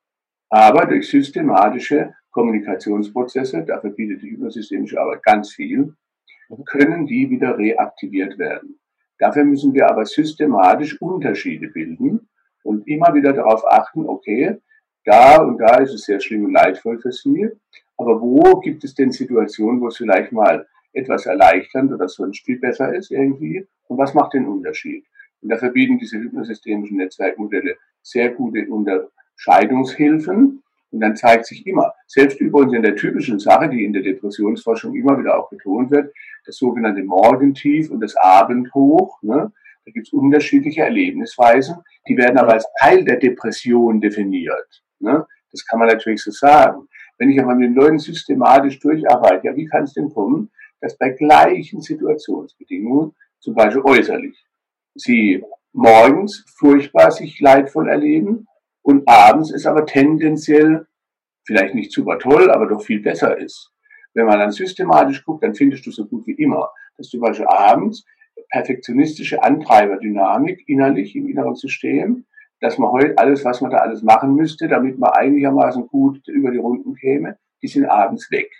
aber 0.48 0.86
durch 0.86 1.08
systematische 1.08 2.14
Kommunikationsprozesse, 2.30 3.64
dafür 3.64 3.90
bietet 3.90 4.22
die 4.22 4.32
hypnosystemische 4.32 5.00
Arbeit 5.00 5.22
ganz 5.22 5.52
viel, 5.52 5.94
können 6.66 7.06
die 7.06 7.30
wieder 7.30 7.56
reaktiviert 7.56 8.38
werden. 8.38 8.78
Dafür 9.18 9.44
müssen 9.44 9.72
wir 9.74 9.88
aber 9.88 10.04
systematisch 10.04 11.00
Unterschiede 11.00 11.68
bilden 11.68 12.28
und 12.62 12.86
immer 12.88 13.14
wieder 13.14 13.32
darauf 13.32 13.64
achten, 13.66 14.06
okay, 14.06 14.58
da 15.04 15.42
und 15.42 15.58
da 15.58 15.76
ist 15.78 15.94
es 15.94 16.04
sehr 16.04 16.20
schlimm 16.20 16.46
und 16.46 16.52
leidvoll 16.52 16.98
für 16.98 17.12
Sie, 17.12 17.48
aber 17.96 18.20
wo 18.20 18.60
gibt 18.60 18.84
es 18.84 18.94
denn 18.94 19.12
Situationen, 19.12 19.80
wo 19.80 19.88
es 19.88 19.96
vielleicht 19.96 20.32
mal 20.32 20.66
etwas 20.92 21.26
erleichternd 21.26 21.92
oder 21.92 22.08
sonst 22.08 22.44
viel 22.44 22.58
besser 22.58 22.94
ist 22.94 23.10
irgendwie 23.10 23.66
und 23.88 23.98
was 23.98 24.14
macht 24.14 24.34
den 24.34 24.46
Unterschied? 24.46 25.04
Und 25.42 25.50
dafür 25.50 25.70
bieten 25.70 25.98
diese 25.98 26.18
hypnosystemischen 26.18 26.96
Netzwerkmodelle 26.96 27.76
sehr 28.02 28.30
gute 28.30 28.60
Unterscheidungshilfen. 29.34 30.62
Und 30.90 31.00
dann 31.00 31.16
zeigt 31.16 31.46
sich 31.46 31.66
immer, 31.66 31.92
selbst 32.06 32.40
übrigens 32.40 32.74
in 32.74 32.82
der 32.82 32.94
typischen 32.94 33.40
Sache, 33.40 33.68
die 33.68 33.84
in 33.84 33.92
der 33.92 34.02
Depressionsforschung 34.02 34.94
immer 34.94 35.18
wieder 35.18 35.36
auch 35.36 35.50
betont 35.50 35.90
wird, 35.90 36.14
das 36.46 36.56
sogenannte 36.56 37.02
Morgentief 37.02 37.90
und 37.90 38.00
das 38.00 38.14
Abendhoch, 38.16 39.20
ne, 39.22 39.52
da 39.84 39.90
gibt 39.90 40.06
es 40.06 40.12
unterschiedliche 40.12 40.82
Erlebnisweisen, 40.82 41.76
die 42.08 42.16
werden 42.16 42.38
aber 42.38 42.54
als 42.54 42.66
Teil 42.78 43.04
der 43.04 43.16
Depression 43.16 44.00
definiert. 44.00 44.82
Ne? 45.00 45.26
Das 45.50 45.66
kann 45.66 45.80
man 45.80 45.88
natürlich 45.88 46.22
so 46.22 46.30
sagen. 46.30 46.86
Wenn 47.18 47.30
ich 47.30 47.40
aber 47.40 47.54
mit 47.54 47.70
den 47.70 47.74
Leuten 47.74 47.98
systematisch 47.98 48.78
durcharbeite, 48.78 49.48
ja, 49.48 49.56
wie 49.56 49.66
kann 49.66 49.84
es 49.84 49.94
denn 49.94 50.10
kommen, 50.10 50.50
dass 50.80 50.96
bei 50.96 51.10
gleichen 51.10 51.80
Situationsbedingungen, 51.80 53.14
zum 53.40 53.54
Beispiel 53.54 53.82
äußerlich, 53.82 54.46
sie 54.94 55.44
morgens 55.72 56.44
furchtbar 56.56 57.10
sich 57.10 57.40
leidvoll 57.40 57.88
erleben 57.88 58.46
und 58.84 59.08
abends 59.08 59.50
ist 59.50 59.66
aber 59.66 59.86
tendenziell 59.86 60.86
vielleicht 61.46 61.74
nicht 61.74 61.90
super 61.90 62.18
toll, 62.18 62.50
aber 62.50 62.66
doch 62.66 62.82
viel 62.82 63.00
besser 63.00 63.36
ist. 63.38 63.72
Wenn 64.12 64.26
man 64.26 64.38
dann 64.38 64.52
systematisch 64.52 65.24
guckt, 65.24 65.42
dann 65.42 65.54
findest 65.54 65.86
du 65.86 65.90
so 65.90 66.06
gut 66.06 66.26
wie 66.26 66.34
immer, 66.34 66.70
dass 66.96 67.08
zum 67.08 67.20
Beispiel 67.20 67.46
abends 67.46 68.04
perfektionistische 68.50 69.42
Antreiberdynamik 69.42 70.68
innerlich 70.68 71.16
im 71.16 71.28
inneren 71.28 71.54
System, 71.54 72.26
dass 72.60 72.78
man 72.78 72.90
heute 72.90 73.16
alles, 73.16 73.44
was 73.44 73.62
man 73.62 73.70
da 73.70 73.78
alles 73.78 74.02
machen 74.02 74.34
müsste, 74.34 74.68
damit 74.68 74.98
man 74.98 75.10
einigermaßen 75.10 75.86
gut 75.88 76.28
über 76.28 76.50
die 76.50 76.58
Runden 76.58 76.94
käme, 76.94 77.38
die 77.62 77.68
sind 77.68 77.86
abends 77.86 78.30
weg. 78.30 78.50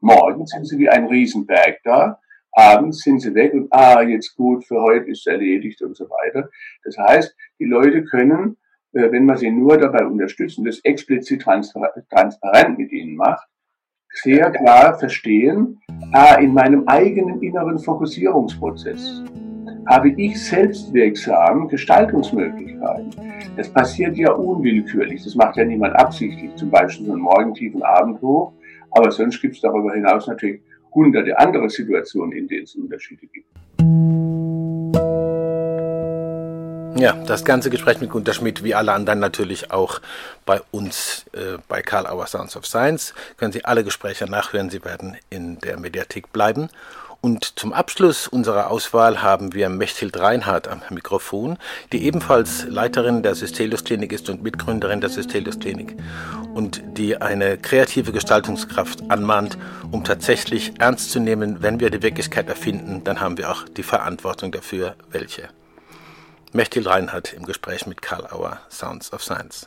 Morgens 0.00 0.50
sind 0.50 0.66
sie 0.66 0.78
wie 0.78 0.88
ein 0.88 1.06
Riesenberg 1.06 1.80
da, 1.82 2.20
abends 2.52 3.00
sind 3.00 3.20
sie 3.20 3.34
weg 3.34 3.52
und 3.52 3.72
ah, 3.72 4.00
jetzt 4.02 4.36
gut, 4.36 4.64
für 4.64 4.80
heute 4.80 5.10
ist 5.10 5.26
erledigt 5.26 5.82
und 5.82 5.96
so 5.96 6.08
weiter. 6.08 6.50
Das 6.84 6.96
heißt, 6.96 7.36
die 7.58 7.64
Leute 7.64 8.04
können, 8.04 8.56
wenn 8.96 9.26
man 9.26 9.36
sie 9.36 9.50
nur 9.50 9.76
dabei 9.76 10.06
unterstützt 10.06 10.58
und 10.58 10.64
das 10.64 10.80
explizit 10.80 11.42
transparent 11.42 12.78
mit 12.78 12.92
ihnen 12.92 13.16
macht, 13.16 13.46
sehr 14.22 14.50
klar 14.50 14.98
verstehen, 14.98 15.78
ah, 16.12 16.36
in 16.36 16.54
meinem 16.54 16.88
eigenen 16.88 17.42
inneren 17.42 17.78
Fokussierungsprozess 17.78 19.22
habe 19.86 20.10
ich 20.10 20.42
selbstwirksam 20.42 21.68
Gestaltungsmöglichkeiten. 21.68 23.10
Das 23.56 23.68
passiert 23.68 24.16
ja 24.16 24.32
unwillkürlich, 24.32 25.22
das 25.22 25.34
macht 25.34 25.56
ja 25.56 25.64
niemand 25.64 25.94
absichtlich, 25.96 26.54
zum 26.56 26.70
Beispiel 26.70 27.06
so 27.06 27.12
einen 27.12 27.22
morgentiefen 27.22 27.82
Abend 27.82 28.20
hoch, 28.22 28.52
aber 28.90 29.10
sonst 29.10 29.40
gibt 29.40 29.56
es 29.56 29.60
darüber 29.60 29.92
hinaus 29.92 30.26
natürlich 30.26 30.62
hunderte 30.94 31.38
andere 31.38 31.68
Situationen, 31.68 32.32
in 32.32 32.48
denen 32.48 32.64
es 32.64 32.74
Unterschiede 32.74 33.26
gibt. 33.26 33.48
Ja, 36.98 37.12
das 37.12 37.44
ganze 37.44 37.68
Gespräch 37.68 38.00
mit 38.00 38.10
Gunter 38.10 38.32
Schmidt, 38.32 38.64
wie 38.64 38.74
alle 38.74 38.92
anderen 38.92 39.18
natürlich 39.18 39.70
auch 39.70 40.00
bei 40.46 40.60
uns 40.70 41.26
äh, 41.32 41.58
bei 41.68 41.82
Karl 41.82 42.06
Auer 42.06 42.26
Sounds 42.26 42.56
of 42.56 42.64
Science. 42.64 43.12
Können 43.36 43.52
Sie 43.52 43.64
alle 43.64 43.84
Gespräche 43.84 44.24
nachhören, 44.24 44.70
sie 44.70 44.82
werden 44.84 45.16
in 45.28 45.58
der 45.58 45.78
Mediathek 45.78 46.32
bleiben. 46.32 46.70
Und 47.20 47.58
zum 47.58 47.72
Abschluss 47.72 48.28
unserer 48.28 48.70
Auswahl 48.70 49.20
haben 49.22 49.52
wir 49.52 49.68
Mechthild 49.68 50.18
Reinhardt 50.18 50.68
am 50.68 50.80
Mikrofon, 50.90 51.58
die 51.92 52.04
ebenfalls 52.04 52.64
Leiterin 52.68 53.22
der 53.22 53.34
Systelius 53.34 53.84
Klinik 53.84 54.12
ist 54.12 54.30
und 54.30 54.42
Mitgründerin 54.42 55.00
der 55.00 55.10
Systelius 55.10 55.58
Klinik 55.58 55.96
und 56.54 56.82
die 56.86 57.20
eine 57.20 57.58
kreative 57.58 58.12
Gestaltungskraft 58.12 59.10
anmahnt, 59.10 59.58
um 59.90 60.04
tatsächlich 60.04 60.74
ernst 60.78 61.10
zu 61.10 61.18
nehmen, 61.18 61.62
wenn 61.62 61.80
wir 61.80 61.90
die 61.90 62.02
Wirklichkeit 62.02 62.48
erfinden, 62.48 63.02
dann 63.02 63.20
haben 63.20 63.38
wir 63.38 63.50
auch 63.50 63.64
die 63.64 63.82
Verantwortung 63.82 64.52
dafür, 64.52 64.94
welche. 65.10 65.48
Mechthild 66.56 66.86
Reinhardt 66.86 67.34
im 67.34 67.44
Gespräch 67.44 67.86
mit 67.86 68.00
Karl 68.00 68.26
Auer, 68.32 68.58
Sounds 68.70 69.12
of 69.12 69.22
Science. 69.22 69.66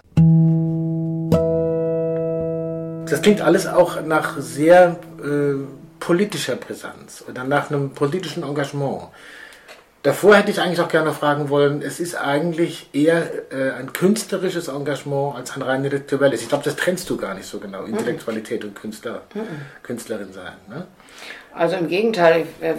Das 3.10 3.22
klingt 3.22 3.42
alles 3.42 3.68
auch 3.68 4.02
nach 4.02 4.38
sehr 4.40 5.00
äh, 5.24 5.54
politischer 6.00 6.56
Brisanz 6.56 7.24
oder 7.30 7.44
nach 7.44 7.70
einem 7.70 7.92
politischen 7.92 8.42
Engagement. 8.42 9.04
Davor 10.02 10.36
hätte 10.36 10.50
ich 10.50 10.62
eigentlich 10.62 10.80
auch 10.80 10.88
gerne 10.88 11.14
fragen 11.14 11.50
wollen, 11.50 11.82
es 11.84 12.00
ist 12.00 12.16
eigentlich 12.16 12.90
eher 12.94 13.52
äh, 13.52 13.72
ein 13.72 13.94
künstlerisches 13.94 14.68
Engagement 14.70 15.36
als 15.36 15.56
ein 15.56 15.62
rein 15.62 15.84
intellektuelles. 15.84 16.42
Ich 16.42 16.50
glaube, 16.50 16.64
das 16.64 16.76
trennst 16.76 17.08
du 17.10 17.18
gar 17.18 17.36
nicht 17.36 17.46
so 17.46 17.60
genau, 17.60 17.84
Intellektualität 17.84 18.64
und 18.64 18.76
Künstler, 18.76 19.22
Künstlerin 19.84 20.34
sein. 20.34 20.54
Ne? 20.68 20.88
Also 21.54 21.76
im 21.76 21.88
Gegenteil, 21.88 22.46
äh, 22.62 22.76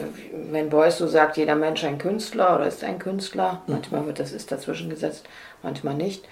wenn 0.50 0.70
Beuys 0.70 0.98
so 0.98 1.06
sagt, 1.06 1.36
jeder 1.36 1.56
Mensch 1.56 1.84
ein 1.84 1.98
Künstler 1.98 2.54
oder 2.56 2.66
ist 2.66 2.84
ein 2.84 2.98
Künstler, 2.98 3.62
mhm. 3.66 3.74
manchmal 3.74 4.06
wird 4.06 4.18
das 4.18 4.32
ist 4.32 4.52
dazwischen 4.52 4.90
gesetzt, 4.90 5.26
manchmal 5.62 5.94
nicht, 5.94 6.26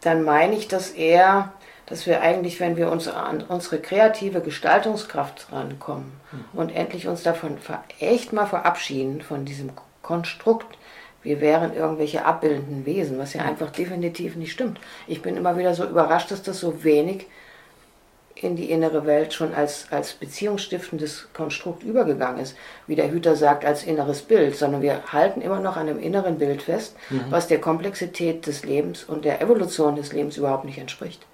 dann 0.00 0.22
meine 0.22 0.54
ich 0.54 0.68
das 0.68 0.90
eher 0.90 1.52
dass 1.88 2.06
wir 2.06 2.20
eigentlich, 2.20 2.60
wenn 2.60 2.76
wir 2.76 2.90
uns 2.90 3.08
an 3.08 3.42
unsere 3.48 3.78
kreative 3.78 4.40
Gestaltungskraft 4.40 5.48
rankommen 5.52 6.12
mhm. 6.32 6.58
und 6.58 6.74
endlich 6.74 7.08
uns 7.08 7.22
davon 7.22 7.56
echt 7.98 8.32
mal 8.32 8.46
verabschieden, 8.46 9.22
von 9.22 9.44
diesem 9.44 9.70
Konstrukt, 10.02 10.76
wir 11.22 11.40
wären 11.40 11.74
irgendwelche 11.74 12.24
abbildenden 12.24 12.86
Wesen, 12.86 13.18
was 13.18 13.32
ja 13.32 13.42
mhm. 13.42 13.48
einfach 13.48 13.70
definitiv 13.70 14.36
nicht 14.36 14.52
stimmt. 14.52 14.78
Ich 15.06 15.22
bin 15.22 15.36
immer 15.36 15.56
wieder 15.56 15.74
so 15.74 15.84
überrascht, 15.84 16.30
dass 16.30 16.42
das 16.42 16.60
so 16.60 16.84
wenig 16.84 17.26
in 18.40 18.56
die 18.56 18.70
innere 18.70 19.04
Welt 19.04 19.34
schon 19.34 19.54
als, 19.54 19.86
als 19.90 20.12
beziehungsstiftendes 20.12 21.28
Konstrukt 21.32 21.82
übergegangen 21.82 22.40
ist, 22.40 22.56
wie 22.86 22.94
der 22.94 23.10
Hüter 23.10 23.36
sagt, 23.36 23.64
als 23.64 23.82
inneres 23.84 24.22
Bild, 24.22 24.56
sondern 24.56 24.82
wir 24.82 25.12
halten 25.12 25.40
immer 25.40 25.60
noch 25.60 25.76
an 25.76 25.88
einem 25.88 25.98
inneren 25.98 26.38
Bild 26.38 26.62
fest, 26.62 26.96
mhm. 27.10 27.24
was 27.30 27.48
der 27.48 27.60
Komplexität 27.60 28.46
des 28.46 28.64
Lebens 28.64 29.04
und 29.04 29.24
der 29.24 29.40
Evolution 29.40 29.96
des 29.96 30.12
Lebens 30.12 30.36
überhaupt 30.36 30.64
nicht 30.64 30.78
entspricht. 30.78 31.26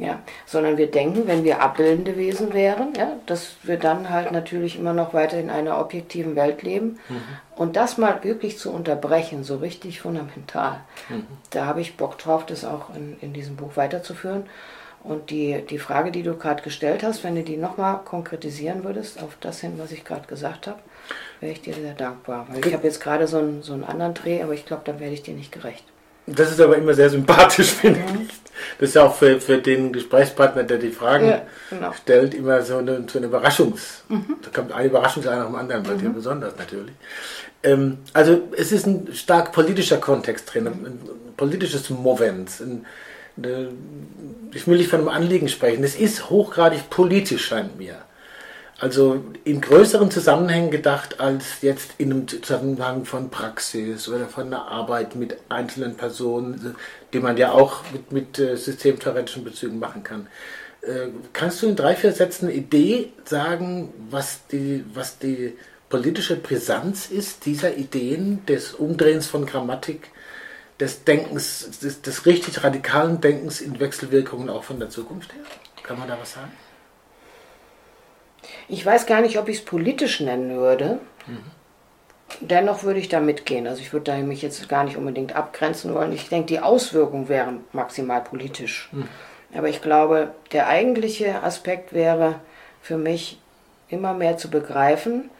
Ja, 0.00 0.20
sondern 0.46 0.76
wir 0.76 0.88
denken, 0.88 1.26
wenn 1.26 1.42
wir 1.42 1.60
abbildende 1.60 2.16
Wesen 2.16 2.54
wären, 2.54 2.94
ja, 2.96 3.14
dass 3.26 3.56
wir 3.64 3.78
dann 3.78 4.10
halt 4.10 4.30
natürlich 4.30 4.78
immer 4.78 4.92
noch 4.92 5.12
weiter 5.12 5.40
in 5.40 5.50
einer 5.50 5.80
objektiven 5.80 6.36
Welt 6.36 6.62
leben. 6.62 7.00
Mhm. 7.08 7.20
Und 7.56 7.74
das 7.74 7.98
mal 7.98 8.22
wirklich 8.22 8.58
zu 8.58 8.70
unterbrechen, 8.70 9.42
so 9.42 9.56
richtig 9.56 10.00
fundamental, 10.00 10.78
mhm. 11.08 11.26
da 11.50 11.66
habe 11.66 11.80
ich 11.80 11.96
Bock 11.96 12.16
drauf, 12.16 12.46
das 12.46 12.64
auch 12.64 12.94
in, 12.94 13.16
in 13.20 13.32
diesem 13.32 13.56
Buch 13.56 13.72
weiterzuführen. 13.74 14.44
Und 15.04 15.30
die, 15.30 15.62
die 15.68 15.78
Frage, 15.78 16.10
die 16.10 16.22
du 16.22 16.36
gerade 16.36 16.62
gestellt 16.62 17.02
hast, 17.02 17.24
wenn 17.24 17.36
du 17.36 17.42
die 17.42 17.56
nochmal 17.56 18.00
konkretisieren 18.04 18.84
würdest, 18.84 19.22
auf 19.22 19.36
das 19.40 19.60
hin, 19.60 19.74
was 19.78 19.92
ich 19.92 20.04
gerade 20.04 20.26
gesagt 20.26 20.66
habe, 20.66 20.78
wäre 21.40 21.52
ich 21.52 21.62
dir 21.62 21.74
sehr 21.74 21.94
dankbar. 21.94 22.46
Weil 22.50 22.66
ich 22.66 22.74
habe 22.74 22.86
jetzt 22.86 23.00
gerade 23.00 23.26
so 23.26 23.38
einen, 23.38 23.62
so 23.62 23.72
einen 23.72 23.84
anderen 23.84 24.14
Dreh, 24.14 24.42
aber 24.42 24.54
ich 24.54 24.66
glaube, 24.66 24.82
dann 24.84 25.00
werde 25.00 25.14
ich 25.14 25.22
dir 25.22 25.34
nicht 25.34 25.52
gerecht. 25.52 25.84
Das 26.26 26.50
ist 26.50 26.60
aber 26.60 26.76
immer 26.76 26.94
sehr 26.94 27.10
sympathisch, 27.10 27.70
finde 27.80 28.00
ich. 28.22 28.28
Das 28.78 28.90
ist 28.90 28.94
ja 28.96 29.04
auch 29.04 29.14
für, 29.14 29.40
für 29.40 29.58
den 29.58 29.92
Gesprächspartner, 29.92 30.64
der 30.64 30.78
die 30.78 30.90
Fragen 30.90 31.28
ja, 31.28 31.42
genau. 31.70 31.92
stellt, 31.92 32.34
immer 32.34 32.62
so 32.62 32.78
eine, 32.78 33.04
so 33.08 33.18
eine 33.18 33.28
Überraschungs. 33.28 34.02
Mhm. 34.08 34.36
Da 34.42 34.50
kommt 34.50 34.72
eine 34.72 34.88
Überraschung 34.88 35.24
nach 35.24 35.46
dem 35.46 35.54
anderen, 35.54 35.84
bei 35.84 35.94
mhm. 35.94 35.98
dir 36.00 36.10
besonders 36.10 36.54
natürlich. 36.58 36.94
Ähm, 37.62 37.98
also 38.12 38.48
es 38.56 38.72
ist 38.72 38.86
ein 38.86 39.08
stark 39.14 39.52
politischer 39.52 39.98
Kontext 39.98 40.52
drin, 40.52 40.66
ein, 40.66 40.84
ein 40.86 41.00
politisches 41.36 41.88
Moment. 41.90 42.50
Ein, 42.60 42.84
ich 44.52 44.66
will 44.66 44.78
nicht 44.78 44.90
von 44.90 45.00
einem 45.00 45.08
Anliegen 45.08 45.48
sprechen. 45.48 45.84
Es 45.84 45.94
ist 45.94 46.30
hochgradig 46.30 46.90
politisch, 46.90 47.46
scheint 47.46 47.78
mir. 47.78 47.96
Also 48.80 49.24
in 49.42 49.60
größeren 49.60 50.10
Zusammenhängen 50.10 50.70
gedacht 50.70 51.18
als 51.18 51.62
jetzt 51.62 51.92
in 51.98 52.12
einem 52.12 52.28
Zusammenhang 52.28 53.04
von 53.04 53.28
Praxis 53.28 54.08
oder 54.08 54.26
von 54.26 54.46
einer 54.46 54.68
Arbeit 54.68 55.16
mit 55.16 55.36
einzelnen 55.48 55.96
Personen, 55.96 56.76
die 57.12 57.18
man 57.18 57.36
ja 57.36 57.50
auch 57.50 57.82
mit, 57.92 58.12
mit 58.12 58.38
äh, 58.38 58.56
systemtheoretischen 58.56 59.42
Bezügen 59.42 59.80
machen 59.80 60.04
kann. 60.04 60.28
Äh, 60.82 61.08
kannst 61.32 61.60
du 61.62 61.66
in 61.66 61.74
drei, 61.74 61.96
vier 61.96 62.12
Sätzen 62.12 62.46
eine 62.46 62.54
Idee 62.54 63.12
sagen, 63.24 63.92
was 64.10 64.46
die, 64.46 64.84
was 64.94 65.18
die 65.18 65.54
politische 65.88 66.36
Brisanz 66.36 67.10
ist 67.10 67.46
dieser 67.46 67.76
Ideen 67.76 68.46
des 68.46 68.74
Umdrehens 68.74 69.26
von 69.26 69.44
Grammatik, 69.44 70.10
des 70.80 71.04
Denkens, 71.04 71.78
des, 71.80 72.02
des 72.02 72.26
richtig 72.26 72.62
radikalen 72.62 73.20
Denkens 73.20 73.60
in 73.60 73.80
Wechselwirkungen 73.80 74.48
auch 74.48 74.64
von 74.64 74.78
der 74.78 74.90
Zukunft 74.90 75.32
her? 75.32 75.42
Kann 75.82 75.98
man 75.98 76.08
da 76.08 76.18
was 76.20 76.32
sagen? 76.32 76.52
Ich 78.68 78.84
weiß 78.84 79.06
gar 79.06 79.20
nicht, 79.20 79.38
ob 79.38 79.48
ich 79.48 79.58
es 79.58 79.64
politisch 79.64 80.20
nennen 80.20 80.56
würde. 80.56 81.00
Mhm. 81.26 81.38
Dennoch 82.40 82.82
würde 82.82 83.00
ich 83.00 83.08
da 83.08 83.20
mitgehen. 83.20 83.66
Also 83.66 83.80
ich 83.80 83.92
würde 83.92 84.12
da 84.12 84.18
mich 84.18 84.42
jetzt 84.42 84.68
gar 84.68 84.84
nicht 84.84 84.96
unbedingt 84.96 85.34
abgrenzen 85.34 85.94
wollen. 85.94 86.12
Ich 86.12 86.28
denke, 86.28 86.46
die 86.46 86.60
Auswirkungen 86.60 87.28
wären 87.28 87.64
maximal 87.72 88.20
politisch. 88.20 88.90
Mhm. 88.92 89.08
Aber 89.54 89.68
ich 89.68 89.80
glaube, 89.80 90.32
der 90.52 90.68
eigentliche 90.68 91.42
Aspekt 91.42 91.92
wäre 91.92 92.40
für 92.82 92.98
mich 92.98 93.40
immer 93.88 94.12
mehr 94.12 94.36
zu 94.36 94.50
begreifen, 94.50 95.30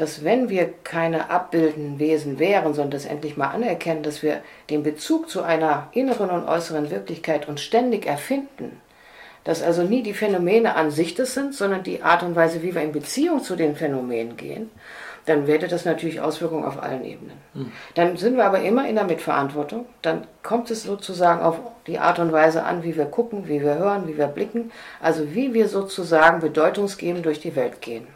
dass 0.00 0.24
wenn 0.24 0.48
wir 0.48 0.72
keine 0.82 1.28
abbildenden 1.28 1.98
Wesen 1.98 2.38
wären, 2.38 2.72
sondern 2.72 2.92
das 2.92 3.04
endlich 3.04 3.36
mal 3.36 3.48
anerkennen, 3.48 4.02
dass 4.02 4.22
wir 4.22 4.40
den 4.70 4.82
Bezug 4.82 5.28
zu 5.28 5.42
einer 5.42 5.88
inneren 5.92 6.30
und 6.30 6.48
äußeren 6.48 6.90
Wirklichkeit 6.90 7.48
uns 7.48 7.60
ständig 7.60 8.06
erfinden, 8.06 8.80
dass 9.44 9.62
also 9.62 9.82
nie 9.82 10.02
die 10.02 10.14
Phänomene 10.14 10.74
an 10.74 10.90
sich 10.90 11.14
das 11.14 11.34
sind, 11.34 11.54
sondern 11.54 11.82
die 11.82 12.02
Art 12.02 12.22
und 12.22 12.34
Weise, 12.34 12.62
wie 12.62 12.74
wir 12.74 12.80
in 12.80 12.92
Beziehung 12.92 13.42
zu 13.42 13.56
den 13.56 13.76
Phänomenen 13.76 14.38
gehen, 14.38 14.70
dann 15.26 15.44
hätte 15.44 15.68
das 15.68 15.84
natürlich 15.84 16.22
Auswirkungen 16.22 16.64
auf 16.64 16.82
allen 16.82 17.04
Ebenen. 17.04 17.36
Mhm. 17.52 17.72
Dann 17.94 18.16
sind 18.16 18.38
wir 18.38 18.46
aber 18.46 18.60
immer 18.62 18.88
in 18.88 18.94
der 18.94 19.04
Mitverantwortung. 19.04 19.84
Dann 20.00 20.26
kommt 20.42 20.70
es 20.70 20.84
sozusagen 20.84 21.42
auf 21.42 21.60
die 21.86 21.98
Art 21.98 22.18
und 22.18 22.32
Weise 22.32 22.64
an, 22.64 22.84
wie 22.84 22.96
wir 22.96 23.04
gucken, 23.04 23.48
wie 23.48 23.60
wir 23.60 23.74
hören, 23.74 24.08
wie 24.08 24.16
wir 24.16 24.28
blicken, 24.28 24.72
also 25.02 25.34
wie 25.34 25.52
wir 25.52 25.68
sozusagen 25.68 26.40
bedeutungsgebend 26.40 27.26
durch 27.26 27.40
die 27.40 27.54
Welt 27.54 27.82
gehen. 27.82 28.06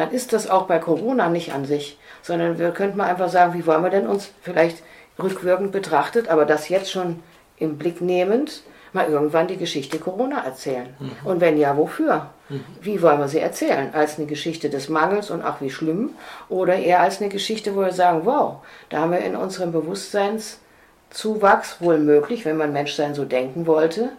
Dann 0.00 0.10
ist 0.12 0.32
das 0.32 0.48
auch 0.48 0.62
bei 0.62 0.78
Corona 0.78 1.28
nicht 1.28 1.52
an 1.52 1.66
sich, 1.66 1.98
sondern 2.22 2.58
wir 2.58 2.70
könnten 2.70 2.96
mal 2.96 3.04
einfach 3.04 3.28
sagen, 3.28 3.52
wie 3.52 3.66
wollen 3.66 3.82
wir 3.82 3.90
denn 3.90 4.06
uns 4.06 4.30
vielleicht 4.40 4.82
rückwirkend 5.22 5.72
betrachtet, 5.72 6.28
aber 6.28 6.46
das 6.46 6.70
jetzt 6.70 6.90
schon 6.90 7.22
im 7.58 7.76
Blick 7.76 8.00
nehmend, 8.00 8.62
mal 8.94 9.10
irgendwann 9.10 9.46
die 9.46 9.58
Geschichte 9.58 9.98
Corona 9.98 10.42
erzählen. 10.42 10.88
Mhm. 10.98 11.10
Und 11.24 11.42
wenn 11.42 11.58
ja, 11.58 11.76
wofür? 11.76 12.30
Mhm. 12.48 12.64
Wie 12.80 13.02
wollen 13.02 13.18
wir 13.18 13.28
sie 13.28 13.40
erzählen? 13.40 13.92
Als 13.92 14.16
eine 14.16 14.26
Geschichte 14.26 14.70
des 14.70 14.88
Mangels 14.88 15.30
und 15.30 15.44
ach 15.44 15.60
wie 15.60 15.68
schlimm? 15.68 16.12
Oder 16.48 16.76
eher 16.76 17.00
als 17.00 17.20
eine 17.20 17.28
Geschichte, 17.28 17.76
wo 17.76 17.82
wir 17.82 17.92
sagen, 17.92 18.22
wow, 18.24 18.60
da 18.88 19.00
haben 19.00 19.12
wir 19.12 19.20
in 19.20 19.36
unserem 19.36 19.70
Bewusstseinszuwachs 19.70 21.82
wohl 21.82 21.98
möglich, 21.98 22.46
wenn 22.46 22.56
man 22.56 22.72
Menschsein 22.72 23.14
so 23.14 23.26
denken 23.26 23.66
wollte, 23.66 24.12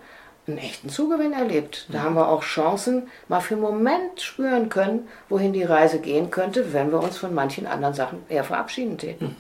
einen 0.48 0.58
echten 0.58 0.90
Zugewinn 0.90 1.34
erlebt. 1.34 1.86
Da 1.90 2.04
haben 2.04 2.16
wir 2.16 2.28
auch 2.28 2.44
Chancen 2.44 3.08
mal 3.28 3.42
für 3.42 3.54
einen 3.54 3.64
Moment 3.64 4.22
spüren 4.22 4.70
können, 4.70 5.08
wohin 5.30 5.54
die 5.54 5.64
Reise 5.64 6.00
gehen 6.00 6.32
könnte, 6.32 6.74
wenn 6.74 6.92
wir 6.92 7.02
uns 7.02 7.18
von 7.18 7.34
manchen 7.34 7.68
anderen 7.68 7.94
Sachen 7.94 8.24
eher 8.28 8.44
verabschieden 8.44 8.98
täten. 8.98 9.36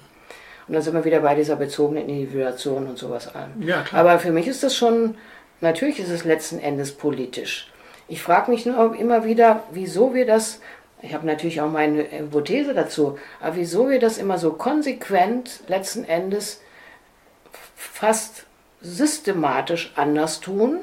Und 0.68 0.76
dann 0.76 0.84
sind 0.84 0.94
wir 0.94 1.04
wieder 1.04 1.22
bei 1.22 1.36
dieser 1.36 1.56
bezogenen 1.56 2.08
Individuation 2.08 2.88
und 2.88 2.98
sowas 2.98 3.34
an. 3.34 3.52
Ja, 3.60 3.84
Aber 3.92 4.20
für 4.20 4.32
mich 4.32 4.48
ist 4.48 4.64
das 4.64 4.76
schon, 4.76 5.16
natürlich 5.60 6.00
ist 6.00 6.10
es 6.10 6.24
letzten 6.24 6.60
Endes 6.60 6.92
politisch. 6.92 7.72
Ich 8.08 8.22
frage 8.22 8.52
mich 8.52 8.66
nur 8.66 8.96
immer 8.96 9.26
wieder, 9.26 9.64
wieso 9.72 10.14
wir 10.14 10.26
das, 10.26 10.60
ich 11.02 11.14
habe 11.14 11.26
natürlich 11.26 11.62
auch 11.62 11.72
meine 11.72 12.04
Hypothese 12.12 12.74
dazu, 12.74 13.18
aber 13.42 13.56
wieso 13.56 13.90
wir 13.90 14.00
das 14.00 14.18
immer 14.18 14.38
so 14.38 14.52
konsequent 14.52 15.62
letzten 15.68 16.04
Endes 16.04 16.62
fast 17.76 18.46
systematisch 18.82 19.94
anders 19.96 20.40
tun, 20.40 20.80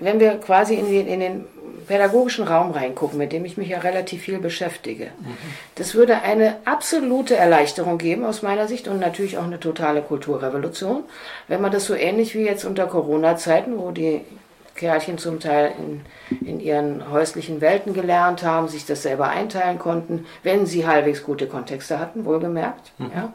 wenn 0.00 0.20
wir 0.20 0.38
quasi 0.38 0.74
in 0.74 0.90
den, 0.90 1.06
in 1.06 1.20
den 1.20 1.44
pädagogischen 1.86 2.46
Raum 2.46 2.70
reingucken, 2.70 3.18
mit 3.18 3.32
dem 3.32 3.44
ich 3.44 3.56
mich 3.56 3.68
ja 3.68 3.78
relativ 3.78 4.22
viel 4.22 4.38
beschäftige, 4.38 5.06
mhm. 5.06 5.36
das 5.74 5.94
würde 5.94 6.22
eine 6.22 6.56
absolute 6.64 7.36
Erleichterung 7.36 7.98
geben 7.98 8.24
aus 8.24 8.42
meiner 8.42 8.68
Sicht 8.68 8.88
und 8.88 8.98
natürlich 8.98 9.38
auch 9.38 9.44
eine 9.44 9.60
totale 9.60 10.02
Kulturrevolution, 10.02 11.04
wenn 11.48 11.60
man 11.60 11.72
das 11.72 11.86
so 11.86 11.94
ähnlich 11.94 12.34
wie 12.34 12.44
jetzt 12.44 12.64
unter 12.64 12.86
Corona-Zeiten, 12.86 13.78
wo 13.78 13.90
die 13.90 14.22
Kerlchen 14.76 15.18
zum 15.18 15.40
Teil 15.40 15.72
in, 15.78 16.46
in 16.46 16.60
ihren 16.60 17.10
häuslichen 17.10 17.60
Welten 17.60 17.92
gelernt 17.92 18.42
haben, 18.42 18.68
sich 18.68 18.86
das 18.86 19.02
selber 19.02 19.28
einteilen 19.28 19.78
konnten, 19.78 20.26
wenn 20.42 20.64
sie 20.64 20.86
halbwegs 20.86 21.22
gute 21.22 21.46
Kontexte 21.46 21.98
hatten, 21.98 22.24
wohlgemerkt. 22.24 22.92
Mhm. 22.98 23.10
Ja. 23.14 23.32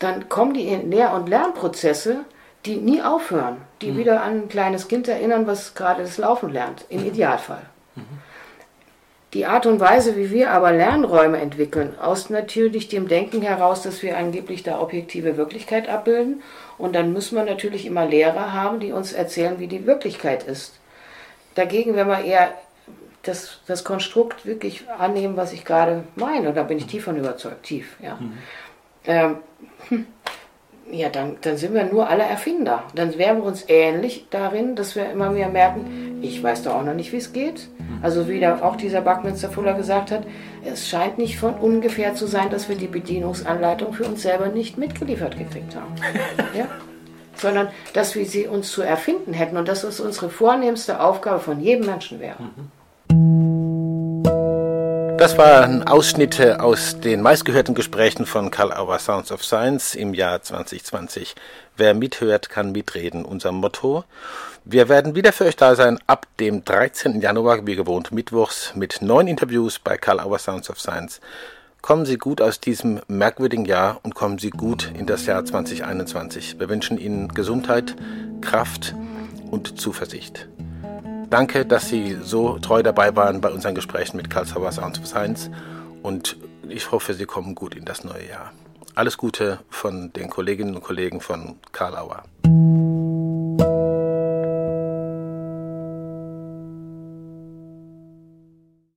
Dann 0.00 0.28
kommen 0.28 0.54
die 0.54 0.74
Lehr- 0.74 1.12
und 1.14 1.28
Lernprozesse 1.28 2.24
die 2.66 2.76
nie 2.76 3.02
aufhören, 3.02 3.58
die 3.80 3.92
mhm. 3.92 3.98
wieder 3.98 4.22
an 4.22 4.42
ein 4.42 4.48
kleines 4.48 4.88
Kind 4.88 5.08
erinnern, 5.08 5.46
was 5.46 5.74
gerade 5.74 6.02
das 6.02 6.18
Laufen 6.18 6.50
lernt, 6.50 6.84
im 6.88 7.00
mhm. 7.00 7.06
Idealfall. 7.08 7.62
Mhm. 7.96 8.02
Die 9.32 9.46
Art 9.46 9.64
und 9.64 9.78
Weise, 9.78 10.16
wie 10.16 10.32
wir 10.32 10.50
aber 10.50 10.72
Lernräume 10.72 11.38
entwickeln, 11.38 11.94
aus 12.00 12.30
natürlich 12.30 12.88
dem 12.88 13.06
Denken 13.06 13.42
heraus, 13.42 13.82
dass 13.82 14.02
wir 14.02 14.18
angeblich 14.18 14.64
da 14.64 14.80
objektive 14.80 15.36
Wirklichkeit 15.36 15.88
abbilden. 15.88 16.42
Und 16.78 16.96
dann 16.96 17.12
müssen 17.12 17.36
wir 17.36 17.44
natürlich 17.44 17.86
immer 17.86 18.06
Lehrer 18.06 18.52
haben, 18.52 18.80
die 18.80 18.90
uns 18.90 19.12
erzählen, 19.12 19.60
wie 19.60 19.68
die 19.68 19.86
Wirklichkeit 19.86 20.42
ist. 20.42 20.80
Dagegen, 21.54 21.94
wenn 21.94 22.08
wir 22.08 22.24
eher 22.24 22.52
das, 23.22 23.60
das 23.68 23.84
Konstrukt 23.84 24.46
wirklich 24.46 24.88
annehmen, 24.98 25.36
was 25.36 25.52
ich 25.52 25.64
gerade 25.64 26.02
meine, 26.16 26.52
da 26.52 26.64
bin 26.64 26.78
ich 26.78 26.86
tief 26.86 27.04
von 27.04 27.16
überzeugt, 27.16 27.62
tief, 27.62 27.96
ja. 28.02 28.16
Mhm. 28.16 28.38
Ähm, 29.06 29.36
hm 29.88 30.06
ja, 30.92 31.08
dann, 31.08 31.36
dann 31.40 31.56
sind 31.56 31.74
wir 31.74 31.84
nur 31.84 32.08
alle 32.08 32.24
Erfinder. 32.24 32.84
Dann 32.94 33.16
wären 33.18 33.38
wir 33.38 33.44
uns 33.44 33.64
ähnlich 33.68 34.26
darin, 34.30 34.76
dass 34.76 34.96
wir 34.96 35.10
immer 35.10 35.30
mehr 35.30 35.48
merken, 35.48 36.18
ich 36.22 36.42
weiß 36.42 36.62
doch 36.62 36.74
auch 36.74 36.84
noch 36.84 36.94
nicht, 36.94 37.12
wie 37.12 37.16
es 37.18 37.32
geht. 37.32 37.68
Also 38.02 38.28
wie 38.28 38.40
da 38.40 38.62
auch 38.62 38.76
dieser 38.76 39.00
Buckminster 39.00 39.50
Fuller 39.50 39.74
gesagt 39.74 40.10
hat, 40.10 40.22
es 40.64 40.88
scheint 40.88 41.18
nicht 41.18 41.38
von 41.38 41.54
ungefähr 41.54 42.14
zu 42.14 42.26
sein, 42.26 42.50
dass 42.50 42.68
wir 42.68 42.76
die 42.76 42.86
Bedienungsanleitung 42.86 43.92
für 43.92 44.04
uns 44.04 44.22
selber 44.22 44.48
nicht 44.48 44.78
mitgeliefert 44.78 45.38
gekriegt 45.38 45.76
haben. 45.76 45.94
ja? 46.58 46.66
Sondern 47.36 47.68
dass 47.92 48.14
wir 48.14 48.26
sie 48.26 48.46
uns 48.46 48.70
zu 48.70 48.82
erfinden 48.82 49.32
hätten 49.32 49.56
und 49.56 49.68
dass 49.68 49.84
es 49.84 50.00
unsere 50.00 50.30
vornehmste 50.30 51.00
Aufgabe 51.00 51.40
von 51.40 51.60
jedem 51.60 51.86
Menschen 51.86 52.20
wäre. 52.20 52.42
Mhm. 52.42 52.79
Das 55.20 55.36
waren 55.36 55.86
Ausschnitte 55.86 56.62
aus 56.62 56.98
den 56.98 57.20
meistgehörten 57.20 57.74
Gesprächen 57.74 58.24
von 58.24 58.50
Karl 58.50 58.72
Auer 58.72 58.98
Sounds 58.98 59.30
of 59.30 59.44
Science 59.44 59.94
im 59.94 60.14
Jahr 60.14 60.40
2020. 60.40 61.34
Wer 61.76 61.92
mithört, 61.92 62.48
kann 62.48 62.72
mitreden, 62.72 63.26
unser 63.26 63.52
Motto. 63.52 64.04
Wir 64.64 64.88
werden 64.88 65.14
wieder 65.14 65.34
für 65.34 65.44
euch 65.44 65.56
da 65.56 65.74
sein 65.74 65.98
ab 66.06 66.26
dem 66.40 66.64
13. 66.64 67.20
Januar, 67.20 67.66
wie 67.66 67.76
gewohnt, 67.76 68.12
mittwochs 68.12 68.72
mit 68.74 69.02
neun 69.02 69.28
Interviews 69.28 69.78
bei 69.78 69.98
Karl 69.98 70.20
Auer 70.20 70.38
Sounds 70.38 70.70
of 70.70 70.80
Science. 70.80 71.20
Kommen 71.82 72.06
Sie 72.06 72.16
gut 72.16 72.40
aus 72.40 72.58
diesem 72.58 73.02
merkwürdigen 73.06 73.66
Jahr 73.66 74.00
und 74.02 74.14
kommen 74.14 74.38
Sie 74.38 74.48
gut 74.48 74.90
in 74.98 75.04
das 75.04 75.26
Jahr 75.26 75.44
2021. 75.44 76.58
Wir 76.58 76.70
wünschen 76.70 76.96
Ihnen 76.96 77.28
Gesundheit, 77.28 77.94
Kraft 78.40 78.94
und 79.50 79.78
Zuversicht. 79.78 80.48
Danke, 81.30 81.64
dass 81.64 81.88
Sie 81.88 82.18
so 82.20 82.58
treu 82.58 82.82
dabei 82.82 83.14
waren 83.14 83.40
bei 83.40 83.50
unseren 83.50 83.76
Gesprächen 83.76 84.16
mit 84.16 84.30
Karl 84.30 84.46
Sauer 84.46 84.72
Sounds 84.72 84.98
of 84.98 85.06
Science 85.06 85.48
und 86.02 86.36
ich 86.68 86.90
hoffe, 86.90 87.14
Sie 87.14 87.24
kommen 87.24 87.54
gut 87.54 87.76
in 87.76 87.84
das 87.84 88.02
neue 88.02 88.28
Jahr. 88.28 88.52
Alles 88.96 89.16
Gute 89.16 89.60
von 89.70 90.12
den 90.12 90.28
Kolleginnen 90.28 90.74
und 90.74 90.82
Kollegen 90.82 91.20
von 91.20 91.60
Karl 91.70 91.96
Auer. 91.96 92.24